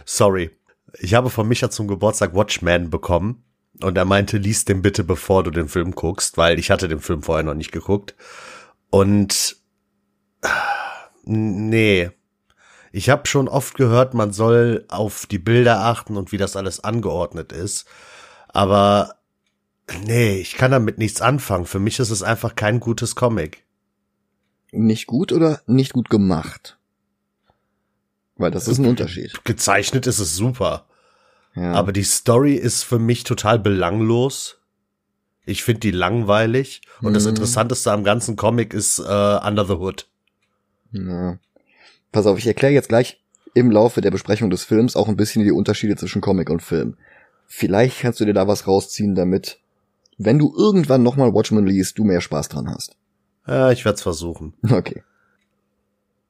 Sorry. 0.04 0.50
Ich 0.98 1.14
habe 1.14 1.30
von 1.30 1.46
Micha 1.46 1.70
zum 1.70 1.86
Geburtstag 1.86 2.34
Watchmen 2.34 2.90
bekommen. 2.90 3.44
Und 3.80 3.96
er 3.96 4.04
meinte, 4.04 4.36
lies 4.36 4.64
den 4.64 4.82
bitte, 4.82 5.04
bevor 5.04 5.42
du 5.42 5.50
den 5.50 5.68
Film 5.68 5.94
guckst, 5.94 6.36
weil 6.36 6.58
ich 6.58 6.70
hatte 6.70 6.88
den 6.88 7.00
Film 7.00 7.22
vorher 7.22 7.44
noch 7.44 7.54
nicht 7.54 7.72
geguckt. 7.72 8.14
Und 8.90 9.56
nee. 11.24 12.10
Ich 12.92 13.08
habe 13.08 13.26
schon 13.26 13.48
oft 13.48 13.76
gehört, 13.76 14.14
man 14.14 14.32
soll 14.32 14.84
auf 14.88 15.26
die 15.26 15.38
Bilder 15.38 15.80
achten 15.80 16.16
und 16.16 16.32
wie 16.32 16.38
das 16.38 16.56
alles 16.56 16.82
angeordnet 16.82 17.52
ist. 17.52 17.86
Aber 18.48 19.14
nee, 20.04 20.38
ich 20.38 20.54
kann 20.54 20.72
damit 20.72 20.98
nichts 20.98 21.20
anfangen. 21.20 21.66
Für 21.66 21.78
mich 21.78 21.98
ist 22.00 22.10
es 22.10 22.22
einfach 22.22 22.56
kein 22.56 22.80
gutes 22.80 23.14
Comic. 23.14 23.64
Nicht 24.72 25.06
gut 25.06 25.32
oder 25.32 25.60
nicht 25.66 25.92
gut 25.92 26.10
gemacht? 26.10 26.78
Weil 28.36 28.50
das 28.50 28.68
ist 28.68 28.78
ein 28.78 28.86
Unterschied. 28.86 29.44
Gezeichnet 29.44 30.06
ist 30.06 30.18
es 30.18 30.34
super. 30.34 30.86
Ja. 31.54 31.72
Aber 31.72 31.92
die 31.92 32.04
Story 32.04 32.54
ist 32.54 32.82
für 32.84 32.98
mich 32.98 33.24
total 33.24 33.58
belanglos. 33.58 34.58
Ich 35.44 35.62
finde 35.62 35.80
die 35.80 35.90
langweilig. 35.90 36.82
Und 37.00 37.10
mhm. 37.10 37.14
das 37.14 37.26
Interessanteste 37.26 37.92
am 37.92 38.04
ganzen 38.04 38.36
Comic 38.36 38.72
ist 38.72 38.98
äh, 38.98 39.02
Under 39.02 39.64
the 39.66 39.74
Hood. 39.74 40.08
Ja. 40.92 41.38
Pass 42.12 42.26
auf, 42.26 42.38
ich 42.38 42.46
erkläre 42.46 42.72
jetzt 42.72 42.88
gleich 42.88 43.20
im 43.54 43.70
Laufe 43.70 44.00
der 44.00 44.10
Besprechung 44.10 44.50
des 44.50 44.64
Films 44.64 44.96
auch 44.96 45.08
ein 45.08 45.16
bisschen 45.16 45.42
die 45.42 45.52
Unterschiede 45.52 45.96
zwischen 45.96 46.20
Comic 46.20 46.50
und 46.50 46.62
Film. 46.62 46.96
Vielleicht 47.46 48.00
kannst 48.00 48.20
du 48.20 48.24
dir 48.24 48.34
da 48.34 48.46
was 48.46 48.66
rausziehen, 48.66 49.14
damit, 49.14 49.58
wenn 50.18 50.38
du 50.38 50.54
irgendwann 50.56 51.02
nochmal 51.02 51.34
Watchmen 51.34 51.66
liest, 51.66 51.98
du 51.98 52.04
mehr 52.04 52.20
Spaß 52.20 52.48
dran 52.48 52.68
hast. 52.68 52.96
Ja, 53.46 53.70
ich 53.72 53.84
werde 53.84 53.96
es 53.96 54.02
versuchen. 54.02 54.54
Okay. 54.70 55.02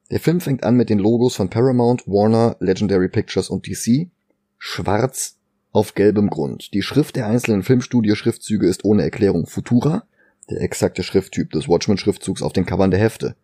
Der 0.09 0.19
Film 0.19 0.41
fängt 0.41 0.63
an 0.65 0.75
mit 0.75 0.89
den 0.89 0.99
Logos 0.99 1.37
von 1.37 1.49
Paramount, 1.49 2.05
Warner, 2.05 2.57
Legendary 2.59 3.07
Pictures 3.07 3.49
und 3.49 3.65
DC. 3.65 4.09
Schwarz 4.57 5.37
auf 5.71 5.95
gelbem 5.95 6.29
Grund. 6.29 6.73
Die 6.73 6.81
Schrift 6.81 7.15
der 7.15 7.27
einzelnen 7.27 7.63
Filmstudio-Schriftzüge 7.63 8.67
ist 8.67 8.83
ohne 8.83 9.03
Erklärung 9.03 9.47
Futura, 9.47 10.03
der 10.49 10.61
exakte 10.61 11.03
Schrifttyp 11.03 11.51
des 11.51 11.69
Watchmen-Schriftzugs 11.69 12.41
auf 12.41 12.51
den 12.51 12.65
Covern 12.65 12.91
der 12.91 12.99
Hefte. 12.99 13.35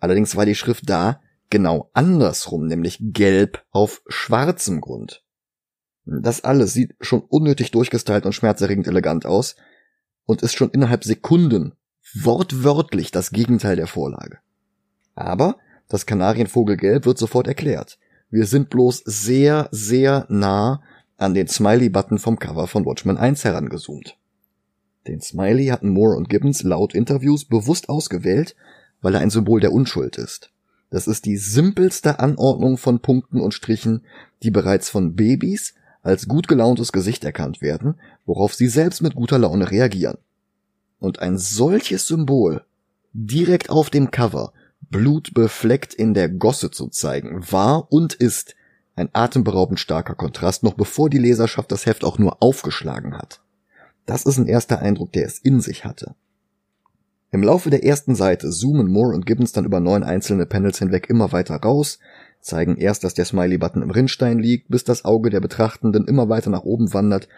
Allerdings 0.00 0.34
war 0.34 0.44
die 0.44 0.56
Schrift 0.56 0.90
da 0.90 1.20
genau 1.52 1.90
andersrum, 1.92 2.66
nämlich 2.66 2.98
gelb 3.00 3.62
auf 3.70 4.02
schwarzem 4.08 4.80
Grund. 4.80 5.22
Das 6.06 6.42
alles 6.42 6.72
sieht 6.72 6.96
schon 7.00 7.20
unnötig 7.20 7.70
durchgestylt 7.70 8.24
und 8.26 8.32
schmerzerregend 8.32 8.88
elegant 8.88 9.26
aus 9.26 9.54
und 10.24 10.42
ist 10.42 10.56
schon 10.56 10.70
innerhalb 10.70 11.04
Sekunden 11.04 11.74
wortwörtlich 12.14 13.10
das 13.10 13.30
Gegenteil 13.30 13.76
der 13.76 13.86
Vorlage. 13.86 14.38
Aber 15.14 15.58
das 15.88 16.06
Kanarienvogelgelb 16.06 17.04
wird 17.04 17.18
sofort 17.18 17.46
erklärt. 17.46 17.98
Wir 18.30 18.46
sind 18.46 18.70
bloß 18.70 19.02
sehr, 19.04 19.68
sehr 19.70 20.26
nah 20.30 20.82
an 21.18 21.34
den 21.34 21.48
Smiley-Button 21.48 22.18
vom 22.18 22.38
Cover 22.38 22.66
von 22.66 22.86
Watchmen 22.86 23.18
1 23.18 23.44
herangezoomt. 23.44 24.16
Den 25.06 25.20
Smiley 25.20 25.66
hatten 25.66 25.90
Moore 25.90 26.16
und 26.16 26.30
Gibbons 26.30 26.62
laut 26.62 26.94
Interviews 26.94 27.44
bewusst 27.44 27.90
ausgewählt, 27.90 28.56
weil 29.02 29.14
er 29.14 29.20
ein 29.20 29.30
Symbol 29.30 29.60
der 29.60 29.72
Unschuld 29.72 30.16
ist. 30.16 30.51
Das 30.92 31.06
ist 31.06 31.24
die 31.24 31.38
simpelste 31.38 32.18
Anordnung 32.20 32.76
von 32.76 33.00
Punkten 33.00 33.40
und 33.40 33.54
Strichen, 33.54 34.02
die 34.42 34.50
bereits 34.50 34.90
von 34.90 35.16
Babys 35.16 35.72
als 36.02 36.28
gut 36.28 36.48
gelauntes 36.48 36.92
Gesicht 36.92 37.24
erkannt 37.24 37.62
werden, 37.62 37.94
worauf 38.26 38.52
sie 38.52 38.68
selbst 38.68 39.00
mit 39.00 39.14
guter 39.14 39.38
Laune 39.38 39.70
reagieren. 39.70 40.18
Und 40.98 41.20
ein 41.20 41.38
solches 41.38 42.06
Symbol 42.06 42.62
direkt 43.14 43.70
auf 43.70 43.88
dem 43.88 44.10
Cover, 44.10 44.52
blutbefleckt 44.82 45.94
in 45.94 46.12
der 46.12 46.28
Gosse 46.28 46.70
zu 46.70 46.88
zeigen, 46.88 47.50
war 47.50 47.90
und 47.90 48.12
ist 48.12 48.54
ein 48.94 49.08
atemberaubend 49.14 49.80
starker 49.80 50.14
Kontrast, 50.14 50.62
noch 50.62 50.74
bevor 50.74 51.08
die 51.08 51.18
Leserschaft 51.18 51.72
das 51.72 51.86
Heft 51.86 52.04
auch 52.04 52.18
nur 52.18 52.42
aufgeschlagen 52.42 53.16
hat. 53.16 53.40
Das 54.04 54.26
ist 54.26 54.36
ein 54.36 54.46
erster 54.46 54.80
Eindruck, 54.80 55.12
der 55.12 55.24
es 55.24 55.38
in 55.38 55.62
sich 55.62 55.86
hatte. 55.86 56.14
Im 57.34 57.42
Laufe 57.42 57.70
der 57.70 57.82
ersten 57.82 58.14
Seite 58.14 58.50
zoomen 58.50 58.92
Moore 58.92 59.14
und 59.14 59.24
Gibbons 59.24 59.52
dann 59.52 59.64
über 59.64 59.80
neun 59.80 60.04
einzelne 60.04 60.44
Panels 60.44 60.78
hinweg 60.78 61.08
immer 61.08 61.32
weiter 61.32 61.56
raus, 61.56 61.98
zeigen 62.42 62.76
erst, 62.76 63.04
dass 63.04 63.14
der 63.14 63.24
Smiley-Button 63.24 63.80
im 63.80 63.90
Rinnstein 63.90 64.38
liegt, 64.38 64.68
bis 64.68 64.84
das 64.84 65.06
Auge 65.06 65.30
der 65.30 65.40
Betrachtenden 65.40 66.06
immer 66.06 66.28
weiter 66.28 66.50
nach 66.50 66.64
oben 66.64 66.92
wandert, 66.92 67.28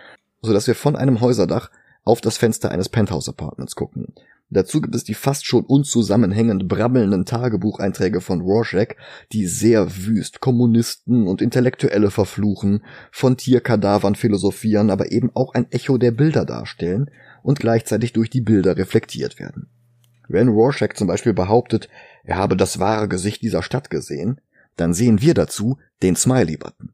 so 0.42 0.52
dass 0.52 0.66
wir 0.66 0.74
von 0.74 0.96
einem 0.96 1.20
Häuserdach 1.20 1.70
auf 2.02 2.20
das 2.20 2.38
Fenster 2.38 2.72
eines 2.72 2.88
Penthouse-Apartments 2.88 3.76
gucken. 3.76 4.14
Dazu 4.50 4.80
gibt 4.80 4.96
es 4.96 5.04
die 5.04 5.14
fast 5.14 5.46
schon 5.46 5.64
unzusammenhängend 5.64 6.66
brabbelnden 6.66 7.24
Tagebucheinträge 7.24 8.20
von 8.20 8.40
Rorschach, 8.40 8.94
die 9.32 9.46
sehr 9.46 10.06
wüst 10.06 10.40
Kommunisten 10.40 11.28
und 11.28 11.40
Intellektuelle 11.40 12.10
verfluchen, 12.10 12.82
von 13.12 13.36
Tierkadavern 13.36 14.16
philosophieren, 14.16 14.90
aber 14.90 15.12
eben 15.12 15.30
auch 15.34 15.54
ein 15.54 15.70
Echo 15.70 15.98
der 15.98 16.10
Bilder 16.10 16.44
darstellen 16.44 17.10
und 17.44 17.60
gleichzeitig 17.60 18.12
durch 18.12 18.28
die 18.28 18.42
Bilder 18.42 18.76
reflektiert 18.76 19.38
werden. 19.38 19.68
Wenn 20.28 20.48
Rorschach 20.48 20.94
zum 20.94 21.06
Beispiel 21.06 21.34
behauptet, 21.34 21.88
er 22.24 22.36
habe 22.36 22.56
das 22.56 22.78
wahre 22.78 23.08
Gesicht 23.08 23.42
dieser 23.42 23.62
Stadt 23.62 23.90
gesehen, 23.90 24.40
dann 24.76 24.94
sehen 24.94 25.20
wir 25.20 25.34
dazu 25.34 25.78
den 26.02 26.16
Smiley-Button. 26.16 26.92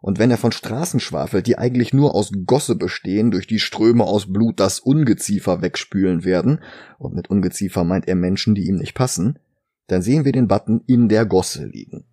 Und 0.00 0.18
wenn 0.18 0.30
er 0.30 0.36
von 0.36 0.52
Straßen 0.52 1.00
schwafelt, 1.00 1.46
die 1.46 1.58
eigentlich 1.58 1.92
nur 1.92 2.14
aus 2.14 2.30
Gosse 2.46 2.76
bestehen, 2.76 3.30
durch 3.30 3.46
die 3.46 3.58
Ströme 3.58 4.04
aus 4.04 4.32
Blut 4.32 4.60
das 4.60 4.78
Ungeziefer 4.78 5.62
wegspülen 5.62 6.24
werden, 6.24 6.60
und 6.98 7.14
mit 7.14 7.28
Ungeziefer 7.28 7.82
meint 7.82 8.06
er 8.06 8.14
Menschen, 8.14 8.54
die 8.54 8.68
ihm 8.68 8.76
nicht 8.76 8.94
passen, 8.94 9.38
dann 9.88 10.02
sehen 10.02 10.24
wir 10.24 10.32
den 10.32 10.48
Button 10.48 10.82
in 10.86 11.08
der 11.08 11.26
Gosse 11.26 11.66
liegen. 11.66 12.04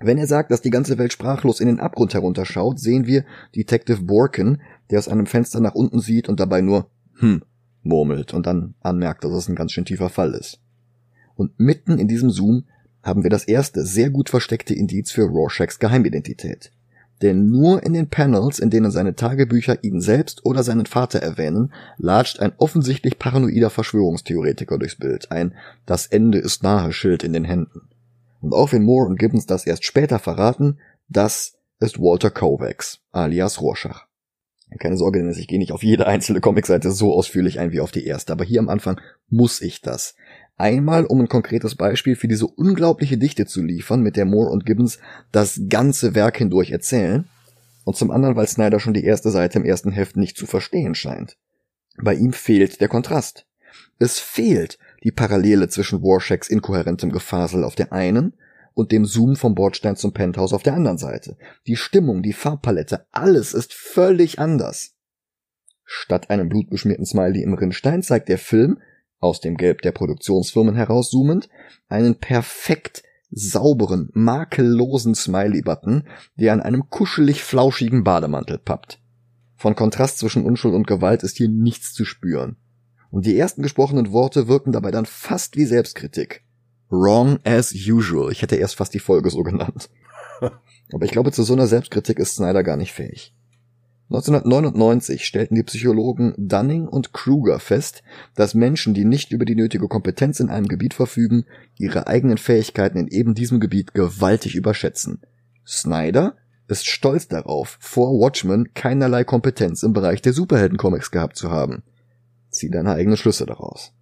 Wenn 0.00 0.18
er 0.18 0.26
sagt, 0.26 0.50
dass 0.50 0.60
die 0.60 0.70
ganze 0.70 0.98
Welt 0.98 1.12
sprachlos 1.12 1.60
in 1.60 1.66
den 1.66 1.80
Abgrund 1.80 2.14
herunterschaut, 2.14 2.78
sehen 2.78 3.06
wir 3.06 3.24
Detective 3.56 4.02
Borken, 4.02 4.60
der 4.90 4.98
aus 4.98 5.08
einem 5.08 5.26
Fenster 5.26 5.60
nach 5.60 5.74
unten 5.74 6.00
sieht 6.00 6.28
und 6.28 6.40
dabei 6.40 6.60
nur 6.60 6.90
hm 7.18 7.42
murmelt 7.82 8.34
und 8.34 8.46
dann 8.46 8.74
anmerkt, 8.80 9.24
dass 9.24 9.32
es 9.32 9.48
ein 9.48 9.56
ganz 9.56 9.72
schön 9.72 9.84
tiefer 9.84 10.08
Fall 10.08 10.34
ist. 10.34 10.60
Und 11.34 11.58
mitten 11.58 11.98
in 11.98 12.08
diesem 12.08 12.30
Zoom 12.30 12.64
haben 13.02 13.22
wir 13.22 13.30
das 13.30 13.44
erste 13.44 13.84
sehr 13.84 14.10
gut 14.10 14.28
versteckte 14.28 14.74
Indiz 14.74 15.12
für 15.12 15.24
Rorschachs 15.24 15.78
Geheimidentität. 15.78 16.72
Denn 17.22 17.50
nur 17.50 17.82
in 17.82 17.94
den 17.94 18.08
Panels, 18.08 18.58
in 18.58 18.70
denen 18.70 18.90
seine 18.90 19.16
Tagebücher 19.16 19.82
ihn 19.82 20.00
selbst 20.00 20.44
oder 20.44 20.62
seinen 20.62 20.86
Vater 20.86 21.20
erwähnen, 21.20 21.72
latscht 21.96 22.38
ein 22.38 22.52
offensichtlich 22.58 23.18
paranoider 23.18 23.70
Verschwörungstheoretiker 23.70 24.78
durchs 24.78 24.96
Bild, 24.96 25.32
ein 25.32 25.54
Das 25.84 26.06
Ende 26.06 26.38
ist 26.38 26.62
nahe 26.62 26.92
Schild 26.92 27.24
in 27.24 27.32
den 27.32 27.44
Händen. 27.44 27.88
Und 28.40 28.52
auch 28.52 28.72
wenn 28.72 28.84
Moore 28.84 29.08
und 29.08 29.18
Gibbons 29.18 29.46
das 29.46 29.66
erst 29.66 29.84
später 29.84 30.20
verraten, 30.20 30.78
das 31.08 31.54
ist 31.80 31.98
Walter 31.98 32.30
Kovacs, 32.30 33.00
alias 33.10 33.60
Rorschach. 33.60 34.07
Keine 34.78 34.96
Sorge, 34.96 35.20
denn 35.20 35.30
ich 35.30 35.48
gehe 35.48 35.58
nicht 35.58 35.72
auf 35.72 35.82
jede 35.82 36.06
einzelne 36.06 36.40
Comicseite 36.40 36.90
so 36.90 37.14
ausführlich 37.14 37.58
ein 37.58 37.72
wie 37.72 37.80
auf 37.80 37.90
die 37.90 38.04
erste, 38.04 38.32
aber 38.32 38.44
hier 38.44 38.60
am 38.60 38.68
Anfang 38.68 39.00
muss 39.28 39.62
ich 39.62 39.80
das. 39.80 40.14
Einmal, 40.56 41.06
um 41.06 41.20
ein 41.20 41.28
konkretes 41.28 41.74
Beispiel 41.74 42.16
für 42.16 42.28
diese 42.28 42.46
unglaubliche 42.46 43.16
Dichte 43.16 43.46
zu 43.46 43.62
liefern, 43.62 44.02
mit 44.02 44.16
der 44.16 44.24
Moore 44.24 44.50
und 44.50 44.66
Gibbons 44.66 44.98
das 45.32 45.60
ganze 45.68 46.14
Werk 46.14 46.36
hindurch 46.36 46.70
erzählen, 46.70 47.28
und 47.84 47.96
zum 47.96 48.10
anderen, 48.10 48.36
weil 48.36 48.46
Snyder 48.46 48.80
schon 48.80 48.92
die 48.92 49.04
erste 49.04 49.30
Seite 49.30 49.58
im 49.58 49.64
ersten 49.64 49.90
Heft 49.90 50.18
nicht 50.18 50.36
zu 50.36 50.44
verstehen 50.44 50.94
scheint. 50.94 51.38
Bei 51.96 52.14
ihm 52.14 52.34
fehlt 52.34 52.82
der 52.82 52.88
Kontrast. 52.88 53.46
Es 53.98 54.18
fehlt 54.18 54.78
die 55.04 55.10
Parallele 55.10 55.68
zwischen 55.68 56.02
Warshacks 56.02 56.50
inkohärentem 56.50 57.10
Gefasel 57.10 57.64
auf 57.64 57.76
der 57.76 57.94
einen 57.94 58.34
und 58.78 58.92
dem 58.92 59.04
Zoom 59.04 59.34
vom 59.34 59.56
Bordstein 59.56 59.96
zum 59.96 60.12
Penthouse 60.12 60.52
auf 60.52 60.62
der 60.62 60.74
anderen 60.74 60.98
Seite. 60.98 61.36
Die 61.66 61.74
Stimmung, 61.74 62.22
die 62.22 62.32
Farbpalette, 62.32 63.06
alles 63.10 63.52
ist 63.52 63.74
völlig 63.74 64.38
anders. 64.38 64.94
Statt 65.82 66.30
einem 66.30 66.48
blutbeschmierten 66.48 67.04
Smiley 67.04 67.42
im 67.42 67.54
Rinnstein 67.54 68.04
zeigt 68.04 68.28
der 68.28 68.38
Film, 68.38 68.78
aus 69.18 69.40
dem 69.40 69.56
Gelb 69.56 69.82
der 69.82 69.90
Produktionsfirmen 69.90 70.76
herauszoomend, 70.76 71.48
einen 71.88 72.20
perfekt 72.20 73.02
sauberen, 73.32 74.10
makellosen 74.12 75.16
Smiley-Button, 75.16 76.04
der 76.36 76.52
an 76.52 76.60
einem 76.60 76.88
kuschelig 76.88 77.42
flauschigen 77.42 78.04
Bademantel 78.04 78.58
pappt. 78.58 79.00
Von 79.56 79.74
Kontrast 79.74 80.18
zwischen 80.18 80.44
Unschuld 80.44 80.76
und 80.76 80.86
Gewalt 80.86 81.24
ist 81.24 81.36
hier 81.36 81.48
nichts 81.48 81.94
zu 81.94 82.04
spüren. 82.04 82.58
Und 83.10 83.26
die 83.26 83.36
ersten 83.36 83.62
gesprochenen 83.62 84.12
Worte 84.12 84.46
wirken 84.46 84.70
dabei 84.70 84.92
dann 84.92 85.04
fast 85.04 85.56
wie 85.56 85.64
Selbstkritik. 85.64 86.44
Wrong 86.90 87.38
as 87.44 87.72
usual. 87.74 88.32
Ich 88.32 88.42
hätte 88.42 88.56
erst 88.56 88.76
fast 88.76 88.94
die 88.94 88.98
Folge 88.98 89.30
so 89.30 89.42
genannt. 89.42 89.90
Aber 90.92 91.04
ich 91.04 91.10
glaube, 91.10 91.32
zu 91.32 91.42
so 91.42 91.52
einer 91.52 91.66
Selbstkritik 91.66 92.18
ist 92.18 92.36
Snyder 92.36 92.62
gar 92.62 92.76
nicht 92.76 92.92
fähig. 92.92 93.34
1999 94.10 95.26
stellten 95.26 95.54
die 95.54 95.62
Psychologen 95.64 96.32
Dunning 96.38 96.88
und 96.88 97.12
Kruger 97.12 97.58
fest, 97.58 98.02
dass 98.34 98.54
Menschen, 98.54 98.94
die 98.94 99.04
nicht 99.04 99.32
über 99.32 99.44
die 99.44 99.54
nötige 99.54 99.86
Kompetenz 99.86 100.40
in 100.40 100.48
einem 100.48 100.66
Gebiet 100.66 100.94
verfügen, 100.94 101.44
ihre 101.76 102.06
eigenen 102.06 102.38
Fähigkeiten 102.38 102.96
in 102.96 103.08
eben 103.08 103.34
diesem 103.34 103.60
Gebiet 103.60 103.92
gewaltig 103.92 104.54
überschätzen. 104.54 105.20
Snyder 105.66 106.36
ist 106.68 106.86
stolz 106.86 107.28
darauf, 107.28 107.76
vor 107.80 108.18
Watchmen 108.18 108.72
keinerlei 108.72 109.24
Kompetenz 109.24 109.82
im 109.82 109.92
Bereich 109.92 110.22
der 110.22 110.32
Superheldencomics 110.32 111.10
gehabt 111.10 111.36
zu 111.36 111.50
haben. 111.50 111.82
Zieh 112.50 112.70
deine 112.70 112.92
eigenen 112.92 113.18
Schlüsse 113.18 113.44
daraus. 113.44 113.92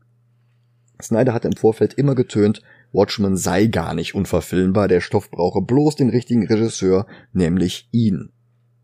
Snyder 1.02 1.34
hat 1.34 1.44
im 1.44 1.52
Vorfeld 1.52 1.94
immer 1.94 2.14
getönt, 2.14 2.62
Watchmen 2.96 3.36
sei 3.36 3.66
gar 3.66 3.94
nicht 3.94 4.14
unverfilmbar, 4.14 4.88
der 4.88 5.00
Stoff 5.00 5.30
brauche 5.30 5.62
bloß 5.62 5.96
den 5.96 6.08
richtigen 6.08 6.46
Regisseur, 6.46 7.06
nämlich 7.32 7.88
ihn. 7.92 8.32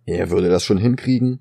Er 0.05 0.31
würde 0.31 0.49
das 0.49 0.65
schon 0.65 0.79
hinkriegen. 0.79 1.41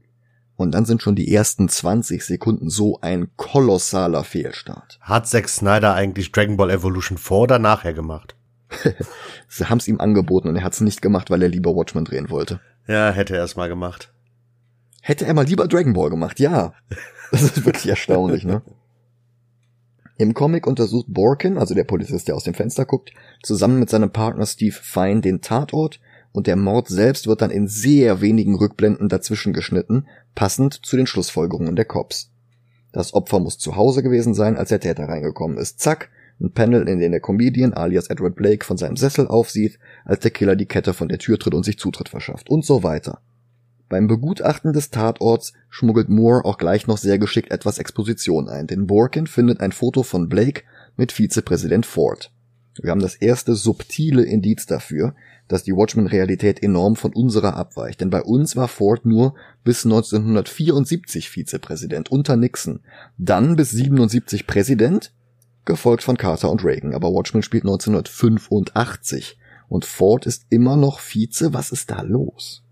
Und 0.55 0.73
dann 0.73 0.85
sind 0.85 1.01
schon 1.01 1.15
die 1.15 1.33
ersten 1.33 1.69
20 1.69 2.23
Sekunden 2.23 2.69
so 2.69 2.99
ein 3.01 3.29
kolossaler 3.35 4.23
Fehlstart. 4.23 4.99
Hat 5.01 5.27
Zack 5.27 5.49
Snyder 5.49 5.95
eigentlich 5.95 6.31
Dragon 6.31 6.55
Ball 6.55 6.69
Evolution 6.69 7.17
vor 7.17 7.41
oder 7.41 7.57
nachher 7.57 7.93
gemacht? 7.93 8.35
Sie 9.47 9.65
haben 9.65 9.79
es 9.79 9.87
ihm 9.87 9.99
angeboten 9.99 10.47
und 10.47 10.55
er 10.55 10.63
hat 10.63 10.73
es 10.73 10.81
nicht 10.81 11.01
gemacht, 11.01 11.29
weil 11.29 11.41
er 11.41 11.49
lieber 11.49 11.75
Watchmen 11.75 12.05
drehen 12.05 12.29
wollte. 12.29 12.59
Ja, 12.87 13.11
hätte 13.11 13.35
er 13.35 13.43
es 13.43 13.55
mal 13.55 13.69
gemacht. 13.69 14.13
Hätte 15.01 15.25
er 15.25 15.33
mal 15.33 15.45
lieber 15.45 15.67
Dragon 15.67 15.93
Ball 15.93 16.09
gemacht, 16.09 16.39
ja. 16.39 16.73
Das 17.31 17.41
ist 17.41 17.65
wirklich 17.65 17.87
erstaunlich, 17.89 18.45
ne? 18.45 18.61
Im 20.17 20.33
Comic 20.33 20.67
untersucht 20.67 21.07
Borkin, 21.09 21.57
also 21.57 21.73
der 21.73 21.83
Polizist, 21.83 22.27
der 22.27 22.35
aus 22.35 22.43
dem 22.43 22.53
Fenster 22.53 22.85
guckt, 22.85 23.11
zusammen 23.43 23.79
mit 23.79 23.89
seinem 23.89 24.11
Partner 24.11 24.45
Steve 24.45 24.75
Fine 24.79 25.21
den 25.21 25.41
Tatort 25.41 25.99
und 26.31 26.47
der 26.47 26.55
Mord 26.55 26.87
selbst 26.87 27.27
wird 27.27 27.41
dann 27.41 27.51
in 27.51 27.67
sehr 27.67 28.21
wenigen 28.21 28.55
Rückblenden 28.55 29.09
dazwischen 29.09 29.53
geschnitten, 29.53 30.07
passend 30.35 30.85
zu 30.85 30.95
den 30.95 31.07
Schlussfolgerungen 31.07 31.75
der 31.75 31.85
Cops. 31.85 32.31
Das 32.91 33.13
Opfer 33.13 33.39
muss 33.39 33.57
zu 33.57 33.75
Hause 33.75 34.03
gewesen 34.03 34.33
sein, 34.33 34.57
als 34.57 34.69
der 34.69 34.79
Täter 34.79 35.07
reingekommen 35.07 35.57
ist. 35.57 35.79
Zack, 35.79 36.09
ein 36.39 36.51
Panel, 36.51 36.87
in 36.87 36.99
dem 36.99 37.11
der 37.11 37.21
Comedian 37.21 37.73
alias 37.73 38.09
Edward 38.09 38.35
Blake 38.35 38.65
von 38.65 38.77
seinem 38.77 38.97
Sessel 38.97 39.27
aufsieht, 39.27 39.79
als 40.05 40.21
der 40.21 40.31
Killer 40.31 40.55
die 40.55 40.65
Kette 40.65 40.93
von 40.93 41.07
der 41.07 41.19
Tür 41.19 41.37
tritt 41.37 41.53
und 41.53 41.63
sich 41.63 41.77
Zutritt 41.77 42.09
verschafft 42.09 42.49
und 42.49 42.65
so 42.65 42.83
weiter. 42.83 43.21
Beim 43.91 44.07
Begutachten 44.07 44.71
des 44.71 44.89
Tatorts 44.89 45.51
schmuggelt 45.69 46.07
Moore 46.07 46.45
auch 46.45 46.57
gleich 46.57 46.87
noch 46.87 46.97
sehr 46.97 47.19
geschickt 47.19 47.51
etwas 47.51 47.77
Exposition 47.77 48.47
ein, 48.47 48.65
denn 48.65 48.87
Borkin 48.87 49.27
findet 49.27 49.59
ein 49.59 49.73
Foto 49.73 50.03
von 50.03 50.29
Blake 50.29 50.61
mit 50.95 51.11
Vizepräsident 51.11 51.85
Ford. 51.85 52.31
Wir 52.81 52.91
haben 52.91 53.01
das 53.01 53.15
erste 53.15 53.53
subtile 53.53 54.23
Indiz 54.23 54.65
dafür, 54.65 55.13
dass 55.49 55.63
die 55.63 55.75
Watchmen-Realität 55.75 56.63
enorm 56.63 56.95
von 56.95 57.11
unserer 57.11 57.57
abweicht, 57.57 57.99
denn 57.99 58.09
bei 58.09 58.21
uns 58.21 58.55
war 58.55 58.69
Ford 58.69 59.05
nur 59.05 59.35
bis 59.65 59.83
1974 59.83 61.29
Vizepräsident 61.29 62.09
unter 62.09 62.37
Nixon, 62.37 62.79
dann 63.17 63.57
bis 63.57 63.71
77 63.71 64.47
Präsident, 64.47 65.11
gefolgt 65.65 66.03
von 66.03 66.15
Carter 66.15 66.49
und 66.49 66.63
Reagan, 66.63 66.93
aber 66.93 67.13
Watchmen 67.13 67.43
spielt 67.43 67.65
1985 67.65 69.37
und 69.67 69.83
Ford 69.83 70.25
ist 70.25 70.45
immer 70.49 70.77
noch 70.77 71.01
Vize, 71.01 71.53
was 71.53 71.73
ist 71.73 71.91
da 71.91 72.03
los? 72.03 72.63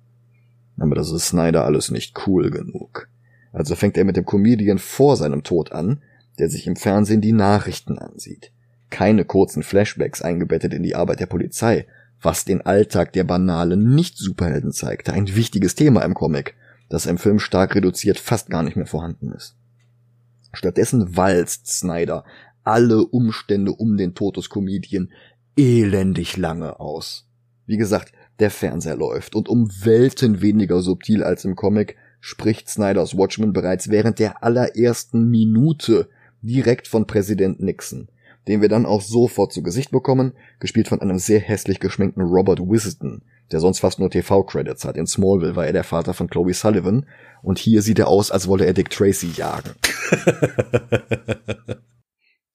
Aber 0.80 0.96
das 0.96 1.12
ist 1.12 1.28
Snyder 1.28 1.66
alles 1.66 1.92
nicht 1.92 2.28
cool 2.28 2.50
genug. 2.50 3.10
Also 3.52 3.76
fängt 3.76 3.98
er 3.98 4.06
mit 4.06 4.16
dem 4.16 4.26
Comedian 4.26 4.80
vor 4.80 5.18
seinem 5.18 5.44
Tod 5.44 5.72
an, 5.72 6.02
der 6.38 6.50
sich 6.50 6.68
im 6.68 6.76
Fernsehen 6.76 7.22
die 7.22 7.34
Nachrichten 7.34 7.98
ansieht. 7.98 8.52
Keine 8.90 9.26
kurzen 9.26 9.64
Flashbacks 9.64 10.22
eingebettet 10.22 10.74
in 10.74 10.84
die 10.84 10.96
Arbeit 10.96 11.20
der 11.20 11.26
Polizei, 11.26 11.86
was 12.22 12.46
den 12.46 12.62
Alltag 12.62 13.14
der 13.14 13.24
banalen 13.24 13.96
Nicht-Superhelden 13.96 14.72
zeigte. 14.72 15.14
Ein 15.14 15.36
wichtiges 15.36 15.76
Thema 15.76 16.02
im 16.02 16.14
Comic, 16.14 16.56
das 16.90 17.06
im 17.06 17.18
Film 17.18 17.40
stark 17.40 17.76
reduziert 17.76 18.20
fast 18.20 18.50
gar 18.50 18.64
nicht 18.64 18.76
mehr 18.76 18.88
vorhanden 18.88 19.32
ist. 19.32 19.56
Stattdessen 20.54 21.16
walzt 21.16 21.68
Snyder 21.68 22.26
alle 22.64 23.06
Umstände 23.06 23.72
um 23.72 23.98
den 23.98 24.16
Tod 24.16 24.38
des 24.38 24.50
Comedian 24.50 25.12
elendig 25.56 26.38
lange 26.38 26.80
aus. 26.80 27.28
Wie 27.66 27.78
gesagt, 27.78 28.14
der 28.40 28.52
Fernseher 28.52 28.96
läuft 28.96 29.36
und 29.36 29.50
um 29.50 29.70
Welten 29.84 30.42
weniger 30.42 30.82
subtil 30.82 31.24
als 31.24 31.46
im 31.46 31.56
Comic 31.56 31.98
spricht 32.20 32.70
Snyders 32.70 33.18
Watchmen 33.18 33.54
bereits 33.54 33.90
während 33.90 34.20
der 34.20 34.44
allerersten 34.44 35.30
Minute 35.30 36.10
direkt 36.42 36.88
von 36.88 37.08
Präsident 37.08 37.62
Nixon, 37.62 38.08
den 38.48 38.62
wir 38.62 38.70
dann 38.70 38.86
auch 38.86 39.02
sofort 39.02 39.54
zu 39.54 39.64
Gesicht 39.64 39.92
bekommen, 39.92 40.34
gespielt 40.60 40.88
von 40.88 41.02
einem 41.02 41.20
sehr 41.20 41.40
hässlich 41.40 41.80
geschminkten 41.80 42.24
Robert 42.24 42.60
Wisden, 42.60 43.22
der 43.52 43.60
sonst 43.60 43.80
fast 43.80 44.00
nur 44.00 44.10
TV-Credits 44.10 44.86
hat. 44.86 44.98
In 44.98 45.08
Smallville 45.08 45.56
war 45.56 45.66
er 45.66 45.74
der 45.74 45.84
Vater 45.84 46.14
von 46.14 46.30
Chloe 46.30 46.54
Sullivan 46.54 47.06
und 47.42 47.60
hier 47.60 47.82
sieht 47.82 48.00
er 48.00 48.08
aus, 48.08 48.32
als 48.32 48.48
wolle 48.48 48.66
er 48.66 48.74
Dick 48.74 48.90
Tracy 48.90 49.32
jagen. 49.36 49.72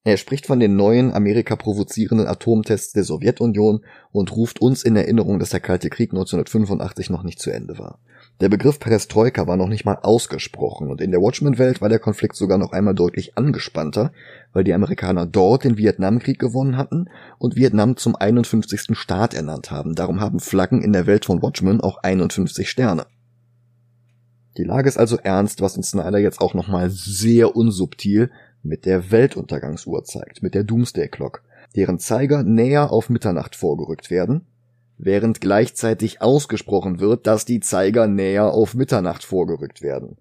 Er 0.07 0.19
spricht 0.19 0.45
von 0.45 0.61
den 0.61 0.77
neuen 0.77 1.15
Amerika 1.15 1.57
provozierenden 1.57 2.27
Atomtests 2.27 2.93
der 2.93 3.05
Sowjetunion 3.05 3.87
und 4.13 4.37
ruft 4.37 4.61
uns 4.61 4.83
in 4.83 4.97
Erinnerung, 4.97 5.39
dass 5.39 5.49
der 5.49 5.61
Kalte 5.61 5.89
Krieg 5.89 6.11
1985 6.11 7.09
noch 7.09 7.23
nicht 7.23 7.41
zu 7.41 7.51
Ende 7.51 7.79
war. 7.79 7.99
Der 8.39 8.51
Begriff 8.51 8.79
Perestroika 8.79 9.47
war 9.47 9.57
noch 9.57 9.69
nicht 9.69 9.87
mal 9.87 9.97
ausgesprochen 10.03 10.91
und 10.91 11.01
in 11.01 11.11
der 11.11 11.23
Watchmen-Welt 11.23 11.81
war 11.81 11.89
der 11.89 12.01
Konflikt 12.01 12.37
sogar 12.37 12.59
noch 12.59 12.73
einmal 12.73 12.95
deutlich 12.95 13.39
angespannter, 13.39 14.13
weil 14.53 14.65
die 14.65 14.75
Amerikaner 14.75 15.25
dort 15.25 15.65
den 15.65 15.79
Vietnamkrieg 15.79 16.39
gewonnen 16.39 16.77
hatten 16.77 17.09
und 17.39 17.57
Vietnam 17.57 17.97
zum 17.97 18.15
51. 18.15 18.99
Staat 18.99 19.33
ernannt 19.33 19.71
haben. 19.71 19.95
Darum 19.95 20.21
haben 20.21 20.39
Flaggen 20.39 20.83
in 20.83 20.93
der 20.93 21.07
Welt 21.07 21.25
von 21.25 21.41
Watchmen 21.41 21.81
auch 21.81 21.97
51 22.03 22.69
Sterne. 22.69 23.07
Die 24.59 24.65
Lage 24.65 24.89
ist 24.89 24.99
also 24.99 25.17
ernst, 25.17 25.63
was 25.63 25.79
uns 25.79 25.91
Snyder 25.91 26.19
jetzt 26.19 26.41
auch 26.41 26.53
nochmal 26.53 26.91
sehr 26.91 27.57
unsubtil 27.57 28.31
mit 28.65 28.87
der 28.87 29.11
Weltuntergangsuhr 29.11 30.05
zeigt, 30.05 30.43
mit 30.43 30.55
der 30.55 30.65
Doomsday 30.65 31.09
Clock, 31.09 31.43
deren 31.77 31.99
Zeiger 31.99 32.43
näher 32.43 32.91
auf 32.91 33.11
Mitternacht 33.11 33.55
vorgerückt 33.55 34.11
werden, 34.11 34.47
während 34.97 35.41
gleichzeitig 35.41 36.23
ausgesprochen 36.23 37.01
wird, 37.01 37.27
dass 37.27 37.45
die 37.45 37.61
Zeiger 37.61 38.07
näher 38.07 38.53
auf 38.53 38.75
Mitternacht 38.75 39.25
vorgerückt 39.25 39.83
werden. 39.83 40.17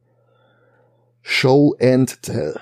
Show 1.22 1.76
and 1.80 2.22
Tell. 2.22 2.60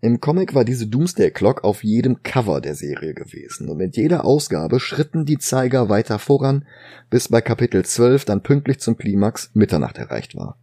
Im 0.00 0.20
Comic 0.20 0.54
war 0.54 0.64
diese 0.64 0.86
Doomsday 0.86 1.30
Clock 1.30 1.64
auf 1.64 1.82
jedem 1.82 2.22
Cover 2.22 2.60
der 2.60 2.74
Serie 2.74 3.14
gewesen 3.14 3.68
und 3.68 3.78
mit 3.78 3.96
jeder 3.96 4.24
Ausgabe 4.24 4.78
schritten 4.78 5.24
die 5.24 5.38
Zeiger 5.38 5.88
weiter 5.88 6.18
voran, 6.18 6.66
bis 7.08 7.28
bei 7.28 7.40
Kapitel 7.40 7.84
12 7.84 8.24
dann 8.24 8.42
pünktlich 8.42 8.78
zum 8.80 8.96
Klimax 8.96 9.50
Mitternacht 9.54 9.98
erreicht 9.98 10.36
war. 10.36 10.58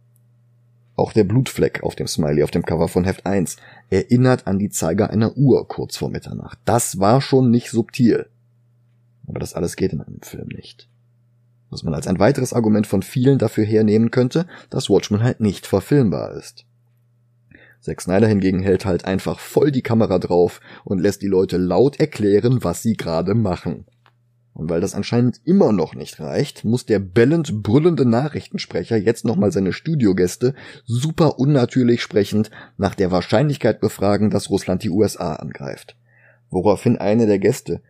Auch 0.96 1.12
der 1.12 1.24
Blutfleck 1.24 1.82
auf 1.82 1.96
dem 1.96 2.06
Smiley 2.06 2.42
auf 2.42 2.50
dem 2.50 2.64
Cover 2.64 2.88
von 2.88 3.04
Heft 3.04 3.26
1 3.26 3.56
erinnert 3.90 4.46
an 4.46 4.58
die 4.58 4.70
Zeiger 4.70 5.10
einer 5.10 5.36
Uhr 5.36 5.66
kurz 5.66 5.96
vor 5.96 6.10
Mitternacht. 6.10 6.58
Das 6.64 7.00
war 7.00 7.20
schon 7.20 7.50
nicht 7.50 7.70
subtil. 7.70 8.26
Aber 9.26 9.40
das 9.40 9.54
alles 9.54 9.76
geht 9.76 9.92
in 9.92 10.00
einem 10.00 10.22
Film 10.22 10.48
nicht. 10.48 10.88
Was 11.70 11.82
man 11.82 11.94
als 11.94 12.06
ein 12.06 12.20
weiteres 12.20 12.52
Argument 12.52 12.86
von 12.86 13.02
vielen 13.02 13.38
dafür 13.38 13.64
hernehmen 13.64 14.12
könnte, 14.12 14.46
dass 14.70 14.88
Watchmen 14.88 15.22
halt 15.22 15.40
nicht 15.40 15.66
verfilmbar 15.66 16.32
ist. 16.34 16.64
Zack 17.80 18.00
Snyder 18.00 18.28
hingegen 18.28 18.60
hält 18.60 18.86
halt 18.86 19.04
einfach 19.04 19.38
voll 19.38 19.70
die 19.72 19.82
Kamera 19.82 20.18
drauf 20.18 20.60
und 20.84 21.00
lässt 21.00 21.22
die 21.22 21.28
Leute 21.28 21.56
laut 21.56 21.98
erklären, 21.98 22.62
was 22.62 22.82
sie 22.82 22.96
gerade 22.96 23.34
machen. 23.34 23.86
Und 24.54 24.70
weil 24.70 24.80
das 24.80 24.94
anscheinend 24.94 25.40
immer 25.44 25.72
noch 25.72 25.96
nicht 25.96 26.20
reicht, 26.20 26.64
muss 26.64 26.86
der 26.86 27.00
bellend 27.00 27.64
brüllende 27.64 28.06
Nachrichtensprecher 28.06 28.96
jetzt 28.96 29.24
nochmal 29.24 29.50
seine 29.50 29.72
Studiogäste 29.72 30.54
super 30.84 31.40
unnatürlich 31.40 32.00
sprechend 32.00 32.52
nach 32.76 32.94
der 32.94 33.10
Wahrscheinlichkeit 33.10 33.80
befragen, 33.80 34.30
dass 34.30 34.50
Russland 34.50 34.84
die 34.84 34.90
USA 34.90 35.34
angreift. 35.34 35.96
Woraufhin 36.50 36.96
eine 36.98 37.26
der 37.26 37.40
Gäste 37.40 37.82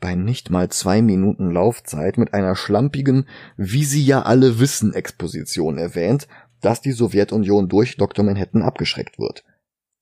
bei 0.00 0.14
nicht 0.14 0.50
mal 0.50 0.70
zwei 0.70 1.02
Minuten 1.02 1.50
Laufzeit 1.50 2.16
mit 2.16 2.32
einer 2.32 2.56
schlampigen, 2.56 3.26
wie 3.58 3.84
sie 3.84 4.04
ja 4.04 4.22
alle 4.22 4.58
wissen, 4.58 4.94
Exposition 4.94 5.76
erwähnt, 5.76 6.28
dass 6.62 6.80
die 6.80 6.92
Sowjetunion 6.92 7.68
durch 7.68 7.96
Dr. 7.98 8.24
Manhattan 8.24 8.62
abgeschreckt 8.62 9.18
wird. 9.18 9.44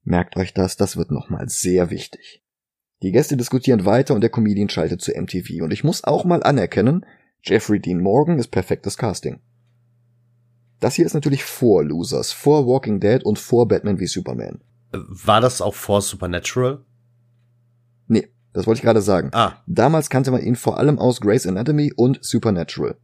Merkt 0.05 0.37
euch 0.37 0.55
das, 0.55 0.77
das 0.77 0.97
wird 0.97 1.11
nochmal 1.11 1.49
sehr 1.49 1.91
wichtig. 1.91 2.43
Die 3.05 3.12
Gäste 3.12 3.36
diskutieren 3.36 3.84
weiter 3.84 4.14
und 4.14 4.22
der 4.22 4.30
Comedian 4.30 4.70
schaltet 4.70 5.02
zu 5.02 5.12
MTV. 5.12 5.62
Und 5.62 5.74
ich 5.74 5.84
muss 5.84 6.05
auch 6.05 6.24
mal 6.24 6.42
anerkennen, 6.42 7.05
Jeffrey 7.42 7.78
Dean 7.78 8.00
Morgan 8.00 8.38
ist 8.38 8.48
perfektes 8.48 8.96
Casting. 8.96 9.40
Das 10.80 10.94
hier 10.94 11.05
ist 11.05 11.12
natürlich 11.12 11.44
vor 11.44 11.84
Losers, 11.84 12.32
vor 12.32 12.66
Walking 12.66 13.00
Dead 13.00 13.22
und 13.22 13.38
vor 13.38 13.68
Batman 13.68 14.00
wie 14.00 14.07
Superman. 14.07 14.62
War 14.90 15.42
das 15.42 15.61
auch 15.61 15.74
vor 15.74 16.00
Supernatural? 16.00 16.82
Nee, 18.07 18.32
das 18.55 18.66
wollte 18.66 18.78
ich 18.78 18.84
gerade 18.84 19.02
sagen. 19.02 19.28
Ah. 19.34 19.62
Damals 19.66 20.09
kannte 20.09 20.30
man 20.30 20.40
ihn 20.40 20.57
vor 20.57 20.78
allem 20.78 20.98
aus 20.98 21.20
Grey's 21.20 21.46
Anatomy 21.46 21.92
und 21.94 22.24
Supernatural. 22.24 22.96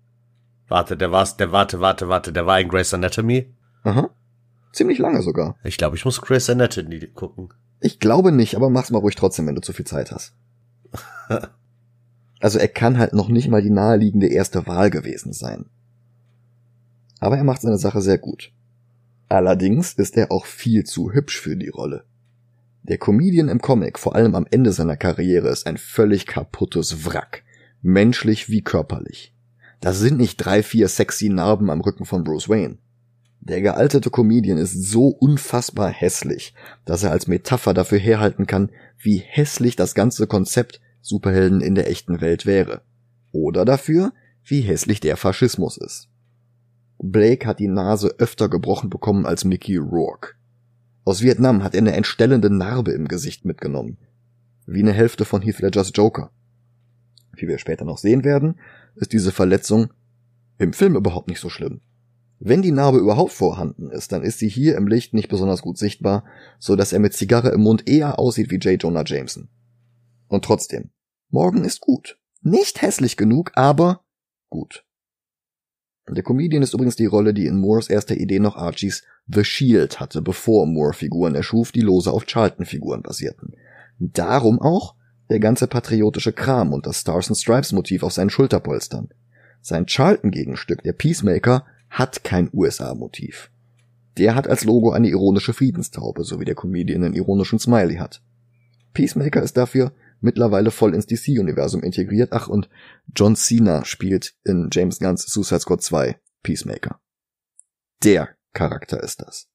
Warte, 0.66 0.96
der 0.96 1.12
war's, 1.12 1.36
der 1.36 1.53
warte, 1.53 1.80
warte, 1.80 2.09
warte, 2.09 2.32
der 2.32 2.46
war 2.46 2.59
in 2.59 2.70
Grey's 2.70 2.94
Anatomy? 2.94 3.55
Aha. 3.82 4.09
Ziemlich 4.72 4.98
lange 4.98 5.20
sogar. 5.20 5.59
Ich 5.62 5.76
glaube, 5.76 5.96
ich 5.96 6.07
muss 6.07 6.22
Grey's 6.22 6.48
Anatomy 6.48 7.07
gucken. 7.09 7.53
Ich 7.81 7.99
glaube 7.99 8.31
nicht, 8.31 8.55
aber 8.55 8.70
mach's 8.70 8.91
mal 8.91 8.99
ruhig 8.99 9.16
trotzdem, 9.16 9.47
wenn 9.47 9.55
du 9.55 9.62
zu 9.62 9.72
viel 9.72 9.87
Zeit 9.87 10.12
hast. 10.12 10.35
also 12.41 12.59
er 12.59 12.68
kann 12.68 12.99
halt 12.99 13.14
noch 13.14 13.28
nicht 13.28 13.49
mal 13.49 13.62
die 13.62 13.70
naheliegende 13.70 14.28
erste 14.28 14.66
Wahl 14.66 14.91
gewesen 14.91 15.33
sein. 15.33 15.66
Aber 17.20 17.37
er 17.37 17.45
macht 17.45 17.62
seine 17.62 17.78
Sache 17.78 18.03
sehr 18.03 18.18
gut. 18.18 18.53
Allerdings 19.28 19.95
ist 19.95 20.16
er 20.16 20.33
auch 20.33 20.45
viel 20.45 20.85
zu 20.85 21.12
hübsch 21.12 21.41
für 21.41 21.57
die 21.57 21.68
Rolle. 21.68 22.05
Der 22.83 22.99
Comedian 22.99 23.49
im 23.49 23.61
Comic, 23.61 23.99
vor 23.99 24.16
allem 24.16 24.35
am 24.35 24.47
Ende 24.51 24.72
seiner 24.72 24.97
Karriere, 24.97 25.49
ist 25.49 25.66
ein 25.66 25.78
völlig 25.78 26.26
kaputtes 26.26 27.05
Wrack. 27.07 27.45
Menschlich 27.83 28.49
wie 28.51 28.62
körperlich. 28.62 29.35
Das 29.81 29.99
sind 29.99 30.18
nicht 30.18 30.37
drei, 30.37 30.62
vier 30.62 30.89
sexy 30.89 31.28
Narben 31.28 31.70
am 31.70 31.81
Rücken 31.81 32.05
von 32.05 32.24
Bruce 32.24 32.49
Wayne. 32.49 32.78
Der 33.51 33.62
gealterte 33.62 34.11
Comedian 34.11 34.59
ist 34.59 34.74
so 34.74 35.09
unfassbar 35.09 35.90
hässlich, 35.90 36.55
dass 36.84 37.03
er 37.03 37.11
als 37.11 37.26
Metapher 37.26 37.74
dafür 37.74 37.98
herhalten 37.98 38.46
kann, 38.46 38.70
wie 38.96 39.16
hässlich 39.16 39.74
das 39.74 39.96
ganze 39.96 40.28
Konzept 40.28 40.80
Superhelden 41.01 41.61
in 41.61 41.74
der 41.74 41.90
echten 41.90 42.20
Welt 42.20 42.46
wäre. 42.46 42.82
Oder 43.32 43.64
dafür, 43.64 44.12
wie 44.44 44.61
hässlich 44.61 45.01
der 45.01 45.16
Faschismus 45.16 45.78
ist. 45.78 46.09
Blake 46.98 47.44
hat 47.44 47.59
die 47.59 47.66
Nase 47.66 48.14
öfter 48.18 48.48
gebrochen 48.48 48.88
bekommen 48.88 49.26
als 49.26 49.44
Mickey 49.44 49.78
Rourke. 49.78 50.34
Aus 51.05 51.20
Vietnam 51.20 51.64
hat 51.64 51.74
er 51.74 51.80
eine 51.80 51.94
entstellende 51.94 52.51
Narbe 52.51 52.92
im 52.92 53.09
Gesicht 53.09 53.44
mitgenommen. 53.44 53.98
Wie 54.64 54.78
eine 54.78 54.92
Hälfte 54.92 55.24
von 55.24 55.42
Heath 55.42 55.59
Ledgers 55.59 55.90
Joker. 55.92 56.30
Wie 57.34 57.48
wir 57.48 57.59
später 57.59 57.84
noch 57.84 57.98
sehen 57.98 58.22
werden, 58.22 58.61
ist 58.94 59.12
diese 59.12 59.32
Verletzung 59.32 59.92
im 60.59 60.72
Film 60.72 60.94
überhaupt 60.94 61.26
nicht 61.26 61.40
so 61.40 61.48
schlimm. 61.48 61.80
Wenn 62.43 62.62
die 62.62 62.72
Narbe 62.72 62.99
überhaupt 62.99 63.32
vorhanden 63.32 63.91
ist, 63.91 64.12
dann 64.12 64.22
ist 64.22 64.38
sie 64.38 64.49
hier 64.49 64.76
im 64.76 64.88
Licht 64.88 65.12
nicht 65.12 65.28
besonders 65.28 65.61
gut 65.61 65.76
sichtbar, 65.76 66.24
so 66.59 66.74
dass 66.74 66.95
er 66.95 66.99
mit 66.99 67.12
Zigarre 67.12 67.51
im 67.51 67.61
Mund 67.61 67.86
eher 67.86 68.18
aussieht 68.18 68.51
wie 68.51 68.57
J. 68.57 68.82
Jonah 68.82 69.05
Jameson. 69.05 69.51
Und 70.26 70.45
trotzdem, 70.47 70.91
Morgan 71.28 71.64
ist 71.64 71.80
gut. 71.80 72.18
Nicht 72.41 72.80
hässlich 72.80 73.18
genug, 73.18 73.53
aber 73.57 74.05
gut. 74.49 74.86
Der 76.09 76.22
Comedian 76.22 76.62
ist 76.62 76.72
übrigens 76.72 76.97
die 76.97 77.07
Rolle, 77.07 77.34
die 77.34 77.45
in 77.45 77.61
Moores 77.61 77.91
erster 77.91 78.16
Idee 78.16 78.41
noch 78.41 78.57
Archies 78.57 79.05
The 79.26 79.45
Shield 79.45 80.01
hatte, 80.01 80.22
bevor 80.22 80.66
Moore 80.66 80.95
Figuren 80.95 81.34
erschuf, 81.34 81.72
die 81.72 81.82
lose 81.82 82.11
auf 82.11 82.24
Charlton-Figuren 82.24 83.03
basierten. 83.03 83.55
Darum 83.99 84.61
auch 84.61 84.95
der 85.28 85.41
ganze 85.41 85.66
patriotische 85.66 86.32
Kram 86.32 86.72
und 86.72 86.86
das 86.86 87.03
Stars 87.03 87.28
and 87.28 87.36
Stripes 87.36 87.72
Motiv 87.72 88.03
auf 88.03 88.14
seinen 88.14 88.30
Schulterpolstern. 88.30 89.11
Sein 89.61 89.86
Charlton-Gegenstück, 89.86 90.82
der 90.82 90.95
Peacemaker, 90.95 91.66
hat 91.91 92.24
kein 92.24 92.49
USA-Motiv. 92.53 93.51
Der 94.16 94.34
hat 94.34 94.49
als 94.49 94.64
Logo 94.64 94.93
eine 94.93 95.09
ironische 95.09 95.53
Friedenstaube, 95.53 96.24
so 96.24 96.41
wie 96.41 96.45
der 96.45 96.55
Comedian 96.55 97.05
einen 97.05 97.14
ironischen 97.14 97.59
Smiley 97.59 97.97
hat. 97.97 98.22
Peacemaker 98.93 99.43
ist 99.43 99.57
dafür 99.57 99.93
mittlerweile 100.20 100.70
voll 100.70 100.95
ins 100.95 101.07
DC-Universum 101.07 101.82
integriert. 101.82 102.32
Ach, 102.32 102.49
und 102.49 102.68
John 103.14 103.36
Cena 103.36 103.84
spielt 103.84 104.34
in 104.45 104.68
James 104.72 104.99
Gunns 104.99 105.26
Suicide 105.26 105.61
Squad 105.61 105.82
2 105.82 106.20
Peacemaker. 106.43 107.01
Der 108.03 108.30
Charakter 108.53 109.03
ist 109.03 109.22
das. 109.22 109.49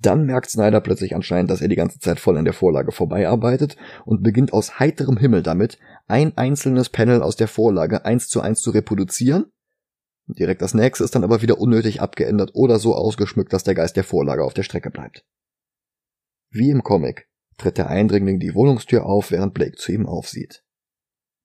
Dann 0.00 0.24
merkt 0.24 0.50
Snyder 0.50 0.80
plötzlich 0.80 1.14
anscheinend, 1.14 1.50
dass 1.50 1.60
er 1.60 1.68
die 1.68 1.76
ganze 1.76 1.98
Zeit 1.98 2.20
voll 2.20 2.38
an 2.38 2.46
der 2.46 2.54
Vorlage 2.54 2.90
vorbeiarbeitet 2.90 3.76
und 4.06 4.22
beginnt 4.22 4.52
aus 4.52 4.78
heiterem 4.78 5.18
Himmel 5.18 5.42
damit, 5.42 5.78
ein 6.06 6.36
einzelnes 6.38 6.88
Panel 6.88 7.22
aus 7.22 7.36
der 7.36 7.48
Vorlage 7.48 8.04
eins 8.04 8.28
zu 8.28 8.40
eins 8.40 8.62
zu 8.62 8.70
reproduzieren. 8.70 9.46
Direkt 10.38 10.62
das 10.62 10.74
nächste 10.74 11.04
ist 11.04 11.14
dann 11.14 11.24
aber 11.24 11.42
wieder 11.42 11.58
unnötig 11.58 12.00
abgeändert 12.00 12.50
oder 12.54 12.78
so 12.78 12.94
ausgeschmückt, 12.94 13.52
dass 13.52 13.64
der 13.64 13.74
Geist 13.74 13.96
der 13.96 14.04
Vorlage 14.04 14.44
auf 14.44 14.54
der 14.54 14.62
Strecke 14.62 14.90
bleibt. 14.90 15.24
Wie 16.50 16.70
im 16.70 16.82
Comic 16.82 17.28
tritt 17.56 17.78
der 17.78 17.88
Eindringling 17.88 18.40
die 18.40 18.54
Wohnungstür 18.54 19.06
auf, 19.06 19.30
während 19.30 19.54
Blake 19.54 19.76
zu 19.76 19.92
ihm 19.92 20.06
aufsieht. 20.06 20.64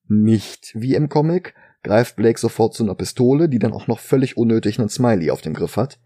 Nicht 0.07 0.71
wie 0.75 0.95
im 0.95 1.09
Comic 1.09 1.53
greift 1.83 2.15
Blake 2.15 2.39
sofort 2.39 2.73
zu 2.73 2.83
einer 2.83 2.95
Pistole, 2.95 3.49
die 3.49 3.59
dann 3.59 3.73
auch 3.73 3.88
noch 3.88 3.99
völlig 3.99 4.38
unnötig 4.38 4.79
einen 4.79 4.89
Smiley 4.89 5.29
auf 5.31 5.41
dem 5.41 5.53
Griff 5.53 5.77
hat. 5.77 5.99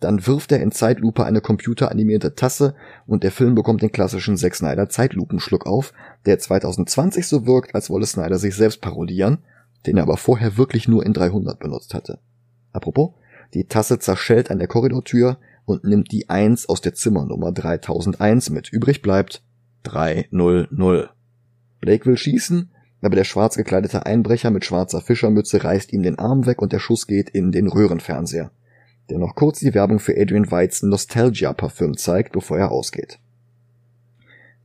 Dann 0.00 0.26
wirft 0.26 0.52
er 0.52 0.60
in 0.60 0.72
Zeitlupe 0.72 1.24
eine 1.24 1.40
computeranimierte 1.40 2.34
Tasse 2.34 2.74
und 3.06 3.22
der 3.22 3.32
Film 3.32 3.54
bekommt 3.54 3.82
den 3.82 3.92
klassischen 3.92 4.36
Zack 4.36 4.54
Snyder 4.54 4.88
Zeitlupenschluck 4.88 5.66
auf, 5.66 5.94
der 6.26 6.38
2020 6.38 7.26
so 7.26 7.46
wirkt, 7.46 7.74
als 7.74 7.88
wolle 7.88 8.06
Snyder 8.06 8.38
sich 8.38 8.54
selbst 8.54 8.82
parodieren, 8.82 9.38
den 9.86 9.96
er 9.96 10.02
aber 10.02 10.18
vorher 10.18 10.58
wirklich 10.58 10.88
nur 10.88 11.04
in 11.04 11.14
300 11.14 11.58
benutzt 11.58 11.94
hatte. 11.94 12.18
Apropos, 12.76 13.14
die 13.54 13.64
Tasse 13.64 13.98
zerschellt 13.98 14.50
an 14.50 14.58
der 14.58 14.68
Korridortür 14.68 15.38
und 15.64 15.84
nimmt 15.84 16.12
die 16.12 16.28
1 16.28 16.68
aus 16.68 16.82
der 16.82 16.94
Zimmernummer 16.94 17.50
3001 17.50 18.50
mit. 18.50 18.70
Übrig 18.70 19.00
bleibt 19.00 19.42
3-0-0. 19.86 21.08
Blake 21.80 22.04
will 22.04 22.18
schießen, 22.18 22.70
aber 23.00 23.16
der 23.16 23.24
schwarz 23.24 23.56
gekleidete 23.56 24.04
Einbrecher 24.04 24.50
mit 24.50 24.66
schwarzer 24.66 25.00
Fischermütze 25.00 25.64
reißt 25.64 25.92
ihm 25.94 26.02
den 26.02 26.18
Arm 26.18 26.44
weg 26.44 26.60
und 26.60 26.72
der 26.74 26.78
Schuss 26.78 27.06
geht 27.06 27.30
in 27.30 27.50
den 27.50 27.66
Röhrenfernseher, 27.66 28.50
der 29.08 29.18
noch 29.18 29.34
kurz 29.34 29.60
die 29.60 29.72
Werbung 29.72 29.98
für 29.98 30.20
Adrian 30.20 30.50
Whites 30.50 30.82
Nostalgia 30.82 31.54
Parfüm 31.54 31.96
zeigt, 31.96 32.32
bevor 32.32 32.58
er 32.58 32.70
ausgeht. 32.70 33.18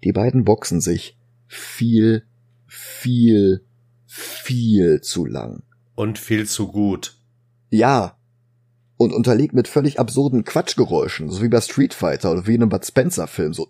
Die 0.03 0.12
beiden 0.12 0.43
boxen 0.43 0.82
sich 0.82 1.18
viel, 1.47 2.24
viel, 2.68 3.64
viel 4.05 4.99
zu 4.99 5.26
lang. 5.26 5.64
Und 5.95 6.20
viel 6.20 6.45
zu 6.45 6.72
gut. 6.72 7.20
Ja. 7.72 8.17
Und 8.97 9.13
unterlegt 9.13 9.55
mit 9.55 9.67
völlig 9.67 9.99
absurden 9.99 10.43
Quatschgeräuschen, 10.43 11.32
so 11.32 11.41
wie 11.41 11.47
bei 11.47 11.59
Street 11.59 11.95
Fighter 11.95 12.32
oder 12.32 12.45
wie 12.45 12.53
in 12.53 12.61
einem 12.61 12.69
Bud 12.69 12.86
Spencer 12.86 13.26
Film, 13.26 13.53
so 13.53 13.67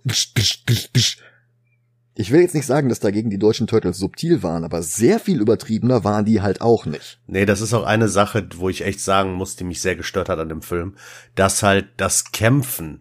ich 2.13 2.31
will 2.31 2.41
jetzt 2.41 2.55
nicht 2.55 2.65
sagen, 2.65 2.89
dass 2.89 2.99
dagegen 2.99 3.29
die 3.29 3.39
deutschen 3.39 3.67
Turtles 3.67 3.97
subtil 3.97 4.43
waren, 4.43 4.65
aber 4.65 4.83
sehr 4.83 5.19
viel 5.19 5.39
übertriebener 5.39 6.03
waren 6.03 6.25
die 6.25 6.41
halt 6.41 6.59
auch 6.59 6.85
nicht. 6.85 7.21
Nee, 7.27 7.45
das 7.45 7.61
ist 7.61 7.73
auch 7.73 7.85
eine 7.85 8.09
Sache, 8.09 8.45
wo 8.55 8.67
ich 8.67 8.83
echt 8.83 8.99
sagen 8.99 9.33
muss, 9.33 9.55
die 9.55 9.63
mich 9.63 9.81
sehr 9.81 9.95
gestört 9.95 10.27
hat 10.27 10.37
an 10.37 10.49
dem 10.49 10.61
Film, 10.61 10.95
dass 11.35 11.63
halt 11.63 11.87
das 11.95 12.31
Kämpfen 12.31 12.99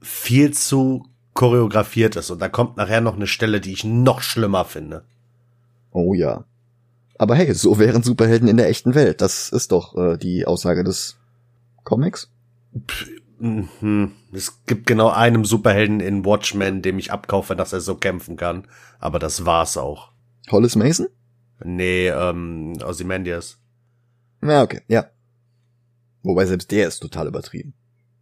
viel 0.00 0.52
zu 0.52 1.06
choreografiert 1.32 2.14
ist 2.14 2.30
und 2.30 2.40
da 2.40 2.48
kommt 2.48 2.76
nachher 2.76 3.00
noch 3.00 3.16
eine 3.16 3.26
Stelle, 3.26 3.60
die 3.60 3.72
ich 3.72 3.82
noch 3.84 4.22
schlimmer 4.22 4.64
finde. 4.64 5.04
Oh 5.90 6.14
ja. 6.14 6.44
Aber 7.18 7.34
hey, 7.34 7.52
so 7.54 7.78
wären 7.78 8.02
Superhelden 8.02 8.48
in 8.48 8.56
der 8.56 8.68
echten 8.68 8.94
Welt. 8.94 9.20
Das 9.20 9.50
ist 9.50 9.72
doch 9.72 9.96
äh, 9.96 10.16
die 10.16 10.46
Aussage 10.46 10.84
des 10.84 11.16
Comics. 11.84 12.30
Pff, 12.88 13.08
Mhm. 13.38 14.12
Es 14.32 14.64
gibt 14.64 14.86
genau 14.86 15.10
einem 15.10 15.44
Superhelden 15.44 16.00
in 16.00 16.24
Watchmen, 16.24 16.82
dem 16.82 16.98
ich 16.98 17.12
abkaufe, 17.12 17.56
dass 17.56 17.72
er 17.72 17.80
so 17.80 17.96
kämpfen 17.96 18.36
kann. 18.36 18.66
Aber 18.98 19.18
das 19.18 19.44
war's 19.44 19.76
auch. 19.76 20.12
Hollis 20.50 20.76
Mason? 20.76 21.08
Nee, 21.62 22.08
ähm, 22.08 22.78
Ozymandias. 22.82 23.58
Ja, 24.42 24.62
okay, 24.62 24.80
ja. 24.88 25.06
Wobei 26.22 26.46
selbst 26.46 26.70
der 26.70 26.88
ist 26.88 27.00
total 27.00 27.28
übertrieben. 27.28 27.74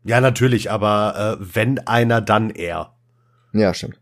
Ja, 0.05 0.21
natürlich, 0.21 0.71
aber 0.71 1.39
äh, 1.41 1.55
wenn 1.55 1.79
einer, 1.87 2.21
dann 2.21 2.51
er. 2.51 2.97
Ja, 3.53 3.73
stimmt. 3.75 4.01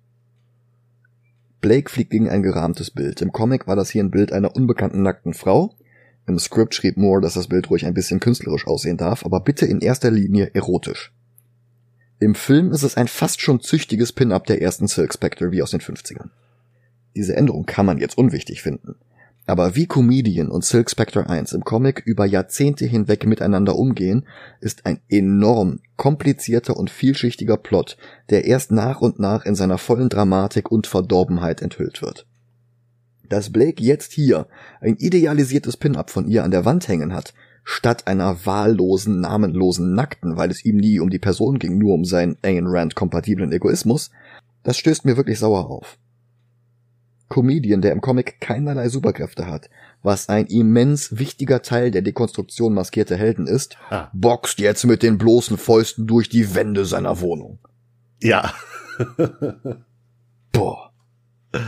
Blake 1.61 1.91
fliegt 1.91 2.11
gegen 2.11 2.29
ein 2.29 2.43
gerahmtes 2.43 2.91
Bild. 2.91 3.21
Im 3.21 3.33
Comic 3.33 3.67
war 3.67 3.77
das 3.77 3.91
hier 3.91 4.03
ein 4.03 4.11
Bild 4.11 4.33
einer 4.33 4.55
unbekannten 4.57 5.03
nackten 5.03 5.35
Frau, 5.35 5.75
im 6.27 6.39
Skript 6.39 6.75
schrieb 6.75 6.97
Moore, 6.97 7.21
dass 7.21 7.35
das 7.35 7.49
Bild 7.49 7.71
ruhig 7.71 7.87
ein 7.87 7.95
bisschen 7.95 8.21
künstlerisch 8.21 8.67
aussehen 8.67 8.97
darf, 8.97 9.25
aber 9.25 9.41
bitte 9.41 9.67
in 9.67 9.81
erster 9.81 10.11
Linie 10.11 10.51
erotisch. 10.55 11.13
Im 12.21 12.35
Film 12.35 12.71
ist 12.71 12.83
es 12.83 12.97
ein 12.97 13.09
fast 13.09 13.41
schon 13.41 13.61
züchtiges 13.61 14.13
Pin-up 14.13 14.47
der 14.47 14.63
ersten 14.63 14.87
Silk 14.87 15.13
Spectre 15.13 15.51
wie 15.51 15.63
aus 15.63 15.73
den 15.73 15.81
50ern. 15.81 16.29
Diese 17.17 17.35
Änderung 17.35 17.67
kann 17.67 17.87
man 17.87 17.99
jetzt 17.99 18.17
unwichtig 18.17 18.63
finden. 18.63 18.95
Aber 19.51 19.75
wie 19.75 19.89
Comedian 19.89 20.49
und 20.49 20.65
Silk 20.65 20.89
Spectre 20.93 21.29
1 21.29 21.55
im 21.55 21.65
Comic 21.65 22.05
über 22.07 22.25
Jahrzehnte 22.25 22.87
hinweg 22.87 23.27
miteinander 23.27 23.75
umgehen, 23.75 24.25
ist 24.61 24.87
ein 24.87 25.01
enorm 25.09 25.81
komplizierter 25.97 26.77
und 26.77 26.89
vielschichtiger 26.89 27.57
Plot, 27.57 27.97
der 28.31 28.45
erst 28.45 28.71
nach 28.71 29.01
und 29.01 29.19
nach 29.19 29.45
in 29.45 29.57
seiner 29.57 29.77
vollen 29.77 30.09
Dramatik 30.09 30.71
und 30.71 30.87
Verdorbenheit 30.87 31.63
enthüllt 31.63 32.01
wird. 32.01 32.29
Dass 33.29 33.51
Blake 33.51 33.83
jetzt 33.83 34.13
hier 34.13 34.47
ein 34.81 34.95
idealisiertes 34.95 35.77
Pin-up 35.77 36.11
von 36.11 36.29
ihr 36.29 36.45
an 36.45 36.53
der 36.53 36.65
Wand 36.65 36.87
hängen 36.87 37.13
hat, 37.13 37.35
statt 37.65 38.07
einer 38.07 38.47
wahllosen, 38.47 39.21
namenlosen 39.21 39.97
Nackten, 39.97 40.37
weil 40.37 40.53
es 40.53 40.65
ihm 40.65 40.77
nie 40.77 41.01
um 41.01 41.11
die 41.11 41.19
Person 41.19 41.59
ging, 41.59 41.77
nur 41.77 41.95
um 41.95 42.05
seinen 42.05 42.37
Ayn 42.45 42.69
Rand-kompatiblen 42.69 43.51
Egoismus, 43.51 44.13
das 44.63 44.77
stößt 44.77 45.07
mir 45.07 45.17
wirklich 45.17 45.41
sauer 45.41 45.69
auf. 45.69 45.99
Comedian, 47.31 47.81
der 47.81 47.93
im 47.93 48.03
Comic 48.03 48.41
keinerlei 48.41 48.91
Superkräfte 48.91 49.47
hat, 49.47 49.71
was 50.03 50.29
ein 50.29 50.47
immens 50.47 51.17
wichtiger 51.17 51.63
Teil 51.63 51.91
der 51.91 52.03
Dekonstruktion 52.03 52.75
maskierter 52.75 53.17
Helden 53.17 53.47
ist, 53.47 53.79
ah. 53.89 54.11
boxt 54.13 54.59
jetzt 54.59 54.85
mit 54.85 55.03
den 55.03 55.17
bloßen 55.17 55.57
Fäusten 55.57 56.07
durch 56.07 56.29
die 56.29 56.55
Wände 56.55 56.85
seiner 56.85 57.21
Wohnung. 57.21 57.61
Ja. 58.21 58.53
Boah. 60.53 60.93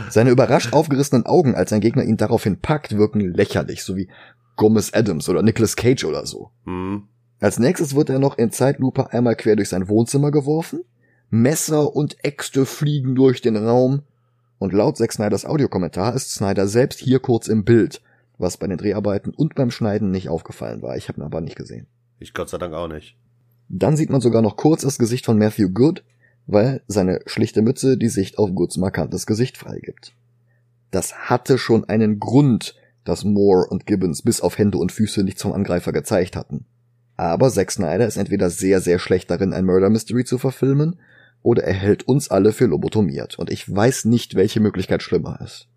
Seine 0.09 0.29
überrascht 0.29 0.73
aufgerissenen 0.73 1.25
Augen, 1.25 1.55
als 1.55 1.71
sein 1.71 1.81
Gegner 1.81 2.03
ihn 2.03 2.17
daraufhin 2.17 2.59
packt, 2.59 2.97
wirken 2.97 3.19
lächerlich, 3.19 3.83
so 3.83 3.95
wie 3.95 4.09
Gomez 4.55 4.91
Adams 4.93 5.27
oder 5.29 5.41
Nicolas 5.41 5.75
Cage 5.75 6.03
oder 6.03 6.25
so. 6.25 6.51
Mhm. 6.65 7.07
Als 7.39 7.57
nächstes 7.59 7.95
wird 7.95 8.09
er 8.09 8.19
noch 8.19 8.37
in 8.37 8.51
Zeitlupe 8.51 9.11
einmal 9.11 9.35
quer 9.35 9.55
durch 9.55 9.69
sein 9.69 9.89
Wohnzimmer 9.89 10.31
geworfen, 10.31 10.83
Messer 11.29 11.95
und 11.95 12.23
Äxte 12.23 12.65
fliegen 12.65 13.15
durch 13.15 13.41
den 13.41 13.57
Raum, 13.57 14.03
und 14.63 14.71
laut 14.71 14.95
Zack 14.95 15.11
Snyders 15.11 15.45
Audiokommentar 15.45 16.15
ist 16.15 16.31
Snyder 16.31 16.67
selbst 16.69 17.01
hier 17.01 17.19
kurz 17.19 17.49
im 17.49 17.65
Bild, 17.65 18.01
was 18.37 18.55
bei 18.55 18.65
den 18.65 18.77
Dreharbeiten 18.77 19.33
und 19.33 19.55
beim 19.55 19.71
Schneiden 19.71 20.09
nicht 20.09 20.29
aufgefallen 20.29 20.81
war. 20.81 20.95
Ich 20.95 21.09
habe 21.09 21.19
ihn 21.19 21.25
aber 21.25 21.41
nicht 21.41 21.57
gesehen. 21.57 21.85
Ich 22.19 22.33
Gott 22.33 22.47
sei 22.47 22.59
Dank 22.59 22.73
auch 22.73 22.87
nicht. 22.87 23.17
Dann 23.67 23.97
sieht 23.97 24.09
man 24.09 24.21
sogar 24.21 24.41
noch 24.41 24.55
kurz 24.55 24.83
das 24.83 24.97
Gesicht 24.97 25.25
von 25.25 25.37
Matthew 25.37 25.69
Good, 25.71 26.05
weil 26.47 26.81
seine 26.87 27.19
schlichte 27.25 27.61
Mütze 27.61 27.97
die 27.97 28.07
Sicht 28.07 28.37
auf 28.37 28.51
Goods 28.55 28.77
markantes 28.77 29.25
Gesicht 29.25 29.57
freigibt. 29.57 30.13
Das 30.91 31.13
hatte 31.13 31.57
schon 31.57 31.83
einen 31.83 32.21
Grund, 32.21 32.75
dass 33.03 33.25
Moore 33.25 33.67
und 33.69 33.85
Gibbons 33.85 34.21
bis 34.21 34.39
auf 34.39 34.57
Hände 34.57 34.77
und 34.77 34.93
Füße 34.93 35.25
nichts 35.25 35.41
vom 35.41 35.51
Angreifer 35.51 35.91
gezeigt 35.91 36.37
hatten. 36.37 36.63
Aber 37.17 37.49
Zack 37.49 37.69
Snyder 37.69 38.07
ist 38.07 38.15
entweder 38.15 38.49
sehr, 38.49 38.79
sehr 38.79 38.97
schlecht 38.97 39.29
darin, 39.29 39.51
ein 39.51 39.65
Murder 39.65 39.89
Mystery 39.89 40.23
zu 40.23 40.37
verfilmen, 40.37 41.01
oder 41.43 41.63
er 41.63 41.73
hält 41.73 42.07
uns 42.07 42.29
alle 42.29 42.53
für 42.53 42.65
lobotomiert, 42.65 43.37
und 43.37 43.51
ich 43.51 43.71
weiß 43.71 44.05
nicht, 44.05 44.33
welche 44.35 44.59
Möglichkeit 44.59 45.03
schlimmer 45.03 45.39
ist. 45.41 45.67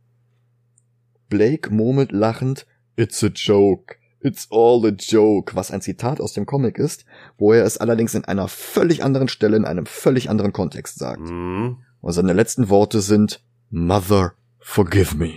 Blake 1.29 1.75
murmelt 1.75 2.12
lachend, 2.12 2.67
It's 2.97 3.23
a 3.23 3.27
joke, 3.27 3.97
It's 4.21 4.49
all 4.51 4.85
a 4.87 4.91
joke, 4.91 5.55
was 5.55 5.71
ein 5.71 5.83
Zitat 5.83 6.21
aus 6.21 6.33
dem 6.33 6.47
Comic 6.47 6.79
ist, 6.79 7.05
wo 7.37 7.53
er 7.53 7.64
es 7.64 7.79
allerdings 7.79 8.14
in 8.14 8.25
einer 8.25 8.49
völlig 8.49 9.05
anderen 9.05 9.29
Stelle, 9.29 9.57
in 9.57 9.64
einem 9.64 9.87
völlig 9.87 10.31
anderen 10.31 10.53
Kontext 10.53 10.99
sagt. 10.99 11.21
Mhm. 11.21 11.79
Und 12.01 12.12
seine 12.12 12.33
letzten 12.33 12.69
Worte 12.69 13.03
sind 13.03 13.45
Mother, 13.71 14.33
forgive 14.59 15.17
me. 15.17 15.35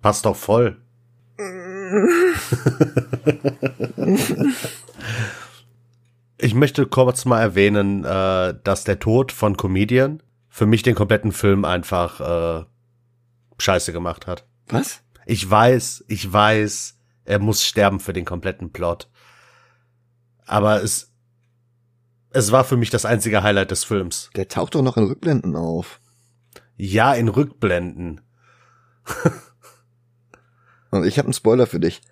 Passt 0.00 0.24
doch 0.24 0.36
voll. 0.36 0.80
ich 6.38 6.54
möchte 6.54 6.86
kurz 6.86 7.24
mal 7.24 7.40
erwähnen, 7.40 8.04
äh, 8.04 8.54
dass 8.62 8.84
der 8.84 8.98
Tod 8.98 9.32
von 9.32 9.56
Comedian 9.56 10.22
für 10.48 10.66
mich 10.66 10.82
den 10.82 10.94
kompletten 10.94 11.32
Film 11.32 11.64
einfach 11.64 12.20
äh, 12.20 12.64
scheiße 13.58 13.92
gemacht 13.92 14.26
hat. 14.26 14.46
Was? 14.68 15.02
Ich 15.24 15.48
weiß, 15.48 16.04
ich 16.08 16.32
weiß, 16.32 16.98
er 17.24 17.38
muss 17.38 17.64
sterben 17.64 18.00
für 18.00 18.12
den 18.12 18.24
kompletten 18.24 18.72
Plot. 18.72 19.10
Aber 20.46 20.82
es, 20.82 21.12
es 22.30 22.52
war 22.52 22.64
für 22.64 22.76
mich 22.76 22.90
das 22.90 23.04
einzige 23.04 23.42
Highlight 23.42 23.70
des 23.70 23.84
Films. 23.84 24.30
Der 24.36 24.48
taucht 24.48 24.74
doch 24.74 24.82
noch 24.82 24.96
in 24.96 25.04
Rückblenden 25.04 25.56
auf. 25.56 26.00
Ja, 26.76 27.14
in 27.14 27.28
Rückblenden. 27.28 28.20
Und 30.90 31.04
ich 31.04 31.18
habe 31.18 31.26
einen 31.26 31.34
Spoiler 31.34 31.66
für 31.66 31.80
dich. 31.80 32.02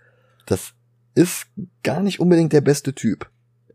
Das 0.47 0.73
ist 1.15 1.47
gar 1.83 2.01
nicht 2.01 2.21
unbedingt 2.21 2.53
der 2.53 2.61
beste 2.61 2.95
Typ. 2.95 3.31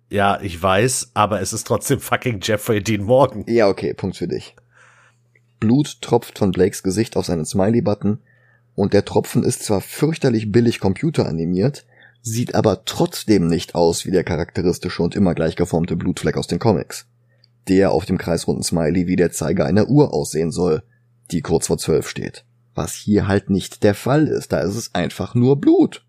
Ja, 0.09 0.39
ich 0.41 0.61
weiß, 0.61 1.11
aber 1.13 1.39
es 1.39 1.53
ist 1.53 1.67
trotzdem 1.67 1.99
fucking 1.99 2.39
Jeffrey 2.41 2.81
Dean 2.81 3.03
Morgan. 3.03 3.45
Ja, 3.47 3.67
okay, 3.67 3.93
Punkt 3.93 4.17
für 4.17 4.27
dich. 4.27 4.55
Blut 5.59 6.01
tropft 6.01 6.39
von 6.39 6.51
Blakes 6.51 6.81
Gesicht 6.81 7.15
auf 7.15 7.25
seinen 7.25 7.45
Smiley-Button 7.45 8.19
und 8.75 8.93
der 8.93 9.05
Tropfen 9.05 9.43
ist 9.43 9.63
zwar 9.63 9.81
fürchterlich 9.81 10.51
billig 10.51 10.79
computeranimiert, 10.79 11.85
sieht 12.21 12.55
aber 12.55 12.85
trotzdem 12.85 13.47
nicht 13.47 13.75
aus 13.75 14.05
wie 14.05 14.11
der 14.11 14.23
charakteristische 14.23 15.03
und 15.03 15.15
immer 15.15 15.35
gleich 15.35 15.55
geformte 15.55 15.95
Blutfleck 15.95 16.37
aus 16.37 16.47
den 16.47 16.59
Comics. 16.59 17.05
Der 17.67 17.91
auf 17.91 18.05
dem 18.05 18.17
kreisrunden 18.17 18.63
Smiley 18.63 19.05
wie 19.05 19.15
der 19.15 19.31
Zeiger 19.31 19.65
einer 19.65 19.89
Uhr 19.89 20.13
aussehen 20.13 20.51
soll, 20.51 20.81
die 21.29 21.41
kurz 21.41 21.67
vor 21.67 21.77
zwölf 21.77 22.09
steht. 22.09 22.45
Was 22.73 22.95
hier 22.95 23.27
halt 23.27 23.49
nicht 23.49 23.83
der 23.83 23.93
Fall 23.93 24.27
ist, 24.27 24.53
da 24.53 24.61
ist 24.61 24.75
es 24.75 24.95
einfach 24.95 25.35
nur 25.35 25.59
Blut. 25.59 26.03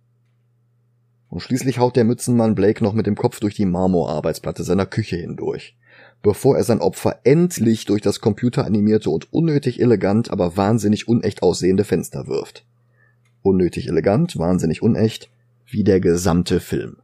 Und 1.30 1.40
schließlich 1.40 1.78
haut 1.78 1.94
der 1.94 2.04
Mützenmann 2.04 2.56
Blake 2.56 2.82
noch 2.82 2.92
mit 2.92 3.06
dem 3.06 3.14
Kopf 3.14 3.38
durch 3.38 3.54
die 3.54 3.64
Marmorarbeitsplatte 3.64 4.64
seiner 4.64 4.84
Küche 4.84 5.16
hindurch, 5.16 5.76
bevor 6.22 6.56
er 6.56 6.64
sein 6.64 6.80
Opfer 6.80 7.20
endlich 7.22 7.84
durch 7.84 8.02
das 8.02 8.20
computeranimierte 8.20 9.08
und 9.10 9.32
unnötig 9.32 9.80
elegant, 9.80 10.30
aber 10.32 10.56
wahnsinnig 10.56 11.06
unecht 11.06 11.42
aussehende 11.44 11.84
Fenster 11.84 12.26
wirft. 12.26 12.64
Unnötig 13.42 13.86
elegant, 13.86 14.36
wahnsinnig 14.38 14.82
unecht, 14.82 15.30
wie 15.66 15.84
der 15.84 16.00
gesamte 16.00 16.58
Film. 16.58 16.96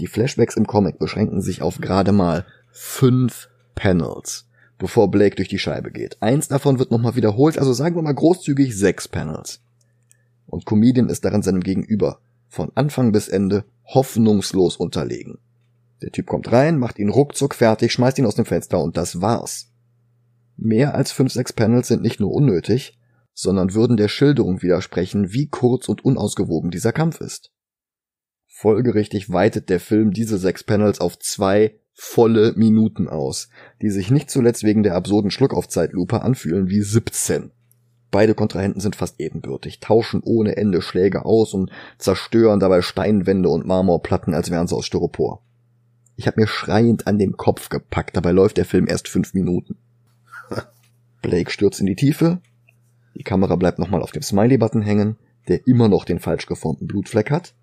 Die 0.00 0.08
Flashbacks 0.08 0.56
im 0.56 0.66
Comic 0.66 0.98
beschränken 0.98 1.40
sich 1.40 1.62
auf 1.62 1.78
gerade 1.78 2.10
mal 2.10 2.44
fünf 2.72 3.48
Panels, 3.76 4.46
bevor 4.78 5.12
Blake 5.12 5.36
durch 5.36 5.48
die 5.48 5.58
Scheibe 5.60 5.92
geht. 5.92 6.16
Eins 6.20 6.48
davon 6.48 6.80
wird 6.80 6.90
nochmal 6.90 7.14
wiederholt, 7.14 7.56
also 7.56 7.72
sagen 7.72 7.94
wir 7.94 8.02
mal 8.02 8.14
großzügig 8.14 8.76
sechs 8.76 9.06
Panels. 9.06 9.60
Und 10.48 10.66
Comedian 10.66 11.08
ist 11.08 11.24
darin 11.24 11.42
seinem 11.42 11.60
Gegenüber 11.60 12.18
von 12.48 12.72
Anfang 12.74 13.12
bis 13.12 13.28
Ende 13.28 13.64
hoffnungslos 13.84 14.76
unterlegen. 14.76 15.38
Der 16.02 16.10
Typ 16.10 16.26
kommt 16.26 16.52
rein, 16.52 16.78
macht 16.78 16.98
ihn 16.98 17.08
ruckzuck 17.08 17.54
fertig, 17.54 17.92
schmeißt 17.92 18.18
ihn 18.18 18.26
aus 18.26 18.36
dem 18.36 18.44
Fenster 18.44 18.82
und 18.82 18.96
das 18.96 19.20
war's. 19.20 19.72
Mehr 20.56 20.94
als 20.94 21.12
fünf, 21.12 21.32
sechs 21.32 21.52
Panels 21.52 21.88
sind 21.88 22.02
nicht 22.02 22.20
nur 22.20 22.32
unnötig, 22.32 22.98
sondern 23.32 23.74
würden 23.74 23.96
der 23.96 24.08
Schilderung 24.08 24.62
widersprechen, 24.62 25.32
wie 25.32 25.48
kurz 25.48 25.88
und 25.88 26.04
unausgewogen 26.04 26.70
dieser 26.70 26.92
Kampf 26.92 27.20
ist. 27.20 27.52
Folgerichtig 28.46 29.30
weitet 29.30 29.68
der 29.68 29.78
Film 29.78 30.10
diese 30.10 30.38
sechs 30.38 30.64
Panels 30.64 31.00
auf 31.00 31.18
zwei 31.18 31.78
volle 31.94 32.54
Minuten 32.56 33.08
aus, 33.08 33.48
die 33.82 33.90
sich 33.90 34.10
nicht 34.10 34.30
zuletzt 34.30 34.64
wegen 34.64 34.82
der 34.82 34.94
absurden 34.94 35.30
Schluckaufzeitlupe 35.30 36.22
anfühlen 36.22 36.68
wie 36.68 36.80
17. 36.80 37.52
Beide 38.10 38.34
Kontrahenten 38.34 38.80
sind 38.80 38.96
fast 38.96 39.20
ebenbürtig, 39.20 39.80
tauschen 39.80 40.22
ohne 40.22 40.56
Ende 40.56 40.80
Schläge 40.80 41.24
aus 41.24 41.52
und 41.52 41.70
zerstören 41.98 42.58
dabei 42.58 42.80
Steinwände 42.80 43.50
und 43.50 43.66
Marmorplatten, 43.66 44.34
als 44.34 44.50
wären 44.50 44.66
sie 44.66 44.74
aus 44.74 44.86
Styropor. 44.86 45.42
Ich 46.16 46.26
habe 46.26 46.40
mir 46.40 46.46
schreiend 46.46 47.06
an 47.06 47.18
den 47.18 47.36
Kopf 47.36 47.68
gepackt, 47.68 48.16
dabei 48.16 48.32
läuft 48.32 48.56
der 48.56 48.64
Film 48.64 48.86
erst 48.88 49.08
fünf 49.08 49.34
Minuten. 49.34 49.76
Blake 51.22 51.50
stürzt 51.50 51.80
in 51.80 51.86
die 51.86 51.96
Tiefe, 51.96 52.40
die 53.14 53.24
Kamera 53.24 53.56
bleibt 53.56 53.78
nochmal 53.78 54.02
auf 54.02 54.12
dem 54.12 54.22
Smiley-Button 54.22 54.82
hängen, 54.82 55.16
der 55.48 55.66
immer 55.66 55.88
noch 55.88 56.04
den 56.04 56.18
falsch 56.18 56.46
geformten 56.46 56.86
Blutfleck 56.86 57.30
hat, 57.30 57.54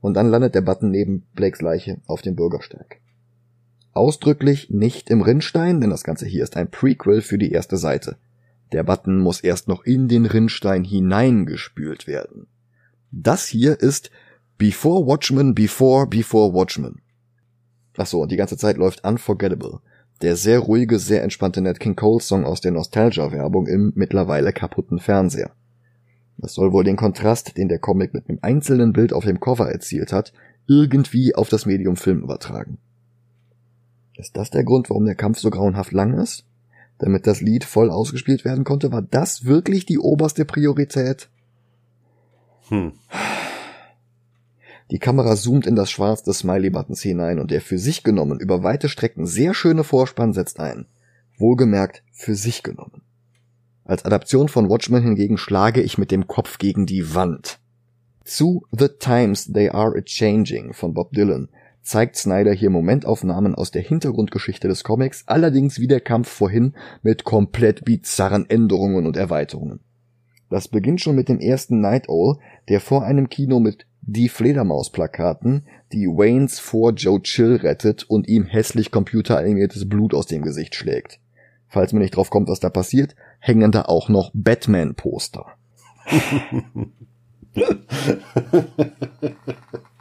und 0.00 0.14
dann 0.14 0.28
landet 0.28 0.54
der 0.54 0.60
Button 0.60 0.90
neben 0.90 1.24
Blakes 1.34 1.62
Leiche 1.62 1.98
auf 2.06 2.20
dem 2.20 2.36
Bürgersteig. 2.36 3.00
Ausdrücklich 3.92 4.70
nicht 4.70 5.10
im 5.10 5.20
Rinnstein, 5.20 5.80
denn 5.80 5.90
das 5.90 6.02
Ganze 6.02 6.26
hier 6.26 6.42
ist 6.42 6.56
ein 6.56 6.70
Prequel 6.70 7.22
für 7.22 7.38
die 7.38 7.52
erste 7.52 7.76
Seite. 7.76 8.16
Der 8.72 8.82
Button 8.82 9.18
muss 9.18 9.40
erst 9.40 9.68
noch 9.68 9.84
in 9.84 10.08
den 10.08 10.24
Rinnstein 10.24 10.84
hineingespült 10.84 12.06
werden. 12.06 12.46
Das 13.10 13.46
hier 13.46 13.78
ist 13.80 14.10
Before 14.56 15.06
Watchmen, 15.06 15.54
Before, 15.54 16.06
Before 16.06 16.54
Watchmen. 16.54 17.02
Ach 17.96 18.06
so, 18.06 18.22
und 18.22 18.32
die 18.32 18.36
ganze 18.36 18.56
Zeit 18.56 18.78
läuft 18.78 19.04
Unforgettable, 19.04 19.80
der 20.22 20.36
sehr 20.36 20.60
ruhige, 20.60 20.98
sehr 20.98 21.22
entspannte 21.22 21.60
Nat 21.60 21.80
King 21.80 21.96
Cole 21.96 22.22
Song 22.22 22.44
aus 22.44 22.62
der 22.62 22.72
Nostalgia-Werbung 22.72 23.66
im 23.66 23.92
mittlerweile 23.94 24.52
kaputten 24.52 24.98
Fernseher. 24.98 25.50
Das 26.38 26.54
soll 26.54 26.72
wohl 26.72 26.84
den 26.84 26.96
Kontrast, 26.96 27.56
den 27.58 27.68
der 27.68 27.78
Comic 27.78 28.14
mit 28.14 28.28
einem 28.28 28.38
einzelnen 28.40 28.92
Bild 28.92 29.12
auf 29.12 29.24
dem 29.24 29.40
Cover 29.40 29.70
erzielt 29.70 30.12
hat, 30.12 30.32
irgendwie 30.66 31.34
auf 31.34 31.48
das 31.48 31.66
Medium 31.66 31.96
Film 31.96 32.22
übertragen. 32.22 32.78
Ist 34.16 34.36
das 34.36 34.50
der 34.50 34.64
Grund, 34.64 34.88
warum 34.88 35.04
der 35.04 35.14
Kampf 35.14 35.38
so 35.38 35.50
grauenhaft 35.50 35.92
lang 35.92 36.14
ist? 36.14 36.46
Damit 37.02 37.26
das 37.26 37.40
Lied 37.40 37.64
voll 37.64 37.90
ausgespielt 37.90 38.44
werden 38.44 38.62
konnte? 38.62 38.92
War 38.92 39.02
das 39.02 39.44
wirklich 39.44 39.86
die 39.86 39.98
oberste 39.98 40.44
Priorität? 40.44 41.28
Hm. 42.68 42.92
Die 44.92 45.00
Kamera 45.00 45.34
zoomt 45.34 45.66
in 45.66 45.74
das 45.74 45.90
Schwarz 45.90 46.22
des 46.22 46.38
Smiley-Buttons 46.38 47.02
hinein 47.02 47.40
und 47.40 47.50
der 47.50 47.60
für 47.60 47.78
sich 47.78 48.04
genommen 48.04 48.38
über 48.38 48.62
weite 48.62 48.88
Strecken 48.88 49.26
sehr 49.26 49.52
schöne 49.52 49.82
Vorspann 49.82 50.32
setzt 50.32 50.60
ein. 50.60 50.86
Wohlgemerkt 51.38 52.04
für 52.12 52.36
sich 52.36 52.62
genommen. 52.62 53.02
Als 53.84 54.04
Adaption 54.04 54.46
von 54.46 54.68
Watchmen 54.68 55.02
hingegen 55.02 55.38
schlage 55.38 55.82
ich 55.82 55.98
mit 55.98 56.12
dem 56.12 56.28
Kopf 56.28 56.58
gegen 56.58 56.86
die 56.86 57.16
Wand. 57.16 57.58
Zu 58.22 58.64
The 58.70 58.88
Times 59.00 59.52
They 59.52 59.70
Are 59.70 59.98
a 59.98 60.02
Changing 60.02 60.72
von 60.72 60.94
Bob 60.94 61.10
Dylan 61.12 61.48
zeigt 61.82 62.16
Snyder 62.16 62.52
hier 62.52 62.70
Momentaufnahmen 62.70 63.54
aus 63.54 63.70
der 63.70 63.82
Hintergrundgeschichte 63.82 64.68
des 64.68 64.84
Comics, 64.84 65.24
allerdings 65.26 65.78
wie 65.78 65.88
der 65.88 66.00
Kampf 66.00 66.28
vorhin 66.28 66.74
mit 67.02 67.24
komplett 67.24 67.84
bizarren 67.84 68.48
Änderungen 68.48 69.06
und 69.06 69.16
Erweiterungen. 69.16 69.80
Das 70.50 70.68
beginnt 70.68 71.00
schon 71.00 71.16
mit 71.16 71.28
dem 71.28 71.40
ersten 71.40 71.80
Night 71.80 72.08
Owl, 72.08 72.38
der 72.68 72.80
vor 72.80 73.04
einem 73.04 73.28
Kino 73.28 73.58
mit 73.58 73.86
die 74.02 74.28
Fledermaus-Plakaten 74.28 75.64
die 75.92 76.06
Waynes 76.06 76.58
vor 76.58 76.92
Joe 76.92 77.22
Chill 77.22 77.56
rettet 77.56 78.04
und 78.04 78.28
ihm 78.28 78.44
hässlich 78.44 78.90
computeranimiertes 78.90 79.88
Blut 79.88 80.14
aus 80.14 80.26
dem 80.26 80.42
Gesicht 80.42 80.74
schlägt. 80.74 81.20
Falls 81.68 81.92
man 81.92 82.02
nicht 82.02 82.16
drauf 82.16 82.30
kommt, 82.30 82.48
was 82.48 82.60
da 82.60 82.68
passiert, 82.68 83.14
hängen 83.38 83.72
da 83.72 83.82
auch 83.82 84.08
noch 84.08 84.30
Batman-Poster. 84.34 85.46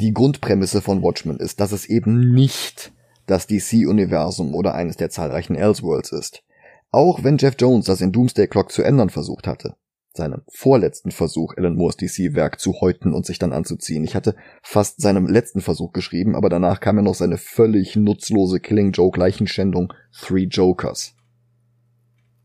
Die 0.00 0.14
Grundprämisse 0.14 0.80
von 0.80 1.02
Watchmen 1.02 1.40
ist, 1.40 1.58
dass 1.58 1.72
es 1.72 1.86
eben 1.86 2.32
nicht 2.32 2.92
das 3.26 3.48
DC-Universum 3.48 4.54
oder 4.54 4.76
eines 4.76 4.96
der 4.96 5.10
zahlreichen 5.10 5.56
Elseworlds 5.56 6.12
ist. 6.12 6.44
Auch 6.92 7.24
wenn 7.24 7.36
Jeff 7.36 7.56
Jones 7.58 7.86
das 7.86 8.00
in 8.00 8.12
Doomsday 8.12 8.46
Clock 8.46 8.70
zu 8.70 8.84
ändern 8.84 9.10
versucht 9.10 9.48
hatte. 9.48 9.74
Seinem 10.14 10.42
vorletzten 10.46 11.10
Versuch, 11.10 11.54
Alan 11.56 11.74
Moores 11.74 11.96
DC-Werk 11.96 12.60
zu 12.60 12.80
häuten 12.80 13.12
und 13.12 13.26
sich 13.26 13.40
dann 13.40 13.52
anzuziehen. 13.52 14.04
Ich 14.04 14.14
hatte 14.14 14.36
fast 14.62 15.00
seinem 15.00 15.26
letzten 15.26 15.62
Versuch 15.62 15.90
geschrieben, 15.90 16.36
aber 16.36 16.48
danach 16.48 16.78
kam 16.78 16.98
ja 16.98 17.02
noch 17.02 17.16
seine 17.16 17.36
völlig 17.36 17.96
nutzlose 17.96 18.60
Killing-Joke-Leichenschändung 18.60 19.92
Three 20.12 20.44
Jokers. 20.44 21.16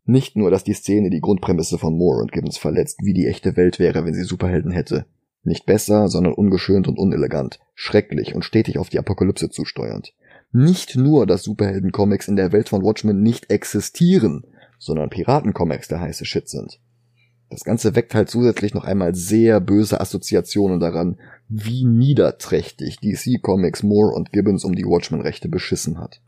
Nicht 0.06 0.36
nur, 0.36 0.50
dass 0.50 0.64
die 0.64 0.74
Szene 0.74 1.12
die 1.12 1.22
Grundprämisse 1.22 1.78
von 1.78 1.96
Moore 1.96 2.24
und 2.24 2.32
Gibbons 2.32 2.58
verletzt, 2.58 2.98
wie 3.04 3.14
die 3.14 3.28
echte 3.28 3.56
Welt 3.56 3.78
wäre, 3.78 4.06
wenn 4.06 4.16
sie 4.16 4.24
Superhelden 4.24 4.72
hätte. 4.72 5.06
Nicht 5.44 5.66
besser, 5.66 6.08
sondern 6.08 6.34
ungeschönt 6.34 6.88
und 6.88 6.98
unelegant, 6.98 7.60
schrecklich 7.76 8.34
und 8.34 8.46
stetig 8.46 8.78
auf 8.78 8.90
die 8.90 9.00
Apokalypse 9.00 9.50
zusteuernd. 9.50 10.14
Nicht 10.52 10.96
nur, 10.96 11.26
dass 11.26 11.44
Superhelden-Comics 11.44 12.28
in 12.28 12.36
der 12.36 12.52
Welt 12.52 12.70
von 12.70 12.84
Watchmen 12.84 13.22
nicht 13.22 13.52
existieren, 13.52 14.46
sondern 14.80 15.10
Piraten-Comics 15.10 15.88
der 15.88 16.00
heiße 16.00 16.26
Shit 16.26 16.48
sind. 16.48 16.80
Das 17.50 17.64
Ganze 17.64 17.96
weckt 17.96 18.16
halt 18.16 18.30
zusätzlich 18.30 18.74
noch 18.74 18.84
einmal 18.84 19.14
sehr 19.14 19.60
böse 19.60 20.00
Assoziationen 20.00 20.80
daran, 20.80 21.20
wie 21.50 21.86
niederträchtig 21.86 22.98
DC 22.98 23.42
Comics 23.42 23.84
Moore 23.84 24.16
und 24.16 24.32
Gibbons 24.32 24.64
um 24.64 24.76
die 24.76 24.86
Watchmen-Rechte 24.86 25.50
beschissen 25.50 26.00
hat. 26.00 26.22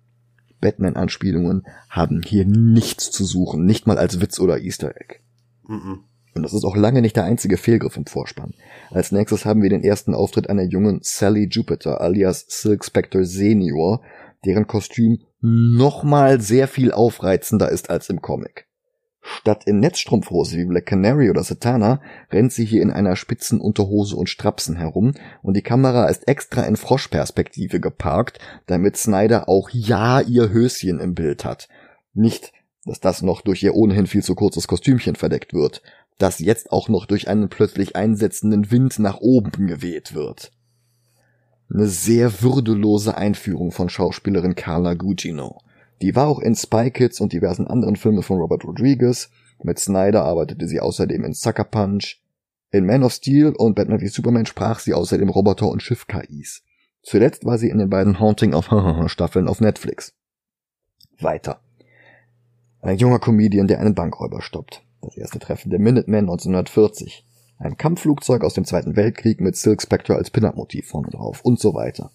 Batman-Anspielungen 0.61 1.65
haben 1.89 2.21
hier 2.23 2.45
nichts 2.45 3.11
zu 3.11 3.25
suchen, 3.25 3.65
nicht 3.65 3.87
mal 3.87 3.97
als 3.97 4.21
Witz 4.21 4.39
oder 4.39 4.59
Easter 4.59 4.95
Egg. 4.95 5.19
Mhm. 5.67 6.03
Und 6.35 6.43
das 6.43 6.53
ist 6.53 6.65
auch 6.65 6.75
lange 6.75 7.01
nicht 7.01 7.15
der 7.15 7.23
einzige 7.23 7.55
Fehlgriff 7.55 7.95
im 7.95 8.05
Vorspann. 8.05 8.53
Als 8.91 9.13
nächstes 9.13 9.45
haben 9.45 9.63
wir 9.63 9.69
den 9.69 9.83
ersten 9.83 10.13
Auftritt 10.13 10.49
einer 10.49 10.63
jungen 10.63 10.99
Sally 11.01 11.47
Jupiter 11.49 12.01
alias 12.01 12.45
Silk 12.49 12.83
Spectre 12.83 13.23
Senior, 13.23 14.01
deren 14.45 14.67
Kostüm 14.67 15.21
nochmal 15.39 16.41
sehr 16.41 16.67
viel 16.67 16.91
aufreizender 16.91 17.69
ist 17.69 17.89
als 17.89 18.09
im 18.09 18.21
Comic. 18.21 18.67
Statt 19.21 19.63
in 19.65 19.79
Netzstrumpfhose 19.79 20.57
wie 20.57 20.65
Black 20.65 20.85
Canary 20.85 21.29
oder 21.29 21.43
Satana 21.43 22.01
rennt 22.31 22.51
sie 22.51 22.65
hier 22.65 22.83
in 22.83 22.91
einer 22.91 23.15
spitzen 23.15 23.59
Unterhose 23.59 24.15
und 24.15 24.29
Strapsen 24.29 24.75
herum 24.75 25.13
und 25.41 25.55
die 25.55 25.63
Kamera 25.63 26.07
ist 26.09 26.27
extra 26.27 26.63
in 26.63 26.75
Froschperspektive 26.75 27.79
geparkt, 27.79 28.39
damit 28.67 28.97
Snyder 28.97 29.49
auch 29.49 29.69
ja 29.71 30.19
ihr 30.19 30.49
Höschen 30.49 30.99
im 30.99 31.15
Bild 31.15 31.43
hat. 31.43 31.69
Nicht, 32.13 32.51
dass 32.85 32.99
das 32.99 33.23
noch 33.23 33.41
durch 33.41 33.63
ihr 33.63 33.73
ohnehin 33.73 34.05
viel 34.05 34.21
zu 34.21 34.35
kurzes 34.35 34.67
Kostümchen 34.67 35.15
verdeckt 35.15 35.53
wird, 35.53 35.81
das 36.17 36.39
jetzt 36.39 36.71
auch 36.71 36.89
noch 36.89 37.05
durch 37.05 37.27
einen 37.27 37.49
plötzlich 37.49 37.95
einsetzenden 37.95 38.71
Wind 38.71 38.99
nach 38.99 39.17
oben 39.19 39.67
geweht 39.67 40.13
wird. 40.13 40.51
Eine 41.73 41.87
sehr 41.87 42.41
würdelose 42.41 43.17
Einführung 43.17 43.71
von 43.71 43.89
Schauspielerin 43.89 44.55
Carla 44.55 44.93
Gugino. 44.93 45.61
Die 46.01 46.15
war 46.15 46.27
auch 46.27 46.39
in 46.39 46.55
Spy 46.55 46.91
Kids 46.91 47.19
und 47.19 47.33
diversen 47.33 47.67
anderen 47.67 47.95
Filmen 47.95 48.23
von 48.23 48.37
Robert 48.37 48.63
Rodriguez. 48.63 49.29
Mit 49.63 49.79
Snyder 49.79 50.23
arbeitete 50.23 50.67
sie 50.67 50.79
außerdem 50.79 51.23
in 51.23 51.33
Sucker 51.33 51.63
Punch. 51.63 52.21
In 52.71 52.85
Man 52.85 53.03
of 53.03 53.13
Steel 53.13 53.53
und 53.57 53.75
Batman 53.75 53.99
v 53.99 54.07
Superman 54.07 54.45
sprach 54.45 54.79
sie 54.79 54.93
außerdem 54.93 55.29
Roboter 55.29 55.67
und 55.67 55.81
Schiff-KIs. 55.81 56.63
Zuletzt 57.01 57.45
war 57.45 57.57
sie 57.57 57.69
in 57.69 57.77
den 57.77 57.89
beiden 57.89 58.19
Haunting 58.19 58.53
of 58.53 58.69
Staffeln 59.11 59.47
auf 59.47 59.61
Netflix. 59.61 60.13
Weiter. 61.19 61.61
Ein 62.81 62.97
junger 62.97 63.19
Comedian, 63.19 63.67
der 63.67 63.79
einen 63.79 63.95
Bankräuber 63.95 64.41
stoppt. 64.41 64.84
Das 65.05 65.17
erste 65.17 65.37
Treffen 65.37 65.69
der 65.69 65.79
Minutemen 65.79 66.21
1940. 66.21 67.23
Ein 67.59 67.77
Kampfflugzeug 67.77 68.43
aus 68.43 68.55
dem 68.55 68.65
Zweiten 68.65 68.95
Weltkrieg 68.95 69.39
mit 69.39 69.55
Silk 69.55 69.83
Spectre 69.83 70.15
als 70.15 70.31
Pin-Up-Motiv 70.31 70.87
vorne 70.87 71.09
drauf 71.09 71.41
und 71.41 71.59
so 71.59 71.75
weiter. 71.75 72.09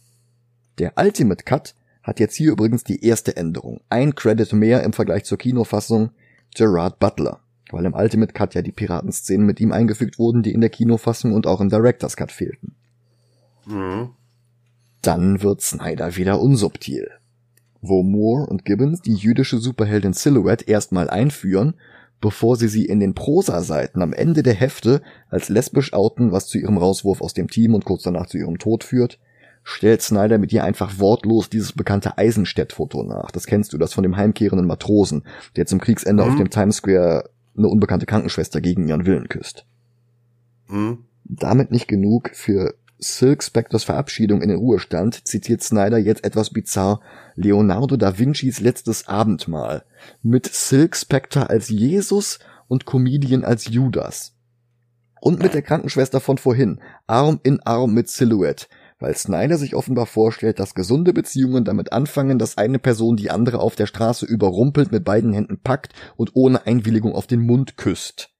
Der 0.78 0.94
Ultimate 0.96 1.44
Cut 1.44 1.76
hat 2.02 2.18
jetzt 2.18 2.34
hier 2.34 2.50
übrigens 2.50 2.82
die 2.82 3.04
erste 3.04 3.36
Änderung. 3.36 3.80
Ein 3.90 4.16
Credit 4.16 4.52
mehr 4.54 4.82
im 4.82 4.92
Vergleich 4.92 5.24
zur 5.24 5.38
Kinofassung 5.38 6.10
Gerard 6.56 6.98
Butler, 6.98 7.38
weil 7.70 7.84
im 7.84 7.94
Ultimate 7.94 8.32
Cut 8.32 8.54
ja 8.54 8.62
die 8.62 8.72
Piratenszenen 8.72 9.46
mit 9.46 9.60
ihm 9.60 9.70
eingefügt 9.70 10.18
wurden, 10.18 10.42
die 10.42 10.52
in 10.52 10.60
der 10.60 10.70
Kinofassung 10.70 11.32
und 11.32 11.46
auch 11.46 11.60
im 11.60 11.68
Director's 11.68 12.16
Cut 12.16 12.32
fehlten. 12.32 12.74
Mhm. 13.66 14.10
Dann 15.00 15.42
wird 15.42 15.60
Snyder 15.60 16.16
wieder 16.16 16.40
unsubtil. 16.40 17.08
Wo 17.82 18.02
Moore 18.02 18.46
und 18.46 18.64
Gibbons 18.64 19.00
die 19.00 19.14
jüdische 19.14 19.58
Superheldin 19.58 20.12
Silhouette 20.12 20.66
erstmal 20.66 21.08
einführen, 21.08 21.74
bevor 22.20 22.56
sie 22.56 22.68
sie 22.68 22.84
in 22.84 23.00
den 23.00 23.14
Prosa-Seiten 23.14 24.02
am 24.02 24.12
Ende 24.12 24.42
der 24.42 24.54
Hefte 24.54 25.02
als 25.28 25.48
lesbisch 25.48 25.92
outen, 25.92 26.32
was 26.32 26.46
zu 26.46 26.58
ihrem 26.58 26.76
Rauswurf 26.76 27.20
aus 27.20 27.34
dem 27.34 27.48
Team 27.48 27.74
und 27.74 27.84
kurz 27.84 28.02
danach 28.02 28.26
zu 28.26 28.38
ihrem 28.38 28.58
Tod 28.58 28.84
führt, 28.84 29.18
stellt 29.62 30.02
Snyder 30.02 30.38
mit 30.38 30.52
ihr 30.52 30.64
einfach 30.64 30.98
wortlos 30.98 31.48
dieses 31.48 31.72
bekannte 31.72 32.18
Eisenstedt-Foto 32.18 33.02
nach. 33.02 33.30
Das 33.30 33.46
kennst 33.46 33.72
du, 33.72 33.78
das 33.78 33.94
von 33.94 34.02
dem 34.02 34.16
heimkehrenden 34.16 34.66
Matrosen, 34.66 35.24
der 35.56 35.66
zum 35.66 35.80
Kriegsende 35.80 36.24
mhm. 36.24 36.30
auf 36.30 36.36
dem 36.36 36.50
Times 36.50 36.76
Square 36.76 37.30
eine 37.56 37.68
unbekannte 37.68 38.06
Krankenschwester 38.06 38.60
gegen 38.60 38.88
ihren 38.88 39.06
Willen 39.06 39.28
küsst. 39.28 39.66
Mhm. 40.68 41.04
Damit 41.24 41.70
nicht 41.70 41.88
genug 41.88 42.30
für 42.32 42.74
Silk 43.00 43.42
Spectors 43.42 43.84
Verabschiedung 43.84 44.42
in 44.42 44.48
den 44.48 44.58
Ruhestand 44.58 45.26
zitiert 45.26 45.62
Snyder 45.62 45.98
jetzt 45.98 46.24
etwas 46.24 46.50
bizarr 46.50 47.00
Leonardo 47.34 47.96
da 47.96 48.18
Vincis 48.18 48.60
letztes 48.60 49.08
Abendmahl 49.08 49.84
mit 50.22 50.46
Silk 50.46 50.96
Spectre 50.96 51.48
als 51.48 51.68
Jesus 51.68 52.38
und 52.68 52.84
Comedian 52.84 53.44
als 53.44 53.66
Judas. 53.66 54.36
Und 55.20 55.42
mit 55.42 55.54
der 55.54 55.62
Krankenschwester 55.62 56.20
von 56.20 56.38
vorhin, 56.38 56.80
Arm 57.06 57.40
in 57.42 57.60
Arm 57.60 57.92
mit 57.92 58.08
Silhouette, 58.08 58.66
weil 58.98 59.16
Snyder 59.16 59.58
sich 59.58 59.74
offenbar 59.74 60.06
vorstellt, 60.06 60.58
dass 60.58 60.74
gesunde 60.74 61.12
Beziehungen 61.12 61.64
damit 61.64 61.92
anfangen, 61.92 62.38
dass 62.38 62.58
eine 62.58 62.78
Person 62.78 63.16
die 63.16 63.30
andere 63.30 63.58
auf 63.58 63.76
der 63.76 63.86
Straße 63.86 64.26
überrumpelt, 64.26 64.92
mit 64.92 65.04
beiden 65.04 65.32
Händen 65.32 65.58
packt 65.58 65.94
und 66.16 66.30
ohne 66.34 66.66
Einwilligung 66.66 67.14
auf 67.14 67.26
den 67.26 67.40
Mund 67.40 67.76
küsst. 67.76 68.30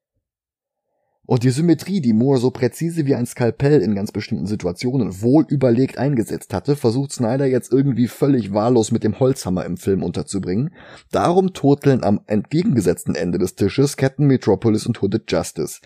Und 1.31 1.45
die 1.45 1.51
Symmetrie, 1.51 2.01
die 2.01 2.13
Moore 2.13 2.41
so 2.41 2.51
präzise 2.51 3.07
wie 3.07 3.15
ein 3.15 3.25
Skalpell 3.25 3.83
in 3.83 3.95
ganz 3.95 4.11
bestimmten 4.11 4.47
Situationen 4.47 5.23
wohl 5.23 5.47
überlegt 5.49 5.97
eingesetzt 5.97 6.53
hatte, 6.53 6.75
versucht 6.75 7.13
Snyder 7.13 7.47
jetzt 7.47 7.73
irgendwie 7.73 8.09
völlig 8.09 8.53
wahllos 8.53 8.91
mit 8.91 9.05
dem 9.05 9.21
Holzhammer 9.21 9.65
im 9.65 9.77
Film 9.77 10.03
unterzubringen. 10.03 10.75
Darum 11.13 11.53
turteln 11.53 12.03
am 12.03 12.21
entgegengesetzten 12.27 13.15
Ende 13.15 13.39
des 13.39 13.55
Tisches 13.55 13.97
Captain 13.97 14.27
Metropolis 14.27 14.87
und 14.87 15.01
Hooded 15.01 15.31
Justice, 15.31 15.79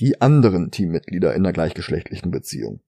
die 0.00 0.20
anderen 0.20 0.70
Teammitglieder 0.70 1.32
in 1.32 1.46
einer 1.46 1.54
gleichgeschlechtlichen 1.54 2.30
Beziehung. 2.30 2.80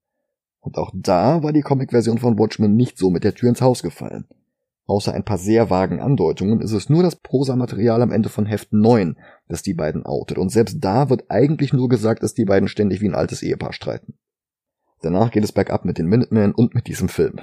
Und 0.60 0.76
auch 0.76 0.90
da 0.94 1.42
war 1.42 1.54
die 1.54 1.62
Comic-Version 1.62 2.18
von 2.18 2.38
Watchmen 2.38 2.76
nicht 2.76 2.98
so 2.98 3.08
mit 3.08 3.24
der 3.24 3.32
Tür 3.32 3.48
ins 3.48 3.62
Haus 3.62 3.82
gefallen. 3.82 4.26
Außer 4.84 5.14
ein 5.14 5.24
paar 5.24 5.38
sehr 5.38 5.70
vagen 5.70 6.00
Andeutungen 6.00 6.60
ist 6.60 6.72
es 6.72 6.90
nur 6.90 7.02
das 7.02 7.16
Prosa-Material 7.16 8.02
am 8.02 8.12
Ende 8.12 8.28
von 8.28 8.44
Heft 8.44 8.74
9, 8.74 9.16
das 9.52 9.62
die 9.62 9.74
beiden 9.74 10.04
outet. 10.04 10.38
Und 10.38 10.50
selbst 10.50 10.78
da 10.80 11.10
wird 11.10 11.30
eigentlich 11.30 11.72
nur 11.72 11.88
gesagt, 11.88 12.22
dass 12.22 12.34
die 12.34 12.44
beiden 12.44 12.68
ständig 12.68 13.00
wie 13.00 13.08
ein 13.08 13.14
altes 13.14 13.42
Ehepaar 13.42 13.72
streiten. 13.72 14.14
Danach 15.02 15.30
geht 15.30 15.44
es 15.44 15.52
bergab 15.52 15.84
mit 15.84 15.98
den 15.98 16.06
Minutemen 16.06 16.52
und 16.52 16.74
mit 16.74 16.86
diesem 16.86 17.08
Film. 17.08 17.38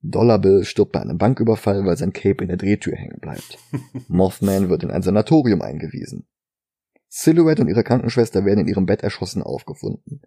Dollar 0.00 0.38
Bill 0.38 0.64
stirbt 0.64 0.92
bei 0.92 1.00
einem 1.00 1.18
Banküberfall, 1.18 1.84
weil 1.84 1.96
sein 1.96 2.12
Cape 2.12 2.42
in 2.42 2.48
der 2.48 2.56
Drehtür 2.56 2.94
hängen 2.94 3.20
bleibt. 3.20 3.58
Mothman 4.08 4.68
wird 4.68 4.82
in 4.82 4.90
ein 4.90 5.02
Sanatorium 5.02 5.62
eingewiesen. 5.62 6.26
Silhouette 7.08 7.62
und 7.62 7.68
ihre 7.68 7.84
Krankenschwester 7.84 8.44
werden 8.44 8.60
in 8.60 8.68
ihrem 8.68 8.86
Bett 8.86 9.02
erschossen 9.02 9.42
aufgefunden. 9.42 10.20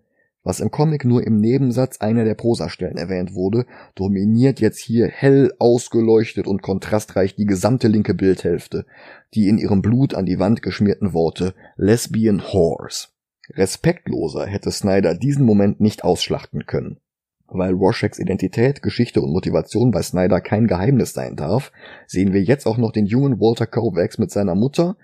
Was 0.47 0.61
im 0.61 0.71
Comic 0.71 1.03
nur 1.03 1.27
im 1.27 1.41
Nebensatz 1.41 1.97
einer 1.97 2.23
der 2.23 2.33
Prosastellen 2.33 2.95
erwähnt 2.95 3.33
wurde, 3.33 3.65
dominiert 3.95 4.61
jetzt 4.61 4.79
hier 4.79 5.09
hell 5.09 5.51
ausgeleuchtet 5.59 6.47
und 6.47 6.61
kontrastreich 6.61 7.35
die 7.35 7.45
gesamte 7.45 7.89
linke 7.89 8.13
Bildhälfte, 8.13 8.85
die 9.33 9.49
in 9.49 9.57
ihrem 9.57 9.81
Blut 9.81 10.15
an 10.15 10.25
die 10.25 10.39
Wand 10.39 10.61
geschmierten 10.61 11.11
Worte 11.11 11.53
Lesbian 11.75 12.39
Whores. 12.39 13.09
Respektloser 13.55 14.45
hätte 14.45 14.71
Snyder 14.71 15.15
diesen 15.15 15.45
Moment 15.45 15.81
nicht 15.81 16.05
ausschlachten 16.05 16.65
können. 16.65 17.01
Weil 17.47 17.73
Rorschachs 17.73 18.17
Identität, 18.17 18.81
Geschichte 18.81 19.19
und 19.19 19.33
Motivation 19.33 19.91
bei 19.91 20.01
Snyder 20.01 20.39
kein 20.39 20.67
Geheimnis 20.67 21.11
sein 21.11 21.35
darf, 21.35 21.73
sehen 22.05 22.31
wir 22.31 22.41
jetzt 22.41 22.67
auch 22.67 22.77
noch 22.77 22.93
den 22.93 23.05
jungen 23.05 23.41
Walter 23.41 23.67
Kovacs 23.67 24.17
mit 24.17 24.31
seiner 24.31 24.55
Mutter, 24.55 24.95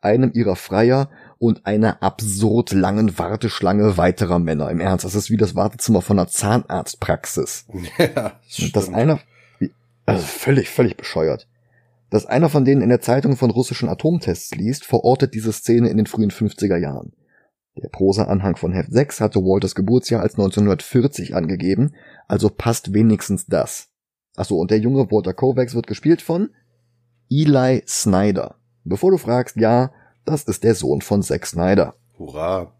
einem 0.00 0.32
ihrer 0.32 0.56
Freier 0.56 1.10
und 1.38 1.66
einer 1.66 2.02
absurd 2.02 2.72
langen 2.72 3.18
Warteschlange 3.18 3.96
weiterer 3.96 4.38
Männer. 4.38 4.70
Im 4.70 4.80
Ernst, 4.80 5.04
das 5.04 5.14
ist 5.14 5.30
wie 5.30 5.36
das 5.36 5.54
Wartezimmer 5.54 6.02
von 6.02 6.18
einer 6.18 6.28
Zahnarztpraxis. 6.28 7.66
Ja, 7.98 8.32
dass 8.72 8.92
einer, 8.92 9.20
also 10.06 10.22
völlig, 10.22 10.70
völlig 10.70 10.96
bescheuert. 10.96 11.48
Dass 12.10 12.26
einer 12.26 12.48
von 12.48 12.64
denen 12.64 12.82
in 12.82 12.88
der 12.88 13.00
Zeitung 13.00 13.36
von 13.36 13.50
russischen 13.50 13.88
Atomtests 13.88 14.54
liest, 14.54 14.84
verortet 14.84 15.34
diese 15.34 15.52
Szene 15.52 15.88
in 15.88 15.96
den 15.96 16.06
frühen 16.06 16.30
50er 16.30 16.76
Jahren. 16.76 17.12
Der 17.76 17.88
Prosa-Anhang 17.88 18.56
von 18.56 18.72
Heft 18.72 18.92
6 18.92 19.20
hatte 19.20 19.40
Walters 19.40 19.74
Geburtsjahr 19.74 20.20
als 20.20 20.34
1940 20.34 21.34
angegeben, 21.34 21.94
also 22.26 22.50
passt 22.50 22.92
wenigstens 22.92 23.46
das. 23.46 23.88
Achso, 24.36 24.56
und 24.56 24.70
der 24.70 24.78
junge 24.78 25.10
Walter 25.10 25.32
Kovacs 25.32 25.74
wird 25.74 25.86
gespielt 25.86 26.20
von 26.20 26.50
Eli 27.30 27.82
Snyder. 27.86 28.59
Bevor 28.84 29.10
du 29.10 29.18
fragst, 29.18 29.56
ja, 29.56 29.92
das 30.24 30.44
ist 30.44 30.64
der 30.64 30.74
Sohn 30.74 31.00
von 31.00 31.22
Zack 31.22 31.46
Snyder. 31.46 31.94
Hurra. 32.18 32.72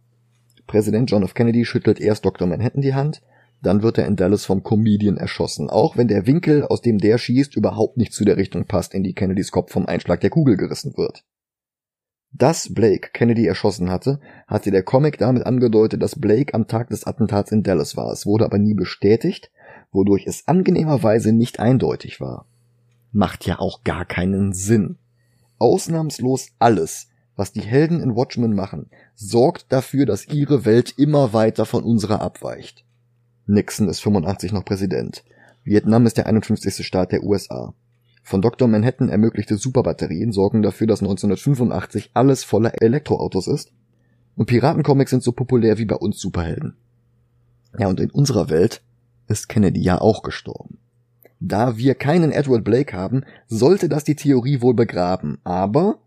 Präsident 0.67 1.11
John 1.11 1.23
F. 1.23 1.35
Kennedy 1.35 1.65
schüttelt 1.65 2.01
erst 2.01 2.25
Dr. 2.25 2.47
Manhattan 2.47 2.83
die 2.83 2.95
Hand, 2.95 3.23
dann 3.63 3.83
wird 3.83 3.99
er 3.99 4.07
in 4.07 4.17
Dallas 4.17 4.45
vom 4.45 4.63
Comedian 4.63 5.17
erschossen, 5.17 5.69
auch 5.69 5.97
wenn 5.97 6.09
der 6.09 6.27
Winkel, 6.27 6.65
aus 6.65 6.81
dem 6.81 6.99
der 6.99 7.19
schießt, 7.19 7.57
überhaupt 7.57 7.97
nicht 7.97 8.13
zu 8.13 8.25
der 8.25 8.37
Richtung 8.37 8.65
passt, 8.65 8.95
in 8.95 9.03
die 9.03 9.15
Kennedys 9.15 9.51
Kopf 9.51 9.73
vom 9.73 9.87
Einschlag 9.87 10.21
der 10.21 10.31
Kugel 10.31 10.57
gerissen 10.57 10.97
wird. 10.97 11.25
Dass 12.33 12.73
Blake 12.73 13.11
Kennedy 13.13 13.47
erschossen 13.47 13.91
hatte, 13.91 14.21
hatte 14.47 14.71
der 14.71 14.85
Comic 14.85 15.19
damit 15.19 15.45
angedeutet, 15.45 16.01
dass 16.01 16.21
Blake 16.21 16.55
am 16.55 16.69
Tag 16.69 16.89
des 16.89 17.05
Attentats 17.05 17.51
in 17.51 17.63
Dallas 17.65 17.97
war. 17.97 18.13
Es 18.13 18.25
wurde 18.25 18.45
aber 18.45 18.59
nie 18.59 18.75
bestätigt, 18.75 19.51
wodurch 19.91 20.27
es 20.27 20.47
angenehmerweise 20.47 21.33
nicht 21.33 21.59
eindeutig 21.59 22.21
war. 22.21 22.47
Macht 23.13 23.47
ja 23.47 23.59
auch 23.59 23.83
gar 23.83 24.05
keinen 24.05 24.53
Sinn. 24.53 25.00
Ausnahmslos 25.61 26.49
alles, 26.59 27.07
was 27.37 27.53
die 27.53 27.61
Helden 27.61 28.01
in 28.01 28.17
Watchmen 28.17 28.55
machen, 28.55 28.91
sorgt 29.15 29.67
dafür, 29.73 30.07
dass 30.07 30.27
ihre 30.27 30.65
Welt 30.65 30.95
immer 30.99 31.33
weiter 31.33 31.67
von 31.67 31.85
unserer 31.85 32.21
abweicht. 32.21 32.85
Nixon 33.47 33.89
ist 33.89 34.01
85 34.01 34.53
noch 34.53 34.65
Präsident. 34.65 35.23
Vietnam 35.63 36.07
ist 36.07 36.17
der 36.17 36.27
51. 36.27 36.85
Staat 36.85 37.13
der 37.13 37.23
USA. 37.23 37.75
Von 38.23 38.43
Dr. 38.43 38.69
Manhattan 38.69 39.09
ermöglichte 39.09 39.57
Superbatterien 39.57 40.33
sorgen 40.33 40.63
dafür, 40.63 40.87
dass 40.87 41.01
1985 41.01 42.11
alles 42.15 42.45
voller 42.45 42.81
Elektroautos 42.83 43.47
ist. 43.47 43.73
Und 44.37 44.47
Piratencomics 44.47 45.11
sind 45.11 45.23
so 45.23 45.33
populär 45.33 45.79
wie 45.79 45.85
bei 45.85 45.97
uns 45.97 46.19
Superhelden. 46.21 46.77
Ja, 47.79 47.89
und 47.89 48.01
in 48.01 48.11
unserer 48.11 48.49
Welt 48.49 48.83
ist 49.29 49.49
Kennedy 49.49 49.81
ja 49.81 50.01
auch 50.01 50.23
gestorben. 50.23 50.79
Da 51.41 51.77
wir 51.79 51.95
keinen 51.95 52.33
Edward 52.33 52.65
Blake 52.65 52.97
haben, 52.97 53.25
sollte 53.49 53.89
das 53.89 54.05
die 54.05 54.15
Theorie 54.15 54.61
wohl 54.61 54.75
begraben, 54.75 55.39
aber 55.43 55.99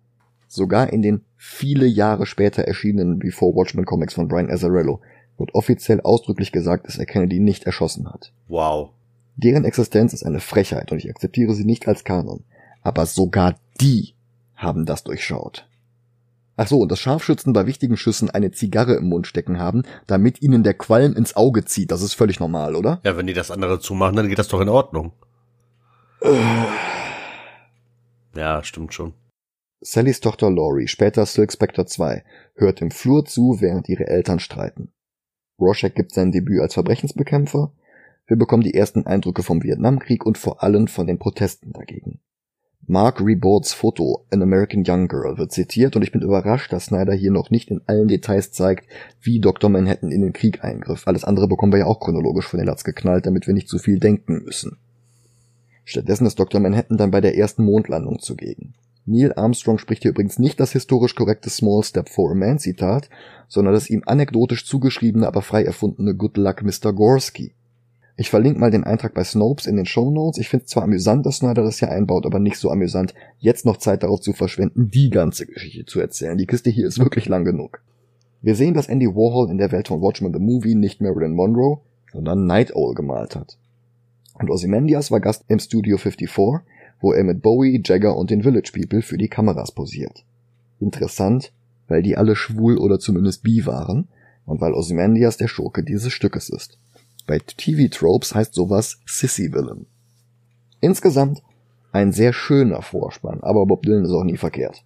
Sogar 0.54 0.94
in 0.94 1.02
den 1.02 1.22
viele 1.36 1.88
Jahre 1.88 2.28
später 2.28 2.62
erschienenen 2.62 3.18
Before 3.18 3.56
Watchmen 3.56 3.86
Comics 3.86 4.14
von 4.14 4.28
Brian 4.28 4.52
Azzarello 4.52 5.02
wird 5.40 5.56
offiziell 5.56 6.00
ausdrücklich 6.02 6.52
gesagt, 6.52 6.86
dass 6.86 7.00
er 7.00 7.08
Kennedy 7.08 7.40
nicht 7.40 7.64
erschossen 7.64 8.08
hat. 8.08 8.32
Wow. 8.50 8.92
Deren 9.36 9.66
Existenz 9.66 10.14
ist 10.14 10.24
eine 10.24 10.40
Frechheit 10.40 10.92
und 10.92 11.00
ich 11.00 11.10
akzeptiere 11.10 11.56
sie 11.56 11.66
nicht 11.66 11.88
als 11.88 12.04
Kanon. 12.04 12.44
Aber 12.84 13.08
sogar 13.08 13.56
die 13.82 14.14
haben 14.56 14.86
das 14.86 15.04
durchschaut. 15.04 15.68
Ach 16.56 16.68
so, 16.68 16.80
und 16.80 16.92
dass 16.92 17.00
Scharfschützen 17.00 17.52
bei 17.54 17.66
wichtigen 17.66 17.98
Schüssen 17.98 18.30
eine 18.30 18.52
Zigarre 18.52 18.94
im 18.96 19.10
Mund 19.10 19.26
stecken 19.26 19.58
haben, 19.58 19.84
damit 20.06 20.42
ihnen 20.42 20.64
der 20.64 20.76
Qualm 20.76 21.14
ins 21.14 21.36
Auge 21.36 21.66
zieht. 21.66 21.92
Das 21.92 22.04
ist 22.04 22.14
völlig 22.14 22.40
normal, 22.40 22.76
oder? 22.76 23.00
Ja, 23.04 23.18
wenn 23.18 23.26
die 23.26 23.34
das 23.34 23.50
andere 23.50 23.80
zumachen, 23.80 24.16
dann 24.16 24.30
geht 24.30 24.38
das 24.38 24.50
doch 24.50 24.62
in 24.62 24.70
Ordnung. 24.70 25.14
ja, 28.36 28.64
stimmt 28.64 28.94
schon. 28.94 29.14
Sallys 29.82 30.22
Tochter 30.22 30.50
Laurie, 30.50 30.88
später 30.88 31.26
Silk 31.26 31.52
Spectre 31.52 31.86
2, 31.86 32.24
hört 32.56 32.82
im 32.82 32.92
Flur 32.92 33.26
zu, 33.26 33.58
während 33.60 33.90
ihre 33.90 34.08
Eltern 34.08 34.40
streiten. 34.40 34.94
Rorschach 35.60 35.94
gibt 35.94 36.14
sein 36.14 36.32
Debüt 36.32 36.62
als 36.62 36.76
Verbrechensbekämpfer. 36.76 37.74
Wir 38.28 38.38
bekommen 38.38 38.64
die 38.64 38.74
ersten 38.74 39.06
Eindrücke 39.06 39.44
vom 39.44 39.64
Vietnamkrieg 39.64 40.26
und 40.26 40.38
vor 40.38 40.64
allem 40.64 40.88
von 40.88 41.08
den 41.08 41.20
Protesten 41.20 41.74
dagegen. 41.74 42.22
Mark 42.86 43.22
Reboards 43.22 43.74
Foto 43.74 44.26
An 44.30 44.42
American 44.42 44.84
Young 44.86 45.08
Girl 45.08 45.38
wird 45.38 45.54
zitiert 45.54 45.96
und 45.96 46.02
ich 46.02 46.12
bin 46.12 46.22
überrascht, 46.22 46.74
dass 46.74 46.88
Snyder 46.88 47.14
hier 47.14 47.32
noch 47.32 47.50
nicht 47.50 47.72
in 47.72 47.80
allen 47.88 48.10
Details 48.10 48.52
zeigt, 48.52 48.90
wie 49.22 49.40
Dr. 49.40 49.70
Manhattan 49.70 50.12
in 50.12 50.22
den 50.22 50.34
Krieg 50.34 50.66
eingriff. 50.66 51.08
Alles 51.08 51.24
andere 51.24 51.48
bekommen 51.48 51.72
wir 51.72 51.80
ja 51.80 51.86
auch 51.86 52.02
chronologisch 52.02 52.46
von 52.46 52.58
den 52.58 52.68
Latz 52.68 52.84
geknallt, 52.84 53.26
damit 53.26 53.48
wir 53.48 53.54
nicht 53.54 53.70
zu 53.70 53.80
viel 53.80 54.00
denken 54.00 54.44
müssen. 54.44 54.78
Stattdessen 55.86 56.28
ist 56.28 56.38
Dr. 56.38 56.60
Manhattan 56.60 56.98
dann 56.98 57.12
bei 57.12 57.22
der 57.22 57.38
ersten 57.38 57.64
Mondlandung 57.64 58.20
zugegen. 58.20 58.74
Neil 59.06 59.34
Armstrong 59.34 59.78
spricht 59.78 60.02
hier 60.02 60.12
übrigens 60.12 60.38
nicht 60.38 60.60
das 60.60 60.74
historisch 60.74 61.16
korrekte 61.16 61.50
Small 61.50 61.84
Step 61.84 62.10
for 62.10 62.32
a 62.32 62.36
Man 62.36 62.60
Zitat, 62.60 63.10
sondern 63.48 63.74
das 63.74 63.90
ihm 63.90 64.04
anekdotisch 64.06 64.66
zugeschriebene, 64.66 65.26
aber 65.26 65.42
frei 65.42 65.64
erfundene 65.64 66.16
Good 66.16 66.36
Luck 66.36 66.64
Mr. 66.64 66.92
Gorski. 66.92 67.54
Ich 68.16 68.30
verlinke 68.30 68.60
mal 68.60 68.70
den 68.70 68.84
Eintrag 68.84 69.16
bei 69.16 69.24
Snopes 69.24 69.66
in 69.66 69.76
den 69.76 69.88
Show 69.88 70.12
Notes. 70.12 70.38
Ich 70.38 70.48
finde 70.48 70.66
es 70.66 70.72
zwar 70.72 70.84
amüsant, 70.84 71.26
dass 71.26 71.38
Snyder 71.38 71.64
das 71.64 71.80
hier 71.80 71.90
einbaut, 71.90 72.28
aber 72.28 72.40
nicht 72.40 72.58
so 72.58 72.70
amüsant, 72.70 73.16
jetzt 73.40 73.66
noch 73.66 73.78
Zeit 73.78 74.04
darauf 74.04 74.22
zu 74.22 74.34
verschwenden, 74.34 74.92
die 74.92 75.10
ganze 75.10 75.48
Geschichte 75.48 75.86
zu 75.86 76.00
erzählen. 76.00 76.38
Die 76.38 76.46
Kiste 76.46 76.70
hier 76.70 76.88
ist 76.88 77.00
wirklich 77.00 77.28
lang 77.28 77.44
genug. 77.44 77.82
Wir 78.42 78.56
sehen, 78.56 78.76
dass 78.76 78.88
Andy 78.88 79.08
Warhol 79.08 79.50
in 79.50 79.58
der 79.58 79.72
Welt 79.72 79.88
von 79.88 80.02
Watchmen 80.02 80.34
the 80.34 80.40
Movie 80.40 80.76
nicht 80.76 81.02
Marilyn 81.02 81.34
Monroe, 81.34 81.80
sondern 82.12 82.46
Night 82.46 82.76
Owl 82.76 82.94
gemalt 82.94 83.36
hat. 83.36 83.58
Und 84.36 84.52
Ozymandias 84.52 85.10
war 85.10 85.20
Gast 85.20 85.46
im 85.48 85.60
Studio 85.60 85.98
54, 85.98 86.64
wo 87.00 87.14
er 87.14 87.24
mit 87.24 87.42
Bowie, 87.42 87.82
Jagger 87.84 88.16
und 88.16 88.30
den 88.30 88.44
Village 88.44 88.72
People 88.74 89.02
für 89.02 89.18
die 89.18 89.28
Kameras 89.28 89.72
posiert. 89.72 90.24
Interessant, 90.80 91.52
weil 91.88 92.04
die 92.04 92.16
alle 92.16 92.36
schwul 92.36 92.78
oder 92.78 93.00
zumindest 93.00 93.44
bi 93.44 93.66
waren 93.66 94.08
und 94.46 94.62
weil 94.62 94.74
Ozymandias 94.74 95.38
der 95.38 95.48
Schurke 95.48 95.84
dieses 95.84 96.14
Stückes 96.14 96.50
ist. 96.50 96.78
Bei 97.26 97.40
TV-Tropes 97.40 98.36
heißt 98.36 98.54
sowas 98.54 99.00
Sissy-Villain. 99.06 99.86
Insgesamt 100.82 101.42
ein 101.92 102.12
sehr 102.12 102.34
schöner 102.34 102.82
Vorspann, 102.82 103.42
aber 103.42 103.66
Bob 103.66 103.84
Dylan 103.84 104.04
ist 104.04 104.12
auch 104.12 104.24
nie 104.24 104.38
verkehrt. 104.38 104.84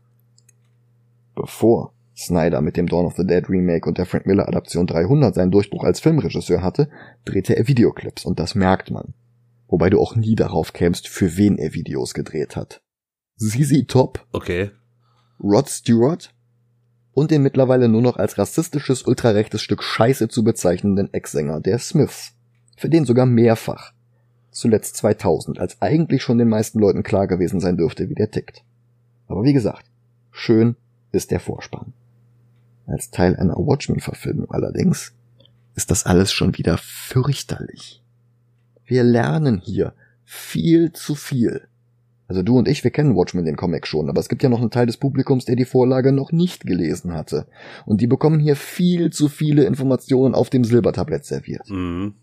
Bevor 1.36 1.94
Snyder 2.16 2.62
mit 2.62 2.78
dem 2.78 2.88
Dawn 2.88 3.06
of 3.06 3.16
the 3.16 3.26
Dead 3.26 3.48
Remake 3.48 3.88
und 3.88 3.98
der 3.98 4.06
Frank 4.06 4.26
Miller 4.26 4.48
Adaption 4.48 4.88
300 4.88 5.36
seinen 5.36 5.52
Durchbruch 5.52 5.84
als 5.84 6.00
Filmregisseur 6.00 6.62
hatte, 6.62 6.90
drehte 7.26 7.56
er 7.56 7.68
Videoclips 7.68 8.26
und 8.26 8.40
das 8.40 8.56
merkt 8.56 8.92
man. 8.92 9.14
Wobei 9.68 9.90
du 9.90 10.00
auch 10.00 10.16
nie 10.16 10.36
darauf 10.36 10.74
kämst, 10.74 11.08
für 11.08 11.38
wen 11.38 11.58
er 11.58 11.74
Videos 11.74 12.14
gedreht 12.14 12.56
hat. 12.56 12.82
ZZ 13.38 13.86
Top. 13.88 14.26
Okay. 14.32 14.72
Rod 15.40 15.70
Stewart 15.70 16.34
und 17.18 17.32
den 17.32 17.42
mittlerweile 17.42 17.90
nur 17.90 18.04
noch 18.04 18.18
als 18.18 18.38
rassistisches 18.38 19.02
ultrarechtes 19.02 19.64
Stück 19.64 19.82
Scheiße 19.82 20.28
zu 20.28 20.44
bezeichnenden 20.44 21.12
Ex-Sänger 21.16 21.62
der 21.62 21.80
Smiths. 21.80 22.34
Für 22.76 22.90
den 22.90 23.06
sogar 23.06 23.26
mehrfach. 23.26 23.92
Zuletzt 24.52 24.98
2000, 24.98 25.58
als 25.58 25.82
eigentlich 25.82 26.22
schon 26.22 26.38
den 26.38 26.48
meisten 26.48 26.78
Leuten 26.78 27.02
klar 27.02 27.26
gewesen 27.26 27.60
sein 27.60 27.76
dürfte, 27.76 28.08
wie 28.10 28.14
der 28.14 28.30
tickt. 28.30 28.64
Aber 29.26 29.44
wie 29.44 29.54
gesagt, 29.54 29.88
schön 30.30 30.76
ist 31.12 31.32
der 31.32 31.40
Vorspann. 31.40 31.94
Als 32.86 33.10
Teil 33.10 33.36
einer 33.36 33.58
Watchmen-Verfilmung 33.58 34.52
allerdings 34.52 35.16
ist 35.74 35.90
das 35.90 36.06
alles 36.06 36.32
schon 36.32 36.56
wieder 36.56 36.78
fürchterlich. 36.78 38.04
Wir 38.86 39.04
lernen 39.04 39.60
hier 39.66 39.94
viel 40.24 40.92
zu 40.92 41.16
viel 41.16 41.68
also 42.28 42.44
du 42.44 42.58
und 42.58 42.68
ich, 42.68 42.84
wir 42.84 42.92
kennen 42.92 43.16
Watchmen 43.16 43.46
den 43.46 43.56
Comic 43.56 43.88
schon, 43.88 44.10
aber 44.10 44.20
es 44.20 44.28
gibt 44.28 44.44
ja 44.44 44.50
noch 44.50 44.60
einen 44.60 44.72
Teil 44.72 44.86
des 44.86 44.98
Publikums, 44.98 45.46
der 45.46 45.56
die 45.56 45.66
Vorlage 45.66 46.12
noch 46.12 46.32
nicht 46.32 46.66
gelesen 46.66 47.14
hatte. 47.14 47.48
Und 47.86 48.02
die 48.02 48.08
bekommen 48.08 48.40
hier 48.40 48.56
viel 48.56 49.12
zu 49.12 49.30
viele 49.30 49.64
Informationen 49.64 50.36
auf 50.36 50.50
dem 50.50 50.64
Silbertablett 50.64 51.26
serviert. 51.26 51.70
Mhm. 51.70 52.16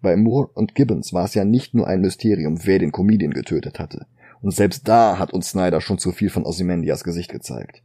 Bei 0.00 0.16
Moore 0.16 0.48
und 0.54 0.74
Gibbons 0.74 1.12
war 1.12 1.24
es 1.24 1.34
ja 1.34 1.44
nicht 1.44 1.74
nur 1.74 1.86
ein 1.86 2.00
Mysterium, 2.00 2.58
wer 2.64 2.80
den 2.80 2.90
Comedian 2.90 3.32
getötet 3.32 3.78
hatte. 3.78 4.06
Und 4.40 4.52
selbst 4.52 4.88
da 4.88 5.18
hat 5.18 5.32
uns 5.32 5.50
Snyder 5.50 5.80
schon 5.80 5.98
zu 5.98 6.10
viel 6.10 6.28
von 6.28 6.44
Ozymandias 6.44 7.04
Gesicht 7.04 7.30
gezeigt. 7.30 7.82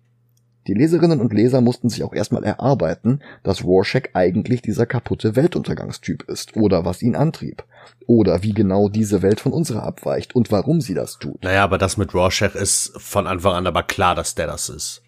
Die 0.67 0.73
Leserinnen 0.73 1.21
und 1.21 1.31
Leser 1.31 1.61
mussten 1.61 1.89
sich 1.89 2.03
auch 2.03 2.13
erstmal 2.13 2.43
erarbeiten, 2.43 3.21
dass 3.41 3.63
Rorschach 3.63 4.03
eigentlich 4.13 4.61
dieser 4.61 4.85
kaputte 4.85 5.37
Weltuntergangstyp 5.37 6.23
ist 6.23 6.57
oder 6.57 6.83
was 6.83 7.01
ihn 7.01 7.15
antrieb. 7.15 7.63
Oder 8.05 8.43
wie 8.43 8.53
genau 8.53 8.89
diese 8.89 9.21
Welt 9.21 9.39
von 9.39 9.53
unserer 9.53 9.83
abweicht 9.83 10.35
und 10.35 10.51
warum 10.51 10.81
sie 10.81 10.93
das 10.93 11.19
tut. 11.19 11.43
Naja, 11.43 11.63
aber 11.63 11.77
das 11.77 11.95
mit 11.95 12.13
Rorschach 12.13 12.53
ist 12.55 12.91
von 12.97 13.27
Anfang 13.27 13.53
an 13.53 13.67
aber 13.67 13.83
klar, 13.83 14.13
dass 14.13 14.35
der 14.35 14.47
das 14.47 14.67
ist. 14.67 15.03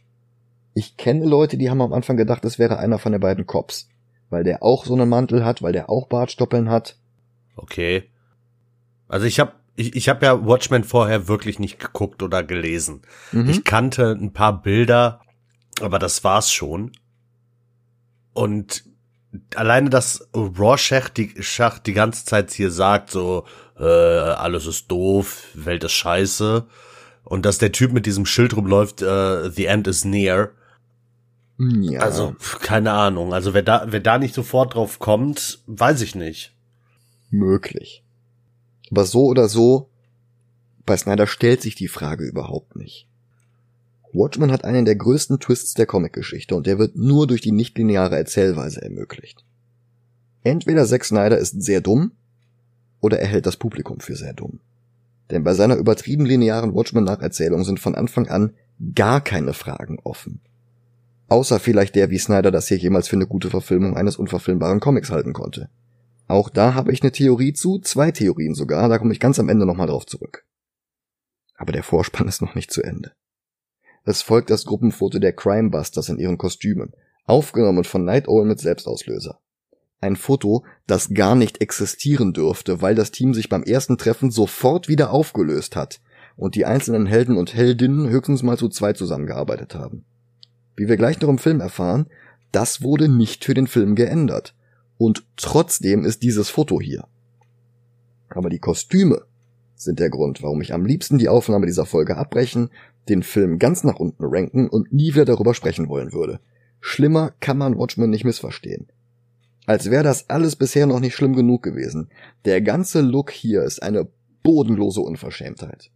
Ich 0.74 0.96
kenne 0.96 1.26
Leute, 1.26 1.58
die 1.58 1.70
haben 1.70 1.82
am 1.82 1.94
Anfang 1.94 2.16
gedacht, 2.16 2.46
es 2.46 2.58
wäre 2.58 2.78
einer 2.78 3.00
von 3.00 3.12
den 3.12 3.22
beiden 3.22 3.46
Cops. 3.46 3.90
Weil 4.30 4.44
der 4.44 4.64
auch 4.64 4.86
so 4.86 4.94
einen 4.94 5.10
Mantel 5.10 5.44
hat, 5.44 5.62
weil 5.62 5.74
der 5.74 5.90
auch 5.90 6.08
Bartstoppeln 6.08 6.70
hat. 6.70 6.98
Okay. 7.56 8.04
Also 9.08 9.26
ich 9.26 9.40
habe 9.40 9.54
ich, 9.76 9.96
ich 9.96 10.10
hab 10.10 10.22
ja 10.22 10.46
Watchmen 10.46 10.84
vorher 10.84 11.28
wirklich 11.28 11.58
nicht 11.58 11.80
geguckt 11.80 12.22
oder 12.22 12.44
gelesen. 12.44 13.02
Mhm. 13.32 13.50
Ich 13.50 13.64
kannte 13.64 14.12
ein 14.12 14.34
paar 14.34 14.62
Bilder 14.62 15.22
aber 15.82 16.00
das 16.00 16.24
war's 16.24 16.52
schon. 16.52 16.92
Und 18.34 18.84
alleine, 19.56 19.90
dass 19.90 20.28
Rorschach 20.36 21.10
die, 21.10 21.34
Schach 21.40 21.80
die 21.80 21.94
ganze 21.94 22.26
Zeit 22.26 22.52
hier 22.52 22.72
sagt, 22.72 23.12
so, 23.12 23.46
äh, 23.78 23.84
alles 23.84 24.66
ist 24.66 24.90
doof, 24.90 25.48
Welt 25.54 25.84
ist 25.84 25.94
scheiße. 25.94 26.66
Und 27.24 27.46
dass 27.46 27.58
der 27.58 27.72
Typ 27.72 27.92
mit 27.92 28.06
diesem 28.06 28.26
Schild 28.26 28.56
rumläuft, 28.56 29.02
äh, 29.02 29.50
the 29.52 29.66
end 29.66 29.88
is 29.88 30.06
near. 30.06 30.52
Ja. 31.58 32.00
Also, 32.02 32.36
keine 32.62 32.92
Ahnung. 32.92 33.34
Also, 33.34 33.54
wer 33.54 33.62
da, 33.62 33.86
wer 33.88 34.00
da 34.00 34.18
nicht 34.18 34.34
sofort 34.34 34.76
drauf 34.76 35.00
kommt, 35.00 35.60
weiß 35.68 36.02
ich 36.02 36.16
nicht. 36.16 36.56
Möglich. 37.30 38.04
Aber 38.90 39.06
so 39.06 39.26
oder 39.26 39.50
so, 39.50 39.90
bei 40.86 40.96
Snyder 40.98 41.28
stellt 41.28 41.62
sich 41.62 41.76
die 41.76 41.90
Frage 41.90 42.24
überhaupt 42.24 42.76
nicht. 42.76 43.09
Watchmen 44.12 44.52
hat 44.52 44.64
einen 44.64 44.86
der 44.86 44.96
größten 44.96 45.40
Twists 45.40 45.74
der 45.74 45.86
Comicgeschichte 45.86 46.56
und 46.56 46.66
der 46.66 46.80
wird 46.80 46.96
nur 46.96 47.28
durch 47.28 47.42
die 47.42 47.52
nichtlineare 47.52 48.18
Erzählweise 48.18 48.82
ermöglicht. 48.82 49.46
Entweder 50.44 50.86
Zack 50.86 51.06
Snyder 51.06 51.38
ist 51.38 51.62
sehr 51.62 51.82
dumm 51.82 52.14
oder 53.02 53.20
er 53.20 53.28
hält 53.28 53.46
das 53.46 53.58
Publikum 53.58 54.00
für 54.00 54.16
sehr 54.16 54.34
dumm. 54.34 54.60
Denn 55.30 55.44
bei 55.44 55.54
seiner 55.54 55.76
übertrieben 55.76 56.26
linearen 56.26 56.74
Watchmen-Nacherzählung 56.74 57.64
sind 57.64 57.80
von 57.80 57.96
Anfang 57.96 58.28
an 58.28 58.54
gar 58.96 59.22
keine 59.22 59.54
Fragen 59.54 60.00
offen. 60.04 60.42
Außer 61.28 61.60
vielleicht 61.60 61.96
der, 61.96 62.10
wie 62.10 62.18
Snyder 62.18 62.50
das 62.50 62.68
hier 62.68 62.78
jemals 62.78 63.08
für 63.08 63.16
eine 63.16 63.28
gute 63.28 63.52
Verfilmung 63.52 63.96
eines 63.96 64.18
unverfilmbaren 64.18 64.80
Comics 64.80 65.12
halten 65.12 65.34
konnte. 65.34 65.70
Auch 66.28 66.50
da 66.50 66.74
habe 66.74 66.92
ich 66.92 67.04
eine 67.04 67.12
Theorie 67.12 67.54
zu, 67.54 67.80
zwei 67.80 68.12
Theorien 68.12 68.56
sogar, 68.56 68.90
da 68.90 68.98
komme 68.98 69.14
ich 69.14 69.20
ganz 69.20 69.40
am 69.40 69.50
Ende 69.50 69.66
nochmal 69.66 69.88
drauf 69.88 70.08
zurück. 70.08 70.46
Aber 71.56 71.72
der 71.72 71.84
Vorspann 71.84 72.28
ist 72.28 72.42
noch 72.42 72.56
nicht 72.56 72.72
zu 72.72 72.82
Ende. 72.82 73.12
Es 74.10 74.24
folgt 74.24 74.50
das 74.50 74.66
Gruppenfoto 74.66 75.20
der 75.20 75.34
Crimebusters 75.34 76.10
in 76.10 76.18
ihren 76.18 76.40
Kostümen, 76.40 76.94
aufgenommen 77.26 77.84
von 77.84 78.06
Night 78.06 78.28
Owl 78.28 78.44
mit 78.44 78.60
Selbstauslöser. 78.60 79.38
Ein 80.02 80.16
Foto, 80.16 80.66
das 80.88 81.14
gar 81.14 81.36
nicht 81.36 81.62
existieren 81.62 82.34
dürfte, 82.34 82.82
weil 82.82 82.96
das 82.96 83.12
Team 83.12 83.36
sich 83.36 83.50
beim 83.50 83.62
ersten 83.62 84.00
Treffen 84.00 84.32
sofort 84.32 84.88
wieder 84.88 85.12
aufgelöst 85.12 85.76
hat 85.76 86.02
und 86.38 86.56
die 86.56 86.66
einzelnen 86.66 87.06
Helden 87.06 87.38
und 87.38 87.54
Heldinnen 87.54 88.10
höchstens 88.10 88.42
mal 88.42 88.58
zu 88.58 88.68
zwei 88.70 88.94
zusammengearbeitet 88.94 89.76
haben. 89.76 90.06
Wie 90.76 90.88
wir 90.88 90.98
gleich 90.98 91.22
noch 91.22 91.30
im 91.30 91.38
Film 91.38 91.60
erfahren, 91.60 92.08
das 92.52 92.82
wurde 92.82 93.10
nicht 93.10 93.46
für 93.46 93.54
den 93.54 93.68
Film 93.68 93.94
geändert. 93.94 94.56
Und 94.98 95.24
trotzdem 95.36 96.04
ist 96.04 96.24
dieses 96.24 96.50
Foto 96.50 96.82
hier. 96.82 97.06
Aber 98.30 98.50
die 98.50 98.58
Kostüme 98.58 99.28
sind 99.76 100.00
der 100.00 100.10
Grund, 100.10 100.44
warum 100.44 100.62
ich 100.62 100.74
am 100.74 100.86
liebsten 100.86 101.18
die 101.18 101.30
Aufnahme 101.30 101.66
dieser 101.66 101.86
Folge 101.86 102.18
abbrechen 102.18 102.70
den 103.08 103.24
Film 103.24 103.60
ganz 103.60 103.84
nach 103.84 103.96
unten 103.96 104.24
ranken 104.26 104.70
und 104.70 104.92
nie 104.94 105.14
wieder 105.14 105.26
darüber 105.26 105.54
sprechen 105.54 105.90
wollen 105.90 106.12
würde. 106.12 106.40
Schlimmer 106.82 107.34
kann 107.40 107.58
man 107.58 107.78
Watchmen 107.78 108.10
nicht 108.10 108.26
missverstehen. 108.26 108.88
Als 109.66 109.90
wäre 109.92 110.04
das 110.04 110.30
alles 110.30 110.56
bisher 110.56 110.88
noch 110.88 111.00
nicht 111.00 111.16
schlimm 111.16 111.36
genug 111.36 111.64
gewesen. 111.64 112.10
Der 112.46 112.62
ganze 112.62 113.02
Look 113.02 113.32
hier 113.32 113.64
ist 113.64 113.84
eine 113.84 114.08
bodenlose 114.44 115.02
Unverschämtheit. 115.02 115.92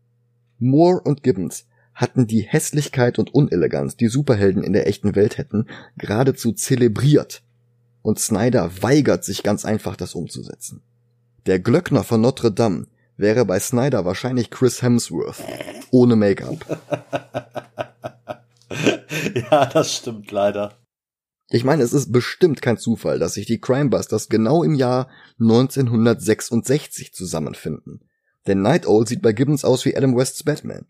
Moore 0.59 1.01
und 1.01 1.23
Gibbons 1.23 1.65
hatten 1.93 2.27
die 2.27 2.41
Hässlichkeit 2.41 3.19
und 3.19 3.33
Uneleganz, 3.33 3.95
die 3.95 4.07
Superhelden 4.07 4.63
in 4.63 4.73
der 4.73 4.87
echten 4.87 5.15
Welt 5.15 5.37
hätten, 5.37 5.67
geradezu 5.97 6.51
zelebriert. 6.51 7.43
Und 8.01 8.19
Snyder 8.19 8.69
weigert 8.81 9.23
sich 9.23 9.43
ganz 9.43 9.65
einfach, 9.65 9.95
das 9.95 10.15
umzusetzen. 10.15 10.81
Der 11.45 11.59
Glöckner 11.59 12.03
von 12.03 12.21
Notre 12.21 12.51
Dame 12.51 12.87
wäre 13.17 13.45
bei 13.45 13.59
Snyder 13.59 14.05
wahrscheinlich 14.05 14.49
Chris 14.49 14.81
Hemsworth. 14.81 15.43
Ohne 15.91 16.15
Make-up. 16.15 16.79
ja, 19.51 19.65
das 19.67 19.95
stimmt 19.95 20.31
leider. 20.31 20.73
Ich 21.49 21.63
meine, 21.63 21.83
es 21.83 21.93
ist 21.93 22.11
bestimmt 22.11 22.61
kein 22.61 22.77
Zufall, 22.77 23.19
dass 23.19 23.35
sich 23.35 23.45
die 23.45 23.61
Crimebusters 23.61 24.29
genau 24.29 24.63
im 24.63 24.73
Jahr 24.73 25.09
1966 25.39 27.13
zusammenfinden. 27.13 28.09
Denn 28.47 28.61
Night 28.61 28.87
Owl 28.87 29.07
sieht 29.07 29.21
bei 29.21 29.33
Gibbons 29.33 29.63
aus 29.63 29.85
wie 29.85 29.95
Adam 29.95 30.17
Wests 30.17 30.43
Batman. 30.43 30.87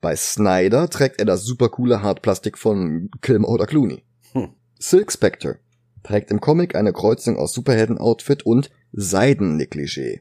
Bei 0.00 0.14
Snyder 0.14 0.88
trägt 0.90 1.18
er 1.18 1.24
das 1.24 1.44
supercoole 1.44 2.02
Hartplastik 2.02 2.56
von 2.58 3.10
Kilmer 3.20 3.48
oder 3.48 3.66
Clooney. 3.66 4.04
Hm. 4.32 4.54
Silk 4.78 5.10
Spectre 5.10 5.58
trägt 6.02 6.30
im 6.30 6.40
Comic 6.40 6.76
eine 6.76 6.92
Kreuzung 6.92 7.36
aus 7.36 7.52
Superhelden-Outfit 7.52 8.44
und 8.44 8.70
Seiden-Negligé. 8.92 10.20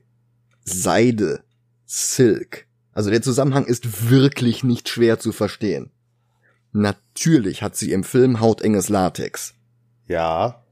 Seide. 0.68 1.44
Silk. 1.86 2.68
Also 2.92 3.10
der 3.10 3.22
Zusammenhang 3.22 3.66
ist 3.66 4.10
wirklich 4.10 4.64
nicht 4.64 4.90
schwer 4.90 5.18
zu 5.18 5.32
verstehen. 5.32 5.92
Natürlich 6.74 7.64
hat 7.64 7.76
sie 7.76 7.92
im 7.92 8.04
Film 8.04 8.42
hautenges 8.42 8.90
Latex. 8.90 9.54
Ja. 10.08 10.64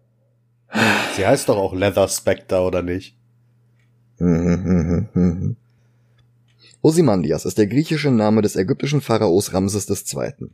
Sie 1.15 1.25
heißt 1.25 1.47
doch 1.47 1.57
auch 1.57 1.73
Leather 1.73 2.07
Spectre, 2.09 2.61
oder 2.61 2.81
nicht? 2.81 3.17
Ozymandias 6.81 7.45
ist 7.45 7.57
der 7.57 7.67
griechische 7.67 8.11
Name 8.11 8.41
des 8.41 8.55
ägyptischen 8.55 9.01
Pharaos 9.01 9.53
Ramses 9.53 9.87
II. 9.89 10.49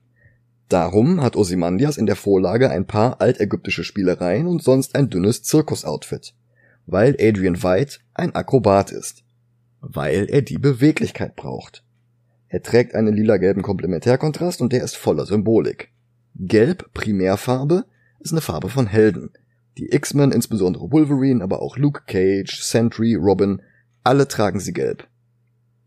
Darum 0.70 1.22
hat 1.22 1.36
Ozymandias 1.36 1.98
in 1.98 2.06
der 2.06 2.16
Vorlage 2.16 2.70
ein 2.70 2.86
paar 2.86 3.20
altägyptische 3.20 3.84
Spielereien 3.84 4.48
und 4.48 4.64
sonst 4.64 4.96
ein 4.96 5.10
dünnes 5.10 5.44
Zirkusoutfit. 5.44 6.34
Weil 6.86 7.18
Adrian 7.20 7.62
White 7.64 8.00
ein 8.14 8.36
Akrobat 8.36 8.92
ist. 8.92 9.24
Weil 9.82 10.30
er 10.30 10.42
die 10.42 10.58
Beweglichkeit 10.58 11.36
braucht. 11.36 11.84
Er 12.48 12.62
trägt 12.62 12.96
einen 12.96 13.14
lila-gelben 13.14 13.64
Komplementärkontrast 13.64 14.62
und 14.62 14.74
der 14.74 14.84
ist 14.84 14.96
voller 14.96 15.26
Symbolik. 15.26 15.92
Gelb, 16.36 16.94
Primärfarbe, 16.94 17.86
ist 18.20 18.32
eine 18.32 18.42
Farbe 18.42 18.70
von 18.70 18.88
Helden. 18.88 19.32
Die 19.78 19.92
X-Men, 19.92 20.32
insbesondere 20.32 20.92
Wolverine, 20.92 21.44
aber 21.44 21.62
auch 21.62 21.78
Luke 21.78 22.04
Cage, 22.06 22.62
Sentry, 22.62 23.16
Robin, 23.16 23.62
alle 24.04 24.28
tragen 24.28 24.60
sie 24.60 24.74
gelb. 24.74 25.08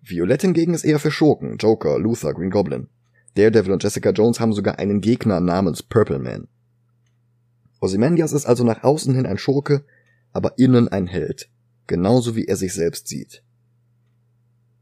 Violett 0.03 0.43
hingegen 0.43 0.75
ist 0.75 0.85
eher 0.85 0.99
für 0.99 1.11
Schurken, 1.11 1.57
Joker, 1.59 1.99
Luther, 1.99 2.35
Green 2.35 2.51
Goblin. 2.51 2.89
Daredevil 3.37 3.73
und 3.73 3.83
Jessica 3.83 4.11
Jones 4.11 4.41
haben 4.41 4.53
sogar 4.53 4.79
einen 4.79 5.01
Gegner 5.01 5.41
namens 5.41 5.83
Purple 5.83 6.19
Man. 6.19 6.49
Ozymandias 7.81 8.33
ist 8.33 8.47
also 8.47 8.65
nach 8.65 8.83
außen 8.83 9.15
hin 9.15 9.27
ein 9.27 9.39
Schurke, 9.39 9.85
aber 10.33 10.59
innen 10.59 10.89
ein 10.89 11.07
Held. 11.07 11.49
Genauso 11.87 12.35
wie 12.35 12.47
er 12.47 12.57
sich 12.57 12.73
selbst 12.73 13.09
sieht. 13.09 13.44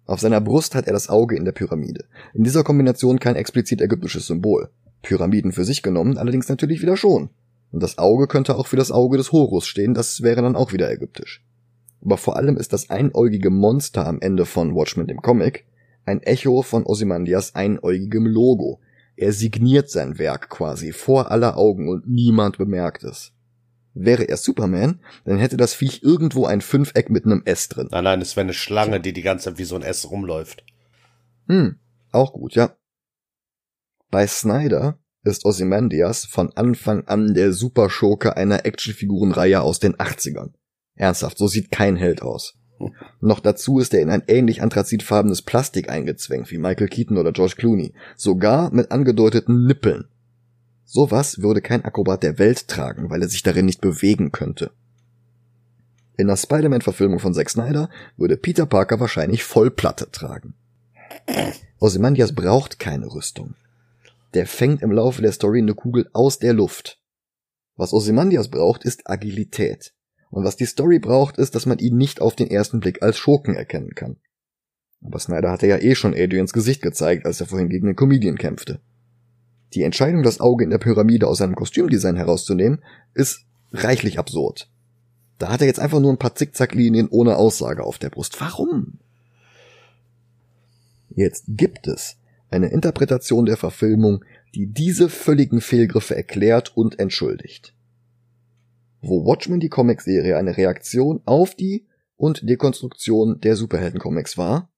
Auf 0.07 0.21
seiner 0.21 0.41
Brust 0.41 0.75
hat 0.75 0.87
er 0.87 0.93
das 0.93 1.09
Auge 1.09 1.37
in 1.37 1.45
der 1.45 1.53
Pyramide. 1.53 2.05
In 2.35 2.45
dieser 2.45 2.65
Kombination 2.65 3.21
kein 3.21 3.37
explizit 3.37 3.81
ägyptisches 3.81 4.27
Symbol. 4.27 4.69
Pyramiden 5.03 5.53
für 5.53 5.65
sich 5.65 5.83
genommen 5.83 6.19
allerdings 6.19 6.49
natürlich 6.49 6.83
wieder 6.83 6.97
schon. 6.97 7.31
Und 7.71 7.83
das 7.83 7.99
Auge 7.99 8.27
könnte 8.27 8.57
auch 8.57 8.67
für 8.67 8.77
das 8.77 8.91
Auge 8.91 9.17
des 9.17 9.33
Horus 9.33 9.67
stehen, 9.67 9.95
das 9.95 10.23
wäre 10.23 10.43
dann 10.43 10.57
auch 10.57 10.73
wieder 10.73 10.91
ägyptisch. 10.91 11.45
Aber 12.05 12.19
vor 12.19 12.37
allem 12.37 12.57
ist 12.57 12.73
das 12.73 12.91
einäugige 12.91 13.51
Monster 13.51 14.07
am 14.07 14.21
Ende 14.21 14.45
von 14.45 14.75
Watchmen 14.75 15.07
dem 15.07 15.23
Comic 15.23 15.65
ein 16.05 16.23
Echo 16.23 16.63
von 16.63 16.85
Ozymandias 16.85 17.55
einäugigem 17.55 18.27
Logo. 18.27 18.81
Er 19.17 19.33
signiert 19.33 19.89
sein 19.89 20.19
Werk 20.19 20.51
quasi 20.51 20.93
vor 20.93 21.31
aller 21.31 21.57
Augen 21.57 21.89
und 21.89 22.09
niemand 22.09 22.59
bemerkt 22.59 23.05
es. 23.05 23.33
Wäre 23.95 24.25
er 24.25 24.37
Superman, 24.37 25.01
dann 25.25 25.39
hätte 25.39 25.57
das 25.57 25.75
Viech 25.75 26.03
irgendwo 26.03 26.47
ein 26.47 26.61
Fünfeck 26.61 27.11
mit 27.11 27.27
einem 27.27 27.43
S 27.45 27.69
drin. 27.69 27.89
Nein, 27.91 28.05
nein, 28.05 28.21
es 28.23 28.37
wäre 28.37 28.45
eine 28.45 28.55
Schlange, 28.55 29.01
die 29.01 29.13
die 29.13 29.23
ganze 29.23 29.51
Zeit 29.51 29.59
wie 29.59 29.65
so 29.65 29.77
ein 29.77 29.83
S 29.83 30.11
rumläuft. 30.11 30.65
Hm, 31.49 31.79
auch 32.11 32.33
gut, 32.33 32.55
ja. 32.55 32.77
Bei 34.11 34.27
Snyder 34.27 34.99
ist 35.25 35.45
Ozymandias 35.45 36.25
von 36.25 36.53
Anfang 36.57 37.07
an 37.07 37.35
der 37.35 37.53
Superschurke 37.53 38.37
einer 38.37 38.67
Actionfigurenreihe 38.67 39.61
aus 39.61 39.79
den 39.79 39.95
80ern. 39.97 40.53
Ernsthaft, 40.95 41.39
so 41.39 41.47
sieht 41.47 41.71
kein 41.71 41.97
Held 41.97 42.23
aus. 42.23 42.55
Noch 43.21 43.41
dazu 43.41 43.79
ist 43.79 43.95
er 43.95 44.01
in 44.01 44.11
ein 44.11 44.25
ähnlich 44.27 44.63
anthrazitfarbenes 44.63 45.43
Plastik 45.43 45.89
eingezwängt 45.89 46.51
wie 46.51 46.59
Michael 46.59 46.89
Keaton 46.89 47.19
oder 47.19 47.33
George 47.33 47.55
Clooney, 47.57 47.95
sogar 48.17 48.73
mit 48.73 48.91
angedeuteten 48.91 49.67
Nippeln. 49.67 50.09
Sowas 50.95 51.41
würde 51.41 51.63
kein 51.63 51.87
Akrobat 51.87 52.23
der 52.23 52.39
Welt 52.39 52.69
tragen, 52.69 53.09
weil 53.09 53.23
er 53.23 53.29
sich 53.31 53.43
darin 53.43 53.65
nicht 53.65 53.81
bewegen 53.81 54.31
könnte. 54.31 54.73
In 56.19 56.27
der 56.27 56.37
Spider-Man-Verfilmung 56.37 57.19
von 57.19 57.33
Zack 57.33 57.49
Snyder 57.49 57.89
würde 58.19 58.37
Peter 58.37 58.67
Parker 58.67 59.01
wahrscheinlich 59.01 59.43
Vollplatte 59.43 60.11
tragen. 60.11 60.53
Ozymandias 61.79 62.35
braucht 62.35 62.79
keine 62.79 63.07
Rüstung. 63.07 63.55
Der 64.35 64.47
fängt 64.47 64.83
im 64.83 64.93
Laufe 64.93 65.23
der 65.23 65.33
Story 65.33 65.61
eine 65.61 65.73
Kugel 65.73 66.11
aus 66.13 66.39
der 66.39 66.53
Luft. 66.53 67.01
Was 67.75 67.95
Ozymandias 67.95 68.51
braucht, 68.51 68.85
ist 68.85 69.09
Agilität. 69.09 69.95
Und 70.31 70.45
was 70.45 70.57
die 70.57 70.67
Story 70.67 70.99
braucht, 70.99 71.39
ist, 71.39 71.55
dass 71.55 71.65
man 71.65 71.79
ihn 71.79 71.97
nicht 71.97 72.21
auf 72.21 72.37
den 72.37 72.51
ersten 72.51 72.81
Blick 72.81 73.03
als 73.03 73.17
Schurken 73.17 73.55
erkennen 73.55 73.95
kann. 73.95 74.19
Aber 75.01 75.19
Snyder 75.19 75.53
hatte 75.53 75.69
ja 75.69 75.79
eh 75.79 75.95
schon 75.95 76.13
Adrians 76.13 76.53
Gesicht 76.53 76.83
gezeigt, 76.83 77.25
als 77.25 77.41
er 77.41 77.47
vorhin 77.47 77.71
gegen 77.71 77.87
den 77.87 77.97
Comedian 77.97 78.37
kämpfte. 78.37 78.83
Die 79.75 79.83
Entscheidung, 79.83 80.23
das 80.23 80.41
Auge 80.41 80.65
in 80.65 80.71
der 80.71 80.79
Pyramide 80.79 81.27
aus 81.27 81.39
seinem 81.39 81.55
Kostümdesign 81.55 82.17
herauszunehmen, 82.17 82.83
ist 83.15 83.47
reichlich 83.73 84.19
absurd. 84.19 84.69
Da 85.39 85.51
hat 85.51 85.61
er 85.61 85.67
jetzt 85.67 85.81
einfach 85.81 86.01
nur 86.01 86.13
ein 86.13 86.19
paar 86.19 86.35
Zickzacklinien 86.35 87.09
ohne 87.09 87.37
Aussage 87.37 87.85
auf 87.85 87.99
der 87.99 88.11
Brust. 88.11 88.41
Warum? 88.41 88.99
Jetzt 91.11 91.45
gibt 91.49 91.89
es 91.89 92.17
eine 92.51 92.69
Interpretation 92.69 93.47
der 93.47 93.57
Verfilmung, 93.57 94.25
die 94.55 94.67
diese 94.67 95.09
völligen 95.09 95.61
Fehlgriffe 95.61 96.15
erklärt 96.15 96.77
und 96.77 96.99
entschuldigt 96.99 97.75
wo 99.03 99.27
Watchmen 99.27 99.61
die 99.61 99.69
Comicserie 99.69 100.37
eine 100.37 100.57
Reaktion 100.57 101.21
auf 101.25 101.55
die 101.55 101.87
und 102.17 102.49
Dekonstruktion 102.49 103.41
der 103.41 103.57
Superhelden-Comics 103.57 104.39
war, 104.39 104.71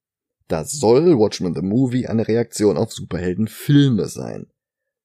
da 0.47 0.65
soll 0.65 1.17
Watchmen 1.17 1.53
the 1.53 1.61
Movie 1.61 2.07
eine 2.07 2.27
Reaktion 2.27 2.75
auf 2.75 2.91
Superheldenfilme 2.91 4.07
sein. 4.07 4.47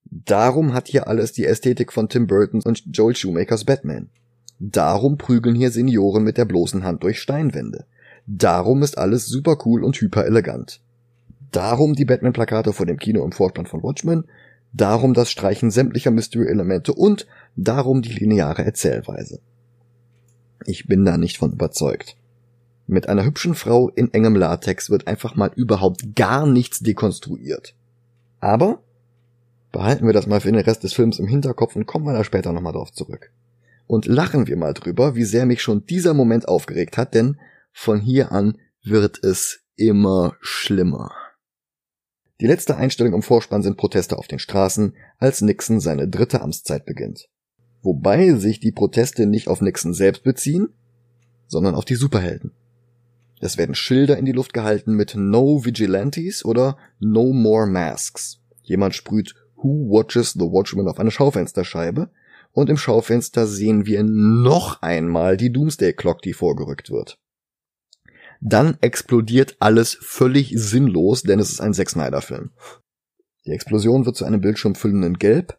Darum 0.04 0.74
hat 0.74 0.88
hier 0.88 1.08
alles 1.08 1.32
die 1.32 1.44
Ästhetik 1.44 1.92
von 1.92 2.08
Tim 2.08 2.26
Burton 2.26 2.62
und 2.62 2.84
Joel 2.92 3.14
Shoemakers 3.14 3.64
Batman. 3.64 4.08
Darum 4.58 5.18
prügeln 5.18 5.54
hier 5.54 5.70
Senioren 5.70 6.24
mit 6.24 6.36
der 6.36 6.44
bloßen 6.44 6.84
Hand 6.84 7.02
durch 7.02 7.20
Steinwände. 7.20 7.86
Darum 8.26 8.82
ist 8.82 8.98
alles 8.98 9.26
super 9.26 9.56
cool 9.64 9.82
und 9.84 10.00
hyper 10.00 10.26
elegant. 10.26 10.80
Darum 11.50 11.94
die 11.94 12.04
Batman-Plakate 12.04 12.72
vor 12.72 12.86
dem 12.86 12.98
Kino 12.98 13.24
im 13.24 13.32
Vorspann 13.32 13.66
von 13.66 13.82
Watchmen 13.82 14.24
darum 14.72 15.14
das 15.14 15.30
Streichen 15.30 15.70
sämtlicher 15.70 16.10
Mystery-Elemente 16.10 16.92
und 16.92 17.26
darum 17.56 18.02
die 18.02 18.12
lineare 18.12 18.64
Erzählweise. 18.64 19.40
Ich 20.66 20.86
bin 20.86 21.04
da 21.04 21.16
nicht 21.16 21.38
von 21.38 21.52
überzeugt. 21.52 22.16
Mit 22.86 23.08
einer 23.08 23.24
hübschen 23.24 23.54
Frau 23.54 23.88
in 23.88 24.12
engem 24.12 24.36
Latex 24.36 24.90
wird 24.90 25.06
einfach 25.06 25.36
mal 25.36 25.50
überhaupt 25.54 26.14
gar 26.16 26.46
nichts 26.46 26.80
dekonstruiert. 26.80 27.74
Aber 28.40 28.82
behalten 29.72 30.06
wir 30.06 30.12
das 30.12 30.26
mal 30.26 30.40
für 30.40 30.50
den 30.50 30.60
Rest 30.60 30.84
des 30.84 30.92
Films 30.92 31.18
im 31.18 31.26
Hinterkopf 31.26 31.76
und 31.76 31.86
kommen 31.86 32.06
wir 32.06 32.12
da 32.12 32.24
später 32.24 32.52
nochmal 32.52 32.72
drauf 32.72 32.92
zurück. 32.92 33.32
Und 33.86 34.06
lachen 34.06 34.46
wir 34.46 34.56
mal 34.56 34.74
drüber, 34.74 35.14
wie 35.14 35.24
sehr 35.24 35.46
mich 35.46 35.62
schon 35.62 35.86
dieser 35.86 36.14
Moment 36.14 36.48
aufgeregt 36.48 36.96
hat, 36.96 37.14
denn 37.14 37.38
von 37.72 38.00
hier 38.00 38.32
an 38.32 38.58
wird 38.82 39.22
es 39.22 39.60
immer 39.76 40.36
schlimmer. 40.40 41.12
Die 42.40 42.46
letzte 42.46 42.76
Einstellung 42.76 43.12
im 43.12 43.22
Vorspann 43.22 43.62
sind 43.62 43.76
Proteste 43.76 44.16
auf 44.16 44.26
den 44.26 44.38
Straßen, 44.38 44.94
als 45.18 45.42
Nixon 45.42 45.80
seine 45.80 46.08
dritte 46.08 46.40
Amtszeit 46.40 46.86
beginnt. 46.86 47.28
Wobei 47.82 48.32
sich 48.34 48.60
die 48.60 48.72
Proteste 48.72 49.26
nicht 49.26 49.48
auf 49.48 49.60
Nixon 49.60 49.92
selbst 49.92 50.22
beziehen, 50.22 50.68
sondern 51.46 51.74
auf 51.74 51.84
die 51.84 51.96
Superhelden. 51.96 52.52
Es 53.40 53.56
werden 53.58 53.74
Schilder 53.74 54.18
in 54.18 54.26
die 54.26 54.32
Luft 54.32 54.52
gehalten 54.52 54.94
mit 54.94 55.14
No 55.16 55.64
Vigilantes 55.64 56.44
oder 56.44 56.76
No 56.98 57.32
More 57.32 57.66
Masks. 57.66 58.40
Jemand 58.62 58.94
sprüht 58.94 59.34
Who 59.62 59.90
Watches 59.90 60.32
the 60.32 60.40
Watchman 60.40 60.88
auf 60.88 60.98
eine 60.98 61.10
Schaufensterscheibe 61.10 62.10
und 62.52 62.70
im 62.70 62.76
Schaufenster 62.76 63.46
sehen 63.46 63.86
wir 63.86 64.02
noch 64.02 64.82
einmal 64.82 65.36
die 65.36 65.52
Doomsday 65.52 65.92
Clock, 65.92 66.22
die 66.22 66.32
vorgerückt 66.32 66.90
wird. 66.90 67.18
Dann 68.40 68.78
explodiert 68.80 69.56
alles 69.60 69.98
völlig 70.00 70.52
sinnlos, 70.56 71.22
denn 71.22 71.38
es 71.38 71.50
ist 71.50 71.60
ein 71.60 71.74
Zack 71.74 71.90
Snyder 71.90 72.22
Film. 72.22 72.50
Die 73.44 73.50
Explosion 73.50 74.06
wird 74.06 74.16
zu 74.16 74.24
einem 74.24 74.40
bildschirmfüllenden 74.40 75.18
Gelb 75.18 75.58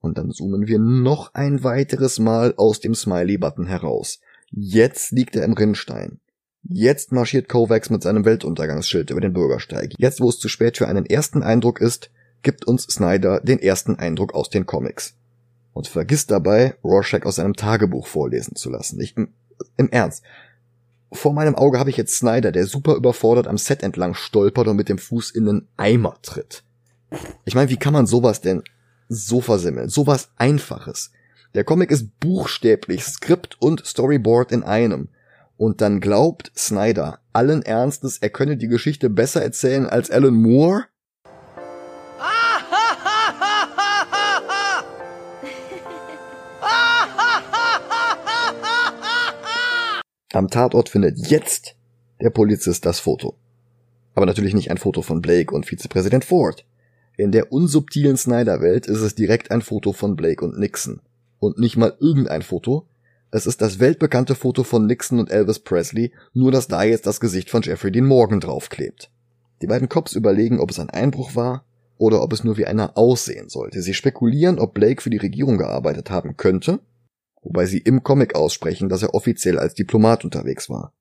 und 0.00 0.16
dann 0.16 0.30
zoomen 0.30 0.66
wir 0.66 0.78
noch 0.78 1.34
ein 1.34 1.62
weiteres 1.62 2.18
Mal 2.18 2.54
aus 2.56 2.80
dem 2.80 2.94
Smiley-Button 2.94 3.66
heraus. 3.66 4.20
Jetzt 4.50 5.12
liegt 5.12 5.36
er 5.36 5.44
im 5.44 5.52
Rinnstein. 5.52 6.20
Jetzt 6.62 7.12
marschiert 7.12 7.48
Kovacs 7.48 7.90
mit 7.90 8.02
seinem 8.02 8.24
Weltuntergangsschild 8.24 9.10
über 9.10 9.20
den 9.20 9.32
Bürgersteig. 9.32 9.94
Jetzt, 9.98 10.20
wo 10.20 10.28
es 10.28 10.38
zu 10.38 10.48
spät 10.48 10.76
für 10.76 10.88
einen 10.88 11.06
ersten 11.06 11.42
Eindruck 11.42 11.80
ist, 11.80 12.10
gibt 12.42 12.66
uns 12.66 12.84
Snyder 12.84 13.40
den 13.40 13.58
ersten 13.58 13.96
Eindruck 13.96 14.34
aus 14.34 14.50
den 14.50 14.66
Comics. 14.66 15.14
Und 15.72 15.86
vergisst 15.86 16.30
dabei, 16.30 16.74
Rorschach 16.82 17.24
aus 17.24 17.36
seinem 17.36 17.54
Tagebuch 17.54 18.06
vorlesen 18.06 18.56
zu 18.56 18.70
lassen. 18.70 19.00
Ich, 19.00 19.16
im, 19.16 19.28
im 19.76 19.88
Ernst. 19.90 20.22
Vor 21.12 21.32
meinem 21.32 21.54
Auge 21.54 21.78
habe 21.78 21.90
ich 21.90 21.96
jetzt 21.96 22.16
Snyder, 22.16 22.52
der 22.52 22.66
super 22.66 22.94
überfordert 22.94 23.46
am 23.46 23.58
Set 23.58 23.82
entlang 23.82 24.14
stolpert 24.14 24.68
und 24.68 24.76
mit 24.76 24.88
dem 24.88 24.98
Fuß 24.98 25.30
in 25.30 25.48
einen 25.48 25.68
Eimer 25.76 26.16
tritt. 26.22 26.62
Ich 27.44 27.54
meine, 27.54 27.70
wie 27.70 27.76
kann 27.76 27.92
man 27.92 28.06
sowas 28.06 28.40
denn 28.40 28.62
so 29.08 29.40
versimmeln? 29.40 29.88
Sowas 29.88 30.30
Einfaches. 30.36 31.10
Der 31.54 31.64
Comic 31.64 31.90
ist 31.90 32.20
buchstäblich 32.20 33.04
Skript 33.04 33.56
und 33.60 33.84
Storyboard 33.84 34.52
in 34.52 34.62
einem. 34.62 35.08
Und 35.56 35.80
dann 35.80 36.00
glaubt 36.00 36.52
Snyder 36.56 37.18
allen 37.32 37.62
Ernstes, 37.62 38.18
er 38.18 38.30
könne 38.30 38.56
die 38.56 38.68
Geschichte 38.68 39.10
besser 39.10 39.42
erzählen 39.42 39.86
als 39.86 40.10
Alan 40.10 40.34
Moore? 40.34 40.84
Am 50.32 50.48
Tatort 50.48 50.88
findet 50.88 51.18
jetzt 51.28 51.74
der 52.20 52.30
Polizist 52.30 52.86
das 52.86 53.00
Foto. 53.00 53.34
Aber 54.14 54.26
natürlich 54.26 54.54
nicht 54.54 54.70
ein 54.70 54.78
Foto 54.78 55.02
von 55.02 55.20
Blake 55.20 55.52
und 55.52 55.66
Vizepräsident 55.66 56.24
Ford. 56.24 56.64
In 57.16 57.32
der 57.32 57.50
unsubtilen 57.50 58.16
Snyder-Welt 58.16 58.86
ist 58.86 59.00
es 59.00 59.16
direkt 59.16 59.50
ein 59.50 59.60
Foto 59.60 59.92
von 59.92 60.14
Blake 60.14 60.44
und 60.44 60.56
Nixon. 60.56 61.00
Und 61.40 61.58
nicht 61.58 61.76
mal 61.76 61.96
irgendein 61.98 62.42
Foto. 62.42 62.86
Es 63.32 63.44
ist 63.44 63.60
das 63.60 63.80
weltbekannte 63.80 64.36
Foto 64.36 64.62
von 64.62 64.86
Nixon 64.86 65.18
und 65.18 65.32
Elvis 65.32 65.58
Presley, 65.58 66.12
nur 66.32 66.52
dass 66.52 66.68
da 66.68 66.84
jetzt 66.84 67.06
das 67.06 67.18
Gesicht 67.18 67.50
von 67.50 67.62
Jeffrey 67.62 67.90
Dean 67.90 68.06
Morgan 68.06 68.38
draufklebt. 68.38 69.10
Die 69.62 69.66
beiden 69.66 69.88
Cops 69.88 70.12
überlegen, 70.12 70.60
ob 70.60 70.70
es 70.70 70.78
ein 70.78 70.90
Einbruch 70.90 71.34
war 71.34 71.64
oder 71.98 72.22
ob 72.22 72.32
es 72.32 72.44
nur 72.44 72.56
wie 72.56 72.66
einer 72.66 72.96
aussehen 72.96 73.48
sollte. 73.48 73.82
Sie 73.82 73.94
spekulieren, 73.94 74.60
ob 74.60 74.74
Blake 74.74 75.02
für 75.02 75.10
die 75.10 75.16
Regierung 75.16 75.58
gearbeitet 75.58 76.08
haben 76.10 76.36
könnte 76.36 76.78
wobei 77.42 77.66
sie 77.66 77.78
im 77.78 78.02
Comic 78.02 78.34
aussprechen, 78.34 78.88
dass 78.88 79.02
er 79.02 79.14
offiziell 79.14 79.58
als 79.58 79.74
Diplomat 79.74 80.24
unterwegs 80.24 80.68
war. 80.68 80.94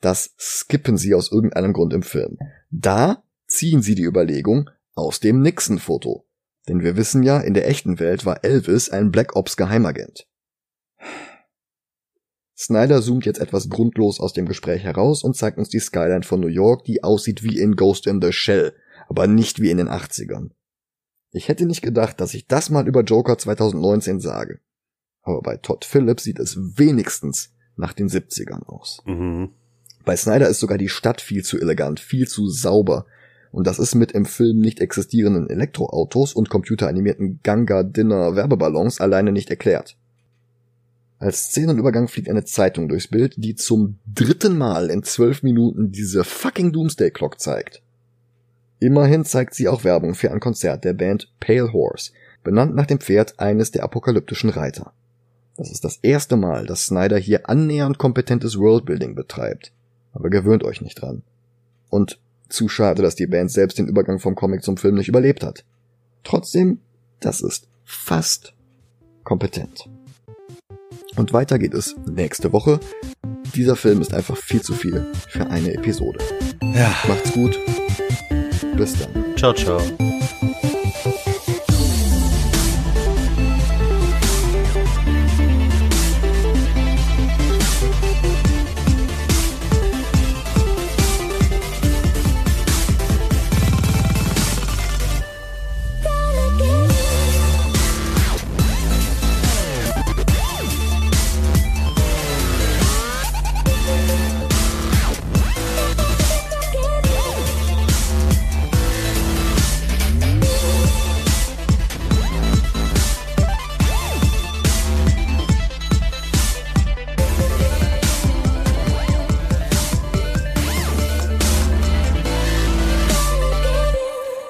Das 0.00 0.34
skippen 0.38 0.96
sie 0.96 1.14
aus 1.14 1.32
irgendeinem 1.32 1.72
Grund 1.72 1.92
im 1.94 2.02
Film. 2.02 2.38
Da 2.70 3.24
ziehen 3.46 3.82
sie 3.82 3.94
die 3.94 4.04
Überlegung 4.04 4.70
aus 4.94 5.20
dem 5.20 5.40
Nixon-Foto. 5.40 6.26
Denn 6.68 6.82
wir 6.82 6.96
wissen 6.96 7.22
ja, 7.22 7.40
in 7.40 7.54
der 7.54 7.68
echten 7.68 7.98
Welt 7.98 8.24
war 8.24 8.44
Elvis 8.44 8.90
ein 8.90 9.10
Black 9.10 9.36
Ops 9.36 9.56
Geheimagent. 9.56 10.26
Snyder 12.56 13.02
zoomt 13.02 13.26
jetzt 13.26 13.40
etwas 13.40 13.68
grundlos 13.68 14.20
aus 14.20 14.32
dem 14.32 14.46
Gespräch 14.46 14.84
heraus 14.84 15.24
und 15.24 15.36
zeigt 15.36 15.58
uns 15.58 15.68
die 15.68 15.80
Skyline 15.80 16.22
von 16.22 16.40
New 16.40 16.46
York, 16.48 16.84
die 16.84 17.02
aussieht 17.02 17.42
wie 17.42 17.58
in 17.58 17.74
Ghost 17.74 18.06
in 18.06 18.22
the 18.22 18.32
Shell, 18.32 18.74
aber 19.08 19.26
nicht 19.26 19.60
wie 19.60 19.70
in 19.70 19.78
den 19.78 19.88
80ern. 19.88 20.50
Ich 21.32 21.48
hätte 21.48 21.66
nicht 21.66 21.82
gedacht, 21.82 22.20
dass 22.20 22.32
ich 22.32 22.46
das 22.46 22.70
mal 22.70 22.86
über 22.86 23.02
Joker 23.02 23.36
2019 23.36 24.20
sage. 24.20 24.60
Aber 25.24 25.42
bei 25.42 25.56
Todd 25.56 25.84
Phillips 25.84 26.22
sieht 26.22 26.38
es 26.38 26.56
wenigstens 26.78 27.50
nach 27.76 27.92
den 27.92 28.08
70ern 28.08 28.64
aus. 28.66 29.02
Mhm. 29.06 29.50
Bei 30.04 30.16
Snyder 30.16 30.48
ist 30.48 30.60
sogar 30.60 30.78
die 30.78 30.90
Stadt 30.90 31.20
viel 31.20 31.42
zu 31.42 31.58
elegant, 31.58 31.98
viel 31.98 32.28
zu 32.28 32.48
sauber. 32.48 33.06
Und 33.50 33.66
das 33.66 33.78
ist 33.78 33.94
mit 33.94 34.12
im 34.12 34.26
Film 34.26 34.58
nicht 34.58 34.80
existierenden 34.80 35.48
Elektroautos 35.48 36.34
und 36.34 36.50
computeranimierten 36.50 37.40
Ganga-Dinner-Werbeballons 37.42 39.00
alleine 39.00 39.32
nicht 39.32 39.48
erklärt. 39.48 39.96
Als 41.18 41.44
Szenenübergang 41.44 42.08
fliegt 42.08 42.28
eine 42.28 42.44
Zeitung 42.44 42.88
durchs 42.88 43.08
Bild, 43.08 43.34
die 43.38 43.54
zum 43.54 43.98
dritten 44.12 44.58
Mal 44.58 44.90
in 44.90 45.04
zwölf 45.04 45.42
Minuten 45.42 45.90
diese 45.90 46.24
fucking 46.24 46.72
Doomsday 46.72 47.10
Clock 47.10 47.40
zeigt. 47.40 47.80
Immerhin 48.80 49.24
zeigt 49.24 49.54
sie 49.54 49.68
auch 49.68 49.84
Werbung 49.84 50.14
für 50.14 50.30
ein 50.32 50.40
Konzert 50.40 50.84
der 50.84 50.92
Band 50.92 51.32
Pale 51.40 51.72
Horse, 51.72 52.10
benannt 52.42 52.74
nach 52.74 52.86
dem 52.86 52.98
Pferd 52.98 53.38
eines 53.38 53.70
der 53.70 53.84
apokalyptischen 53.84 54.50
Reiter. 54.50 54.92
Das 55.56 55.70
ist 55.70 55.84
das 55.84 55.98
erste 56.02 56.36
Mal, 56.36 56.66
dass 56.66 56.86
Snyder 56.86 57.16
hier 57.18 57.48
annähernd 57.48 57.98
kompetentes 57.98 58.58
Worldbuilding 58.58 59.14
betreibt. 59.14 59.72
Aber 60.12 60.30
gewöhnt 60.30 60.64
euch 60.64 60.80
nicht 60.80 61.00
dran. 61.00 61.22
Und 61.90 62.18
zu 62.48 62.68
schade, 62.68 63.02
dass 63.02 63.14
die 63.14 63.26
Band 63.26 63.50
selbst 63.50 63.78
den 63.78 63.86
Übergang 63.88 64.18
vom 64.18 64.34
Comic 64.34 64.62
zum 64.62 64.76
Film 64.76 64.96
nicht 64.96 65.08
überlebt 65.08 65.42
hat. 65.44 65.64
Trotzdem, 66.22 66.80
das 67.20 67.40
ist 67.40 67.68
fast 67.84 68.54
kompetent. 69.22 69.88
Und 71.16 71.32
weiter 71.32 71.58
geht 71.58 71.74
es 71.74 71.94
nächste 72.06 72.52
Woche. 72.52 72.80
Dieser 73.54 73.76
Film 73.76 74.00
ist 74.00 74.12
einfach 74.12 74.36
viel 74.36 74.62
zu 74.62 74.74
viel 74.74 75.06
für 75.28 75.46
eine 75.46 75.74
Episode. 75.74 76.18
Ja. 76.74 76.92
Macht's 77.06 77.32
gut. 77.32 77.58
Bis 78.76 78.94
dann. 78.98 79.36
Ciao, 79.36 79.52
ciao. 79.52 79.80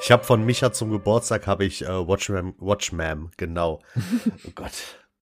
Ich 0.04 0.10
habe 0.10 0.22
von 0.22 0.44
Micha 0.44 0.70
zum 0.70 0.90
Geburtstag 0.90 1.46
habe 1.46 1.64
ich 1.64 1.80
äh, 1.80 1.88
Watchman, 1.88 2.54
Watchman, 2.58 3.30
genau. 3.38 3.80
oh 4.46 4.50
Gott. 4.54 5.03